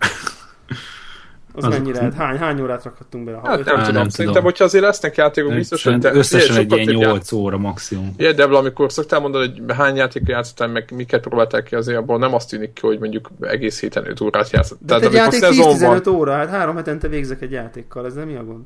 [1.55, 2.13] Az, az mennyire lehet?
[2.13, 3.39] Hány, hány órát rakhattunk bele?
[3.43, 4.09] Hát nem, nem tudom.
[4.09, 5.99] Szerintem, hogyha azért lesznek játékok, biztos, hogy...
[5.99, 8.13] Te, összesen egy ilyen 8 óra maximum.
[8.17, 12.17] Igen, de amikor szoktál mondani, hogy hány játékot játszottál, meg miket próbáltál ki, azért abból
[12.17, 14.79] nem azt tűnik ki, hogy mondjuk egész héten 5 órát játszott.
[14.81, 18.35] De Tehát, egy játék 10-15 óra, hát három hetente végzek egy játékkal, ez nem mi
[18.35, 18.63] a gond?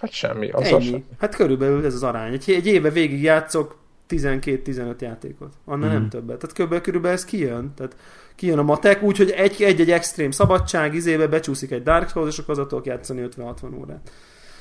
[0.00, 0.50] Hát semmi.
[0.50, 0.94] Az Ennyi.
[0.94, 2.32] Az hát körülbelül ez az arány.
[2.32, 3.76] Egy, egy éve végig játszok
[4.08, 5.52] 12-15 játékot.
[5.64, 5.92] Annál mm.
[5.92, 6.38] nem többet.
[6.38, 7.72] Tehát körülbelül, körülbelül ez kijön.
[7.76, 7.96] Tehát
[8.34, 12.66] kijön a matek, úgyhogy egy-egy extrém szabadság, izébe becsúszik egy Dark Souls, és akkor az
[12.68, 14.10] tudok játszani 50-60 órát.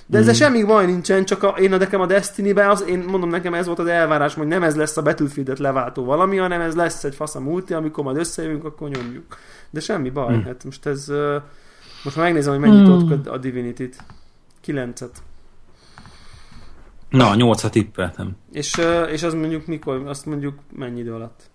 [0.06, 0.38] De ezzel mm.
[0.38, 3.66] semmi baj nincsen, csak a, én a nekem a Destiny-be, az, én mondom nekem ez
[3.66, 7.16] volt az elvárás, hogy nem ez lesz a battlefield leváltó valami, hanem ez lesz egy
[7.16, 9.38] fasz a multi, amikor majd összejövünk, akkor nyomjuk.
[9.70, 10.42] De semmi baj, mm.
[10.42, 11.12] hát most ez,
[12.04, 13.12] most megnézem, hogy mennyit mm.
[13.12, 13.96] ott a Divinity-t.
[14.62, 15.22] Kilencet.
[17.14, 18.38] Na, nyolcat tippeltem.
[18.52, 21.50] És, és az mondjuk mikor, azt mondjuk mennyi idő alatt?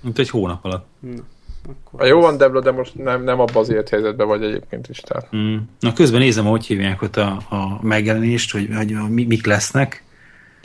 [0.00, 0.86] Mint egy hónap alatt.
[1.00, 1.22] Na.
[1.68, 5.00] Akkor jó van, Debla, de most nem, nem abban az élethelyzetben vagy egyébként is.
[5.00, 5.36] Tehát.
[5.36, 5.56] Mm.
[5.80, 10.03] Na közben nézem, hogy hívják ott a, a megjelenést, hogy, hogy mi, mik lesznek.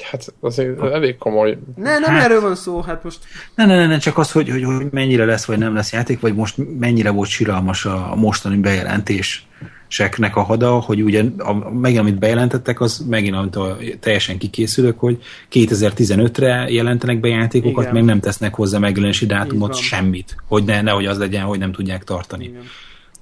[0.02, 1.58] Hát azért elég komoly.
[1.76, 3.20] Ne, nem hát, erről van szó, hát most...
[3.56, 6.20] Ne, ne, ne, ne csak az, hogy, hogy, hogy mennyire lesz, vagy nem lesz játék,
[6.20, 9.48] vagy most mennyire volt siralmas a mostani bejelentés
[9.88, 15.00] seknek a hada, hogy ugye a, megint amit bejelentettek, az megint amit a, teljesen kikészülök,
[15.00, 17.94] hogy 2015-re jelentenek be játékokat, Igen.
[17.94, 22.04] meg nem tesznek hozzá megjelenési dátumot, semmit, hogy ne, nehogy az legyen, hogy nem tudják
[22.04, 22.44] tartani.
[22.44, 22.62] Igen.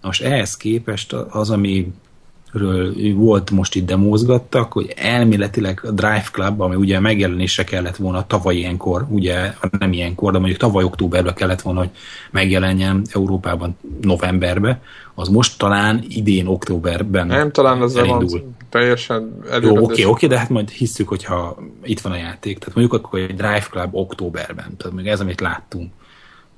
[0.01, 1.87] Most ehhez képest az, ami
[2.51, 8.27] ről volt most itt demózgattak, hogy elméletileg a Drive Club, ami ugye megjelenésre kellett volna
[8.27, 11.89] tavaly ilyenkor, ugye nem ilyenkor, de mondjuk tavaly októberben kellett volna, hogy
[12.31, 14.81] megjelenjen Európában novemberbe,
[15.15, 18.53] az most talán idén októberben Nem, talán az elindul.
[18.69, 22.57] teljesen Jó, oké, oké, okay, de hát majd hisszük, hogyha itt van a játék.
[22.57, 25.91] Tehát mondjuk akkor egy Drive Club októberben, tehát még ez, amit láttunk.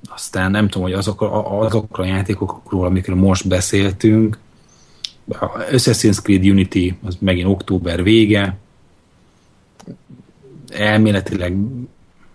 [0.08, 1.22] Aztán nem tudom, hogy azok,
[1.60, 4.38] azokra a játékokról, amikről most beszéltünk,
[5.72, 8.56] Assassin's Creed Unity az megint október vége,
[10.72, 11.56] elméletileg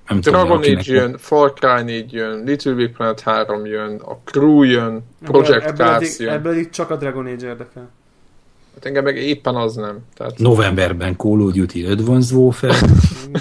[0.07, 4.17] nem Dragon tudom, Age jön, Far Cry 4 jön, Little Big Planet 3 jön, a
[4.23, 6.33] Crew jön, Project ebből, Cars jön.
[6.33, 7.89] Ebből itt csak a Dragon Age érdekel.
[8.73, 9.99] Hát engem meg éppen az nem.
[10.15, 10.37] Tehát...
[10.37, 12.75] Novemberben Call of Duty Advanced Warfare.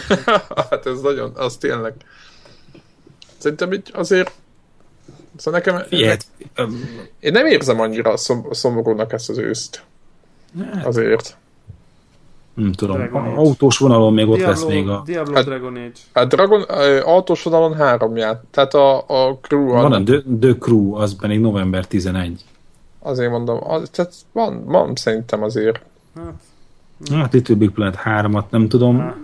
[0.70, 1.94] hát ez nagyon, az tényleg.
[3.38, 4.32] Szerintem így azért
[5.36, 5.82] Szóval nekem...
[5.88, 6.24] Ilyet.
[7.20, 9.82] Én nem érzem annyira szom, szomorúnak ezt az őszt.
[10.72, 10.86] Hát.
[10.86, 11.36] Azért.
[12.54, 13.00] Nem tudom.
[13.12, 15.02] A, autós vonalon még ott Diablo, lesz még a...
[15.04, 15.92] Diablo hát, Dragon Age.
[16.12, 16.62] Hát Dragon,
[17.02, 18.40] autós vonalon három jár.
[18.50, 19.66] Tehát a, a Crew...
[19.66, 22.44] Van a The, The Crew, az pedig november 11.
[22.98, 25.80] Azért mondom, az, tehát van, van szerintem azért.
[26.14, 26.34] Hát,
[27.10, 28.98] hát Little Big Planet 3-at nem tudom.
[28.98, 29.16] Hát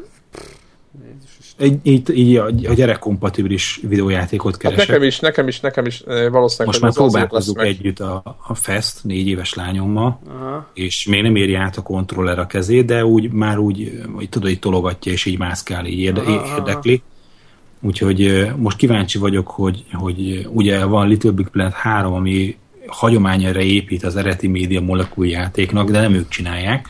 [1.63, 4.81] így, így, így a, a gyerekkompatibilis videójátékot keresek.
[4.81, 6.67] Hát nekem is, nekem is, nekem is eh, valószínűleg.
[6.67, 10.71] Most már próbálkozzuk együtt a, a Fest négy éves lányommal, Aha.
[10.75, 14.51] és még nem éri át a kontroller a kezét, de úgy már úgy, hogy tudod,
[14.51, 16.57] így tologatja, és így mászkál, így érde, Aha.
[16.57, 17.03] érdekli.
[17.81, 22.57] Úgyhogy eh, most kíváncsi vagyok, hogy, hogy ugye van Little Big Planet 3, ami
[22.87, 26.89] hagyományra épít az eredeti média molekul játéknak, de nem ők csinálják,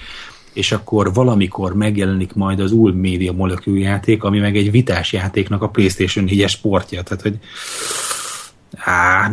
[0.52, 5.62] és akkor valamikor megjelenik majd az új média molekül játék, ami meg egy vitás játéknak
[5.62, 7.02] a PlayStation 4-es sportja.
[7.02, 7.38] Tehát, hogy
[8.76, 9.32] á,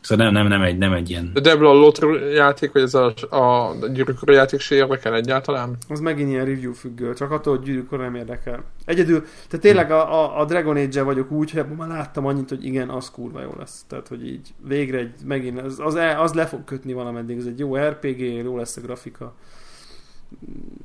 [0.00, 1.30] Szóval nem, nem, nem, egy, nem egy ilyen...
[1.42, 5.76] De ebből a Lotro játék, vagy ez a, a gyűrűkora játék se érdekel egyáltalán?
[5.88, 8.64] Az megint ilyen review függő, csak attól, hogy gyűrűkora nem érdekel.
[8.84, 12.64] Egyedül, tehát tényleg a, a, a Dragon age vagyok úgy, hogy már láttam annyit, hogy
[12.64, 13.84] igen, az kurva jó lesz.
[13.88, 17.58] Tehát, hogy így végre egy, megint, az, az, az le fog kötni valameddig, ez egy
[17.58, 19.34] jó RPG, jó lesz a grafika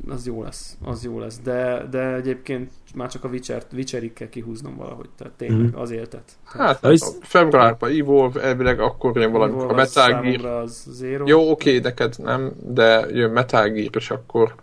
[0.08, 4.30] az jó lesz, az jó lesz, de, de egyébként már csak a Witcher-t, Witcherig kell
[4.30, 5.80] kihúznom valahogy, tehát tényleg mm.
[5.80, 6.32] az éltet.
[6.44, 7.18] Hát, az...
[7.22, 10.46] februárban Evolve, elvileg akkor jön valami, a Metal Gear.
[10.46, 11.28] Az zero.
[11.28, 14.56] Jó, oké, neked nem, de jön Metal Gear, és akkor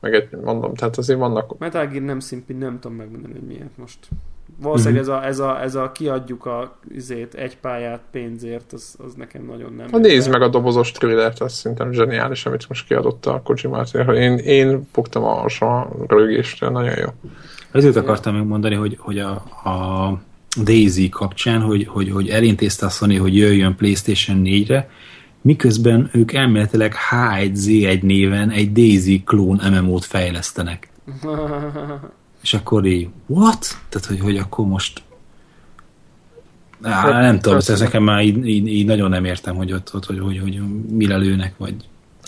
[0.00, 1.58] meg egy, mondom, tehát azért vannak...
[1.58, 4.08] Metal Gear nem szimpi, nem tudom megmondani, hogy miért most.
[4.60, 5.12] Valószínűleg mm-hmm.
[5.12, 9.44] ez, a, ez, a, ez a kiadjuk a izét, egy pályát pénzért, az, az nekem
[9.44, 9.86] nagyon nem.
[9.90, 13.82] Ha nézd meg a dobozos trillert, az szerintem zseniális, amit most kiadott a Kojima
[14.14, 17.08] Én, én fogtam a, a rögéstől, nagyon jó.
[17.70, 19.30] Ezért akartam megmondani, hogy, hogy a,
[19.64, 20.20] a
[20.62, 24.90] Daisy kapcsán, hogy, hogy, hogy elintézte a Sony, hogy jöjjön PlayStation 4-re,
[25.40, 30.88] miközben ők elméletileg H1Z1 néven egy Daisy klón MMO-t fejlesztenek.
[32.46, 33.66] És akkor így, what?
[33.88, 35.02] Tehát, hogy, hogy akkor most
[36.82, 39.94] Á, hát, nem tudom, ez nekem már így, így, így, nagyon nem értem, hogy ott,
[39.94, 40.60] ott hogy, hogy, hogy
[40.90, 41.74] mire lőnek, vagy...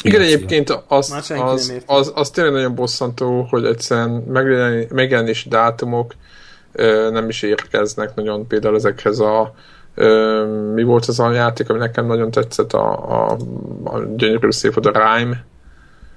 [0.03, 4.11] Igen, egyébként az, az, az, az, az tényleg nagyon bosszantó, hogy egyszerűen
[4.91, 6.15] megjelenési dátumok
[6.73, 9.55] ö, nem is érkeznek nagyon például ezekhez a
[9.95, 12.93] ö, mi volt az a játék, ami nekem nagyon tetszett, a,
[13.31, 13.37] a,
[13.85, 15.45] a gyönyörű szép, a Rhyme,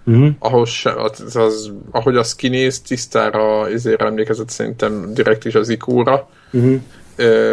[0.05, 0.29] uh-huh.
[0.39, 6.29] ahhoz se, az, az, ahogy az kinéz, tisztára ezért emlékezett szerintem direkt is az ikóra.
[6.51, 6.79] Uh-huh.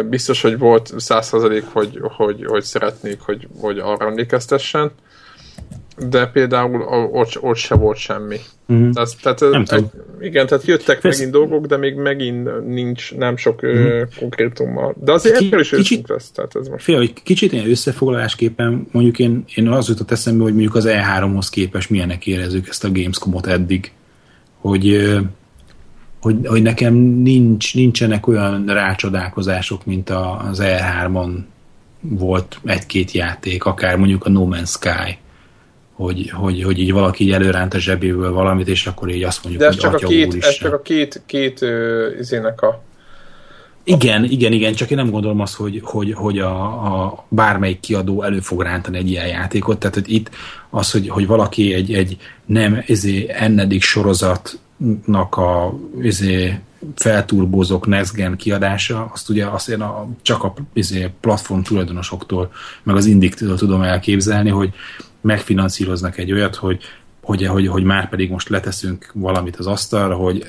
[0.09, 4.91] Biztos, hogy volt százszerzalék, hogy, hogy, hogy szeretnék, hogy, hogy arra emlékeztessen
[6.07, 6.81] de például
[7.11, 8.37] ott, ott se volt semmi.
[8.67, 8.89] Uh-huh.
[8.89, 9.91] Tehát, tehát, nem tudom.
[10.19, 11.17] Igen, tehát jöttek Fesz...
[11.17, 14.07] megint dolgok, de még megint nincs nem sok uh-huh.
[14.19, 14.95] konkrétummal.
[15.03, 16.31] De azért Ki, ebből is kicsit, lesz.
[16.31, 16.83] Tehát ez most...
[16.83, 21.89] Fél, kicsit ilyen összefoglalásképpen, mondjuk én, én az jutott eszembe, hogy mondjuk az E3-hoz képest
[21.89, 23.91] milyenek érezzük ezt a Gamescom-ot eddig.
[24.59, 25.13] Hogy,
[26.21, 31.29] hogy, hogy nekem nincs, nincsenek olyan rácsodálkozások, mint az E3-on
[32.01, 35.17] volt egy-két játék, akár mondjuk a No Man's Sky
[35.99, 39.63] hogy, hogy, hogy így valaki így előránt a zsebéből valamit, és akkor így azt mondjuk,
[39.63, 42.81] De ez hogy csak atya a két, ez csak a két, két uh, izének a
[43.83, 48.23] igen, igen, igen, csak én nem gondolom azt, hogy, hogy, hogy a, a bármelyik kiadó
[48.23, 50.29] elő fog rántani egy ilyen játékot, tehát hogy itt
[50.69, 56.59] az, hogy, hogy valaki egy, egy nem ezé ennedik sorozatnak a ezé
[56.95, 62.51] felturbózók Next Gen kiadása, azt ugye azt én a, csak a ezé platform tulajdonosoktól,
[62.83, 64.73] meg az indiktől tudom elképzelni, hogy
[65.21, 66.81] megfinanszíroznak egy olyat, hogy,
[67.21, 70.45] hogy, hogy, hogy már pedig most leteszünk valamit az asztalra, hogy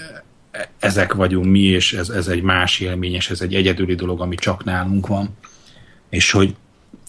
[0.78, 4.34] ezek vagyunk mi, és ez, ez egy más élmény, és ez egy egyedüli dolog, ami
[4.34, 5.28] csak nálunk van.
[6.08, 6.54] És hogy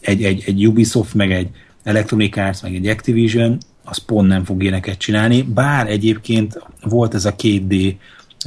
[0.01, 1.49] egy, egy, egy Ubisoft, meg egy
[1.83, 7.25] Electronic Arts, meg egy Activision az pont nem fog éneket csinálni, bár egyébként volt ez
[7.25, 7.95] a 2D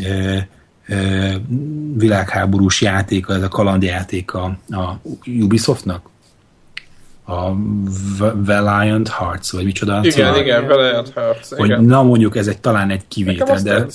[0.04, 0.36] ö,
[0.88, 1.34] ö,
[1.94, 6.10] világháborús játék, ez a kalandjáték a, a Ubisoftnak,
[7.26, 7.52] a
[8.34, 10.00] Valiant Hearts, vagy micsoda?
[10.02, 10.42] Igen, cím?
[10.42, 11.48] igen, Valiant Hearts.
[11.48, 11.84] Hogy igen.
[11.84, 13.86] na mondjuk ez egy talán egy kivétel, de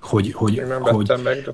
[0.00, 1.10] hogy, hogy, hogy, meg, hogy,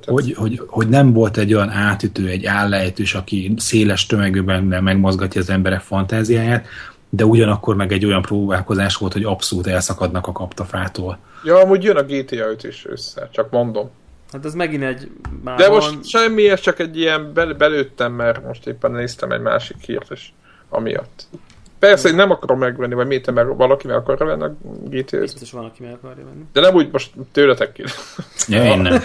[0.06, 5.50] hogy, hogy, hogy, nem volt egy olyan átütő, egy állejtős, aki széles tömegben megmozgatja az
[5.50, 6.66] emberek fantáziáját,
[7.08, 11.18] de ugyanakkor meg egy olyan próbálkozás volt, hogy abszolút elszakadnak a kaptafától.
[11.44, 13.90] Ja, amúgy jön a GTA 5 is össze, csak mondom.
[14.32, 15.10] Hát ez megint egy...
[15.44, 15.74] Már de van...
[15.74, 20.10] most semmi, ez csak egy ilyen bel- belőttem, mert most éppen néztem egy másik hírt,
[20.10, 20.28] és
[20.74, 21.26] amiatt.
[21.78, 25.20] Persze, én nem akarom megvenni, vagy mit, mert valaki meg akarja venni a GTA-t.
[25.20, 26.44] Biztos van, aki meg akarja venni.
[26.52, 27.84] De nem úgy most tőletek ki.
[28.48, 29.02] Ja, én nem.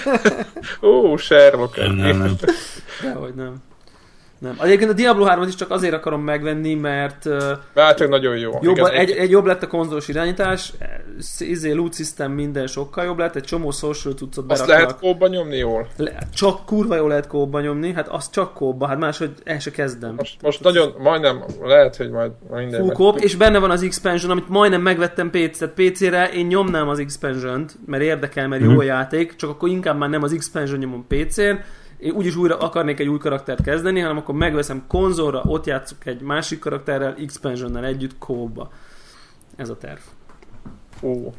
[0.82, 1.78] Ó, Sherlock.
[1.78, 2.36] Nem, nem, nem.
[3.02, 3.62] Dehogy nem.
[4.40, 4.58] Nem.
[4.62, 7.28] Egyébként a Diablo 3 is csak azért akarom megvenni, mert...
[7.76, 8.52] Hát, nagyon jó.
[8.62, 10.74] Jobb, Igen, egy, egy, jobb lett a konzolos irányítás,
[11.40, 14.60] izé, loot system minden sokkal jobb lett, egy csomó social cuccot beraknak.
[14.60, 15.88] Azt lehet kóba nyomni jól?
[15.96, 19.72] Le, csak kurva jól lehet kóba nyomni, hát azt csak kóba, hát máshogy el se
[19.72, 20.14] kezdem.
[20.18, 22.82] Most, most nagyon, majdnem, lehet, hogy majd minden.
[22.82, 26.90] Full kóp, és benne van az expansion, amit majdnem megvettem PC, tehát PC-re, én nyomnám
[26.90, 28.86] az expansion-t, mert érdekel, mert jó mm-hmm.
[28.86, 31.60] játék, csak akkor inkább már nem az expansion nyomom PC-n,
[32.00, 36.22] én úgyis újra akarnék egy új karaktert kezdeni, hanem akkor megveszem konzolra, ott játszok egy
[36.22, 38.72] másik karakterrel, expansionnel együtt kóba.
[39.56, 40.00] Ez a terv.
[41.02, 41.34] Ó.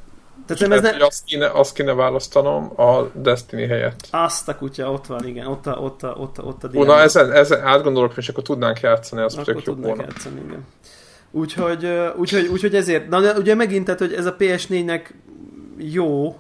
[0.47, 1.05] Tehát ez ne...
[1.05, 4.09] azt, kéne, azt kéne választanom a Destiny helyett.
[4.11, 6.85] Azt a kutya, ott van, igen, ott a, ott a, ott a, ott a Ó,
[6.85, 10.03] na ezen, ezen átgondolok, és akkor tudnánk játszani, az akkor tök jó volna.
[10.03, 10.67] játszani, igen.
[11.31, 15.11] Úgyhogy, úgyhogy, úgyhogy ezért, na ugye megint, tehát, hogy ez a PS4-nek
[15.77, 16.39] jó,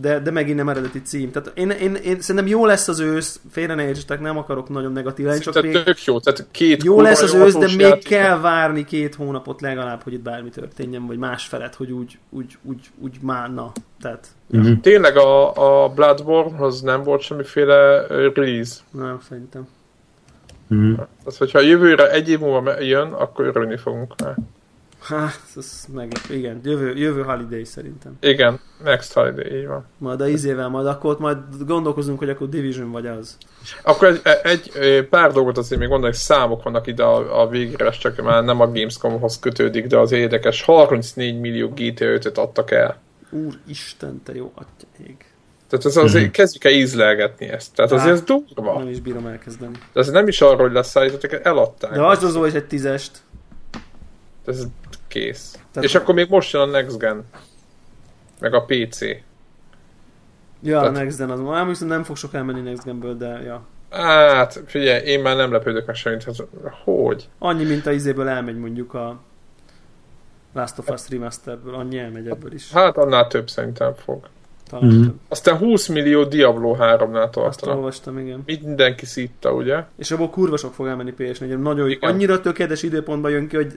[0.00, 1.30] de, de megint nem eredeti cím.
[1.30, 4.92] Tehát én, én, én szerintem jó lesz az ősz, félre ne értsetek, nem akarok nagyon
[4.92, 8.08] negatív lenni, csak még tök jó, tehát két jó lesz az ősz, de még játék.
[8.08, 12.58] kell várni két hónapot legalább, hogy itt bármi történjen, vagy más felett, hogy úgy, úgy,
[12.62, 13.72] úgy, úgy mánna.
[14.00, 14.26] Tehát,
[14.56, 14.74] mm-hmm.
[14.74, 18.74] Tényleg a, a Bloodborne az nem volt semmiféle release?
[18.90, 19.68] Nem, szerintem.
[20.74, 20.94] Mm.
[20.94, 24.36] Tehát, hogyha jövőre egy év múlva jön, akkor örülni fogunk már.
[25.02, 28.16] Hát, ez meg, igen, jövő, jövő holiday szerintem.
[28.20, 29.84] Igen, next holiday, így van.
[29.98, 33.36] Majd a izével, majd akkor majd gondolkozunk, hogy akkor Division vagy az.
[33.82, 38.22] Akkor egy, egy pár dolgot azért még gondolok, számok vannak ide a, a végre, csak
[38.22, 43.00] már nem a Gamescomhoz kötődik, de az érdekes, 34 millió GTA 5-öt adtak el.
[43.30, 44.52] Úristen, te jó
[45.06, 45.16] ég.
[45.68, 46.32] Tehát ez azért mm-hmm.
[46.32, 47.74] kezdjük el ízlelgetni ezt.
[47.74, 48.78] Tehát azért ez durva.
[48.78, 49.72] Nem is bírom elkezdeni.
[49.92, 51.92] De ez nem is arról, hogy leszállítottak, eladták.
[51.92, 53.22] De az az hogy egy tízest.
[54.46, 54.66] Ez
[55.08, 55.58] kész.
[55.70, 57.24] Tehát és akkor még most jön a Next Gen.
[58.40, 59.00] Meg a PC.
[59.00, 59.20] Ja,
[60.60, 60.86] Tehát...
[60.86, 61.40] a Next Gen az.
[61.40, 63.66] Már viszont nem fog sok elmenni Next Genből, de ja.
[63.90, 66.24] Hát, figyelj, én már nem lepődök meg semmit.
[66.24, 66.36] Hát,
[66.84, 67.28] hogy?
[67.38, 69.20] Annyi, mint a izéből elmegy mondjuk a
[70.52, 72.72] Last of Us Remasterből, annyi elmegy ebből is.
[72.72, 74.28] Hát annál több szerintem fog.
[74.72, 75.06] Talán mm.
[75.28, 77.46] Aztán 20 millió Diablo 3-nál tartanak.
[77.46, 78.42] Azt olvastam, igen.
[78.46, 79.84] Mindenki szitta, ugye?
[79.96, 82.10] És abból kurva sok fog elmenni ps Nagyon, igen.
[82.10, 83.72] annyira tökéletes időpontban jön ki, hogy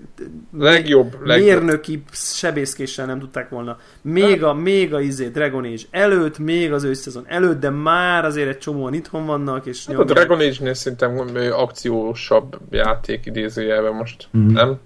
[0.58, 2.10] legjobb, mérnöki legjobb.
[2.12, 3.78] sebészkéssel nem tudták volna.
[4.02, 8.50] Még a, még a izé Dragon Age előtt, még az őszezon előtt, de már azért
[8.50, 11.20] egy csomóan itthon vannak, és hát a Dragon Age-nél szerintem
[11.52, 14.48] akciósabb játék idézőjelben most, mm.
[14.48, 14.80] nem?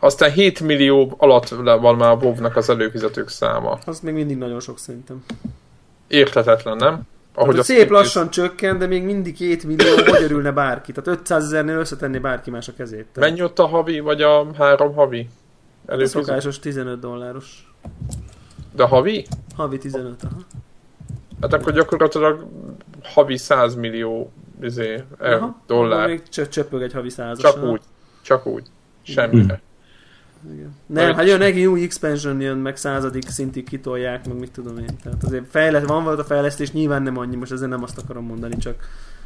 [0.00, 3.78] Aztán 7 millió alatt van már a WoW-nak az előfizetők száma.
[3.86, 5.24] Az még mindig nagyon sok szerintem.
[6.06, 7.00] Érthetetlen, nem?
[7.34, 8.30] Ahogy hát, szép lassan is...
[8.30, 10.92] csökken, de még mindig 2 millió, hogy örülne bárki.
[10.92, 13.06] Tehát 500 ezernél összetenni bárki más a kezét.
[13.12, 13.30] Tehát.
[13.30, 15.28] Mennyi ott a havi, vagy a három havi?
[15.86, 17.72] A szokásos 15 dolláros.
[18.74, 19.26] De havi?
[19.56, 20.40] Havi 15, aha.
[21.40, 22.46] Hát akkor gyakorlatilag
[23.02, 24.32] havi 100 millió
[24.62, 26.08] izé, aha, dollár.
[26.08, 27.52] Még csöpög egy havi százas.
[27.52, 27.80] Csak úgy.
[28.22, 28.66] Csak úgy.
[29.12, 29.60] Semmire.
[30.54, 30.74] Igen.
[30.86, 34.96] Nem, hát jön neki új expansion jön, meg századik szintig kitolják, meg mit tudom én.
[35.02, 38.24] Tehát azért fejlesz, van volt a fejlesztés, nyilván nem annyi, most ezzel nem azt akarom
[38.24, 38.74] mondani, csak...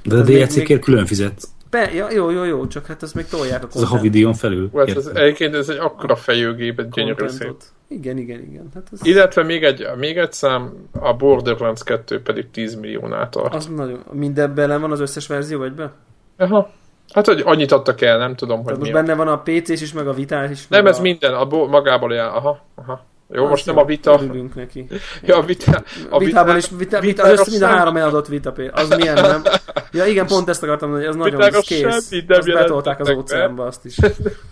[0.03, 0.79] De a DLC-kért még...
[0.79, 1.43] külön fizet.
[1.71, 4.71] Be, ja, jó, jó, jó, csak hát ezt még tolják a Ez a havi felül.
[4.77, 7.55] Hát ez, egyébként ez egy akkora fejőgép, egy gyönyörű szép.
[7.89, 8.69] Igen, igen, igen.
[8.75, 8.99] Hát ez...
[9.03, 13.55] Illetve még egy, még egy szám, a Borderlands 2 pedig 10 milliónál tart.
[13.55, 15.93] Az nagyon, mindebben van az összes verzió, vagy be?
[16.37, 16.73] Aha.
[17.13, 19.93] Hát, hogy annyit adtak el, nem tudom, hogy Tehát most benne van a PC-s is,
[19.93, 20.69] meg a vitás is.
[20.69, 21.03] Nem, ez a...
[21.03, 22.29] minden, a bo- magából jár.
[22.29, 23.05] Aha, aha.
[23.35, 24.19] Jó, most nem a vita.
[24.23, 24.87] Örülünk neki.
[25.27, 25.83] Ja, a vita.
[26.11, 29.43] A Vitában is, vita, vita, az mind a három eladott vita Az milyen, nem?
[29.93, 31.79] Ja, igen, pont ezt akartam mondani, hogy az nagyon az kész.
[31.79, 33.97] Semmi, nem azt betolták az óceánba, azt is.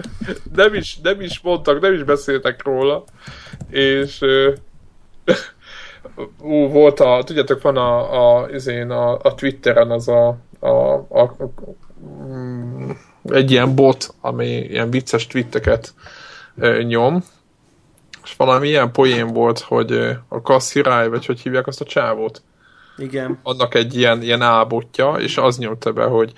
[0.55, 0.99] nem is.
[1.03, 3.05] Nem is mondtak, nem is beszéltek róla.
[3.71, 4.21] És
[6.43, 11.21] ú, volt a, tudjátok, van a, a, a, a, a Twitteren az a, a, a,
[11.21, 11.53] a
[13.25, 15.95] egy ilyen bot, ami ilyen vicces twitteket
[16.87, 17.25] nyom,
[18.25, 19.93] és valami ilyen poén volt, hogy
[20.29, 22.43] a Kassirály, vagy hogy hívják azt a csávót?
[22.97, 23.39] Igen.
[23.43, 26.33] Annak egy ilyen, ilyen ábotja, és az nyomta be, hogy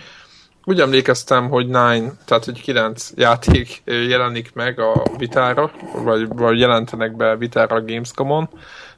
[0.65, 5.71] úgy emlékeztem, hogy Nine, tehát hogy kilenc játék jelenik meg a vitára,
[6.05, 8.49] vagy, vagy jelentenek be vitára a Gamescom-on,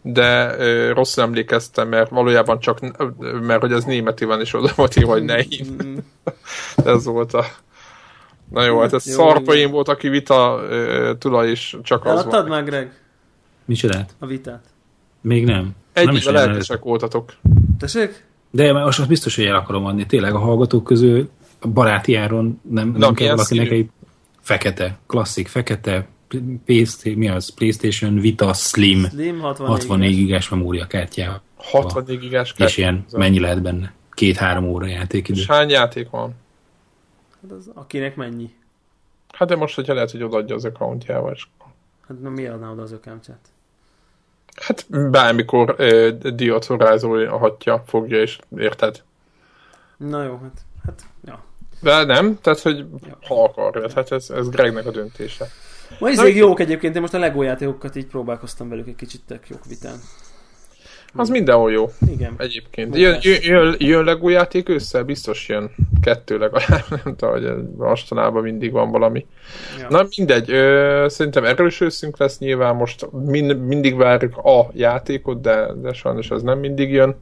[0.06, 2.78] de ö, rosszul emlékeztem, mert valójában csak,
[3.40, 6.02] mert hogy az németi van, és oda volt írva, hogy Nine.
[6.84, 7.44] ez volt a...
[8.50, 12.48] Na jó, hát ez szarpaim volt, aki vita ö, tulaj is csak az volt.
[12.48, 12.92] már, Greg?
[13.64, 14.14] Micsodát?
[14.18, 14.64] A vitát.
[15.20, 15.70] Még nem.
[15.92, 17.32] Egyik a lelkesek voltatok.
[17.78, 18.24] Tessék?
[18.50, 20.06] De most azt biztos, hogy el akarom adni.
[20.06, 21.30] Tényleg a hallgatók közül
[21.72, 23.88] baráti áron nem, Na, nem kell valakinek egy
[24.40, 26.06] fekete, klasszik, fekete,
[27.14, 27.48] mi az?
[27.48, 31.42] PlayStation Vita Slim, Slim 64, 64 gigás memória kártyával.
[31.56, 32.72] 64 gigás kártyával.
[32.72, 33.92] És ilyen, mennyi lehet benne?
[34.10, 35.40] Két-három óra játékidő.
[35.40, 36.34] És hány játék van?
[37.42, 38.54] Hát az, akinek mennyi?
[39.32, 41.32] Hát de most, hogyha lehet, hogy odaadja az accountjával.
[41.32, 41.46] És...
[42.08, 43.48] Hát na, mi adná oda az accountját?
[44.54, 49.02] Hát bármikor uh, diatorázolhatja, fogja, és érted?
[49.96, 51.44] Na jó, hát, hát ja.
[51.80, 53.18] De nem, tehát hogy ja.
[53.26, 55.48] ha akarja, hát ez, ez Gregnek a döntése.
[55.98, 59.48] Ma ezek jók egyébként, én most a LEGO játékokat így próbálkoztam velük egy kicsit tök
[59.48, 59.96] jók vitán.
[61.16, 61.90] Az mindenhol jó.
[62.10, 62.34] Igen.
[62.36, 62.96] Egyébként.
[62.96, 65.02] Jön, jön, jön Lego játék össze?
[65.02, 65.70] Biztos jön
[66.02, 66.84] kettő legalább.
[67.04, 69.26] Nem tudom, hogy mostanában mindig van valami.
[69.78, 69.86] Ja.
[69.88, 70.50] Na mindegy.
[70.50, 72.76] Ö, szerintem erős őszünk lesz nyilván.
[72.76, 77.16] Most mind, mindig várjuk a játékot, de, de sajnos ez nem mindig jön.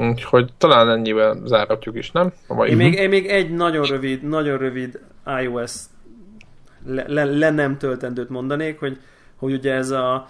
[0.00, 2.32] Úgyhogy talán ennyivel záratjuk is, nem?
[2.66, 5.00] én, még, én még egy nagyon rövid, nagyon rövid
[5.42, 5.72] iOS
[6.86, 9.00] le, le, le nem töltendőt mondanék, hogy,
[9.36, 10.28] hogy ugye ez a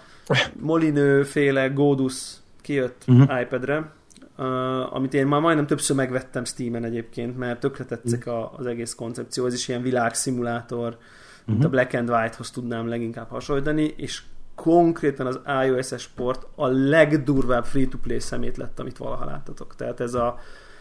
[0.61, 3.41] Molinő féle Godus kijött uh-huh.
[3.41, 3.93] iPad-re,
[4.39, 8.43] uh, amit én már majdnem többször megvettem Steam-en egyébként, mert tökre tetszik uh-huh.
[8.43, 11.47] a, az egész koncepció, ez is ilyen világszimulátor, uh-huh.
[11.47, 14.23] mint a Black and White-hoz tudnám leginkább hasonlítani, és
[14.55, 19.75] konkrétan az iOS-es port a legdurvább free-to-play szemét lett, amit valaha láttatok.
[19.77, 20.39] Tehát ez a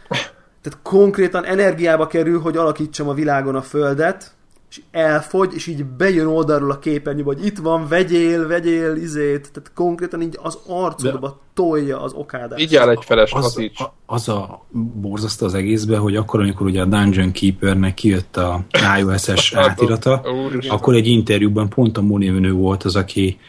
[0.62, 4.35] tehát konkrétan energiába kerül, hogy alakítsam a világon a földet,
[4.76, 9.72] és elfogy, és így bejön oldalról a képernyő, hogy itt van, vegyél, vegyél, izét, tehát
[9.74, 12.60] konkrétan így az arcodba De tolja az okádát.
[12.60, 16.82] Így áll egy feles az, a, az a borzasztó az egészben, hogy akkor, amikor ugye
[16.82, 18.66] a Dungeon Keepernek kijött a
[19.00, 20.22] iOS-es átirata,
[20.70, 23.40] akkor egy interjúban pont a Moni volt az, aki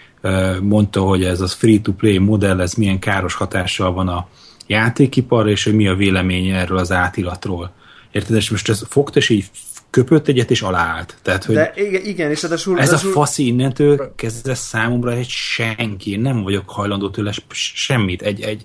[0.62, 4.28] mondta, hogy ez az free-to-play modell, ez milyen káros hatással van a
[4.66, 7.72] játékiparra, és hogy mi a véleménye erről az átiratról.
[8.10, 8.36] Érted?
[8.36, 9.44] És most ez fogta, és így
[9.96, 11.14] köpött egyet, és aláállt.
[11.22, 12.80] Tehát, hogy De igen, igen és ráadásul...
[12.80, 16.10] Ez a faszi innentől kezdve számomra egy senki.
[16.10, 18.22] Én nem vagyok hajlandó tőle semmit.
[18.22, 18.64] Egy, egy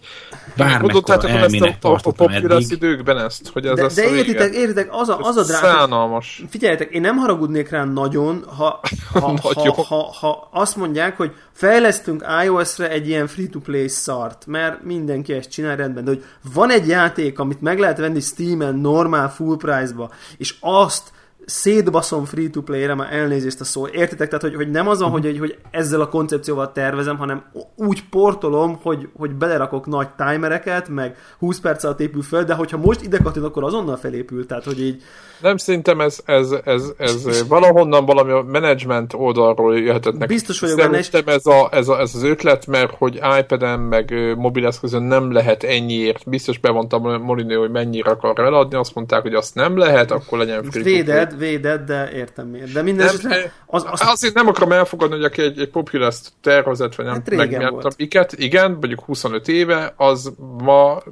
[0.57, 2.71] bármekkora elmének tartottam a, a eddig.
[2.71, 5.67] időkben ezt, hogy ez de, lesz de értitek, értitek, az a, az a drága...
[5.67, 6.43] Szánalmas.
[6.49, 8.79] Figyeljetek, én nem haragudnék rá nagyon, ha,
[9.13, 15.33] ha, ha, ha, ha, azt mondják, hogy fejlesztünk iOS-re egy ilyen free-to-play szart, mert mindenki
[15.33, 19.57] ezt csinál rendben, de hogy van egy játék, amit meg lehet venni Steam-en normál full
[19.57, 21.11] price-ba, és azt
[21.45, 23.87] szétbaszom free-to-play-re, már elnézést a szó.
[23.87, 24.27] Értitek?
[24.27, 25.25] Tehát, hogy, hogy nem az van, uh-huh.
[25.25, 27.43] hogy, hogy ezzel a koncepcióval tervezem, hanem
[27.75, 32.77] úgy portolom, hogy, hogy belerakok nagy timereket, meg 20 perc alatt épül fel, de hogyha
[32.77, 34.45] most ide kattin, akkor azonnal felépül.
[34.45, 35.03] Tehát, hogy így
[35.41, 40.33] nem szerintem ez, ez, ez, ez valahonnan valami a menedzsment oldalról jöhetett neki.
[40.33, 41.01] Biztos vagyok benne.
[41.01, 45.63] Szerintem ez, a, ez, a, ez az ötlet, mert hogy iPad-en meg mobileszközön nem lehet
[45.63, 46.29] ennyiért.
[46.29, 50.37] Biztos bevonta a Molinő, hogy mennyire akar eladni, azt mondták, hogy azt nem lehet, akkor
[50.37, 51.03] legyen free
[51.37, 52.71] Véded, véded, de értem miért.
[52.71, 56.95] De minden nem, az, az, azért nem akarom elfogadni, hogy aki egy, egy populist tervezett,
[56.95, 61.03] vagy nem hát meg miatt, iket, igen, mondjuk 25 éve, az ma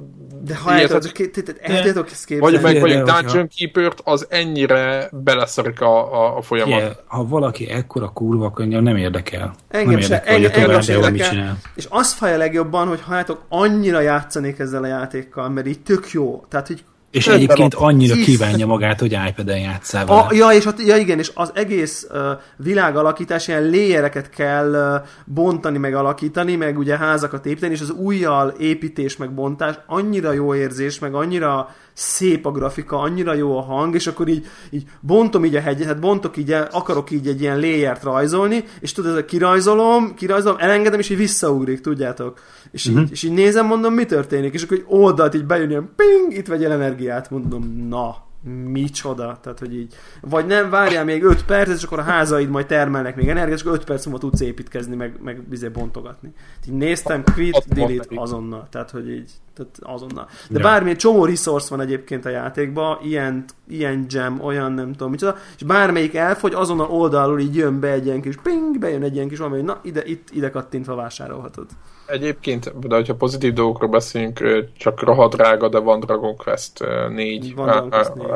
[0.44, 2.56] de ha el tudjátok ezt képzelni.
[2.56, 6.80] Vagy meg mondjuk Dungeon Keeper-t, az ennyire beleszarik a, a, a folyamat.
[6.80, 9.54] Yeah, ha valaki ekkora kurva könyv, nem érdekel.
[9.68, 11.58] Engem nem se, érdekel, engem, engem se érdekel.
[11.74, 16.10] És azt fáj a legjobban, hogy ha annyira játszanék ezzel a játékkal, mert így tök
[16.10, 16.44] jó.
[16.48, 20.20] Tehát, hogy és Többen egyébként annyira kívánja magát, hogy iPad-en játszál vele.
[20.20, 22.18] A, ja, és ott, ja, igen, és az egész uh,
[22.56, 28.48] világalakítás, ilyen léjereket kell uh, bontani, meg alakítani, meg ugye házakat építeni, és az újjal
[28.58, 31.68] építés, meg bontás annyira jó érzés, meg annyira
[32.00, 35.86] szép a grafika, annyira jó a hang, és akkor így, így bontom így a hegyet,
[35.86, 41.10] hát bontok így, akarok így egy ilyen léjert rajzolni, és tudod, kirajzolom, kirajzolom, elengedem, és
[41.10, 42.40] így visszaugrik, tudjátok.
[42.70, 43.02] És, uh-huh.
[43.02, 46.38] így, és így nézem, mondom, mi történik, és akkor egy oldalt így bejön ilyen ping,
[46.38, 48.16] itt vegyél energiát, mondom, na,
[48.64, 52.66] micsoda, tehát hogy így, vagy nem, várjál még 5 perc, és akkor a házaid majd
[52.66, 56.32] termelnek még energiát, és akkor 5 perc múlva tudsz építkezni, meg, meg bizé bontogatni.
[56.68, 60.28] Így néztem, quit, delete, azonnal, tehát hogy így, tehát azonnal.
[60.48, 60.64] De ja.
[60.64, 65.62] bármilyen csomó resource van egyébként a játékban, ilyen, ilyen gem, olyan nem tudom micsoda, és
[65.62, 69.38] bármelyik elfogy, azonnal oldalról így jön be egy ilyen kis ping, bejön egy ilyen kis
[69.38, 71.66] valami, na ide, itt, ide kattintva vásárolhatod.
[72.06, 77.54] Egyébként, de hogyha pozitív dolgokról beszélünk, csak rohadt drága, de van Dragon Quest 4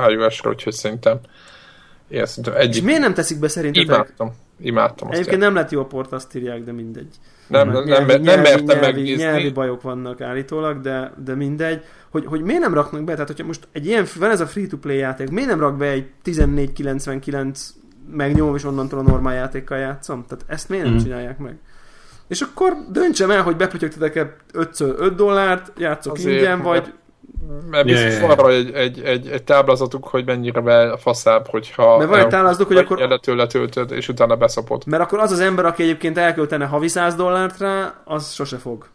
[0.08, 1.20] iOS-ra, úgyhogy szerintem
[2.10, 2.74] szerintem egyik...
[2.74, 3.86] És miért nem teszik be szerintetek?
[3.88, 4.32] Imádtam.
[4.60, 7.14] Imádtam azt Egyébként nem lett jó a port, azt írják, de mindegy.
[7.46, 11.84] Nem, nem, nyelvi, nem, nem mertem nyelvi, nyelvi bajok vannak állítólag, de, de mindegy.
[12.10, 14.96] Hogy, hogy miért nem raknak be, tehát hogyha most egy ilyen, van ez a free-to-play
[14.96, 17.74] játék, miért nem rak be egy 1499
[18.10, 20.24] megnyom, és onnantól a normál játékkal játszom?
[20.28, 20.98] Tehát ezt miért nem mm.
[20.98, 21.58] csinálják meg?
[22.28, 26.92] És akkor döntsem el, hogy bepötyögtetek 5 5 dollárt, játszok Azért, ingyen, vagy
[27.70, 28.36] mert biztos yeah, yeah.
[28.36, 32.66] van egy, egy, egy, egy táblázatuk, hogy mennyire be faszább, hogyha mert van egy táblázatuk,
[32.66, 34.82] hogy akkor letöltöd, és utána beszapod.
[34.86, 38.86] Mert akkor az az ember, aki egyébként elköltene havi 100 dollárt rá, az sose fog.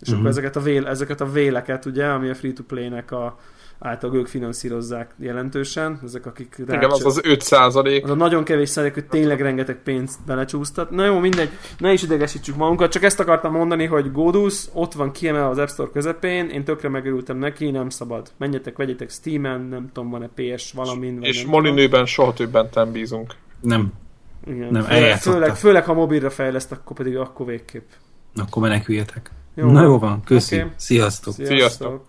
[0.00, 0.14] És uh-huh.
[0.14, 0.38] akkor mhm.
[0.38, 3.38] ezeket a, vél, ezeket a véleket, ugye, ami a free-to-play-nek a,
[3.78, 6.54] által ők finanszírozzák jelentősen, ezek akik...
[6.58, 8.04] Igen, rácsök, az az 5 százalék.
[8.04, 10.90] Az a nagyon kevés százalék, hogy tényleg rengeteg pénzt belecsúsztat.
[10.90, 15.12] Na jó, mindegy, ne is idegesítsük magunkat, csak ezt akartam mondani, hogy Godus ott van
[15.12, 18.30] kiemelve az App Store közepén, én tökre megörültem neki, nem szabad.
[18.36, 21.18] Menjetek, vegyetek Steam-en, nem tudom, van-e PS valamin.
[21.22, 23.34] És Molinőben soha többen nem bízunk.
[23.60, 23.92] Nem.
[24.46, 27.86] Igen, nem, főleg, főleg, főleg, ha mobilra fejleszt, akkor pedig akkor végképp.
[28.34, 29.30] Akkor meneküljetek.
[29.54, 30.56] Jó, Na jó van, köszi.
[30.56, 30.68] Okay.
[30.76, 31.34] Sziasztok.
[31.34, 31.58] Sziasztok.
[31.58, 32.04] Sziasztok.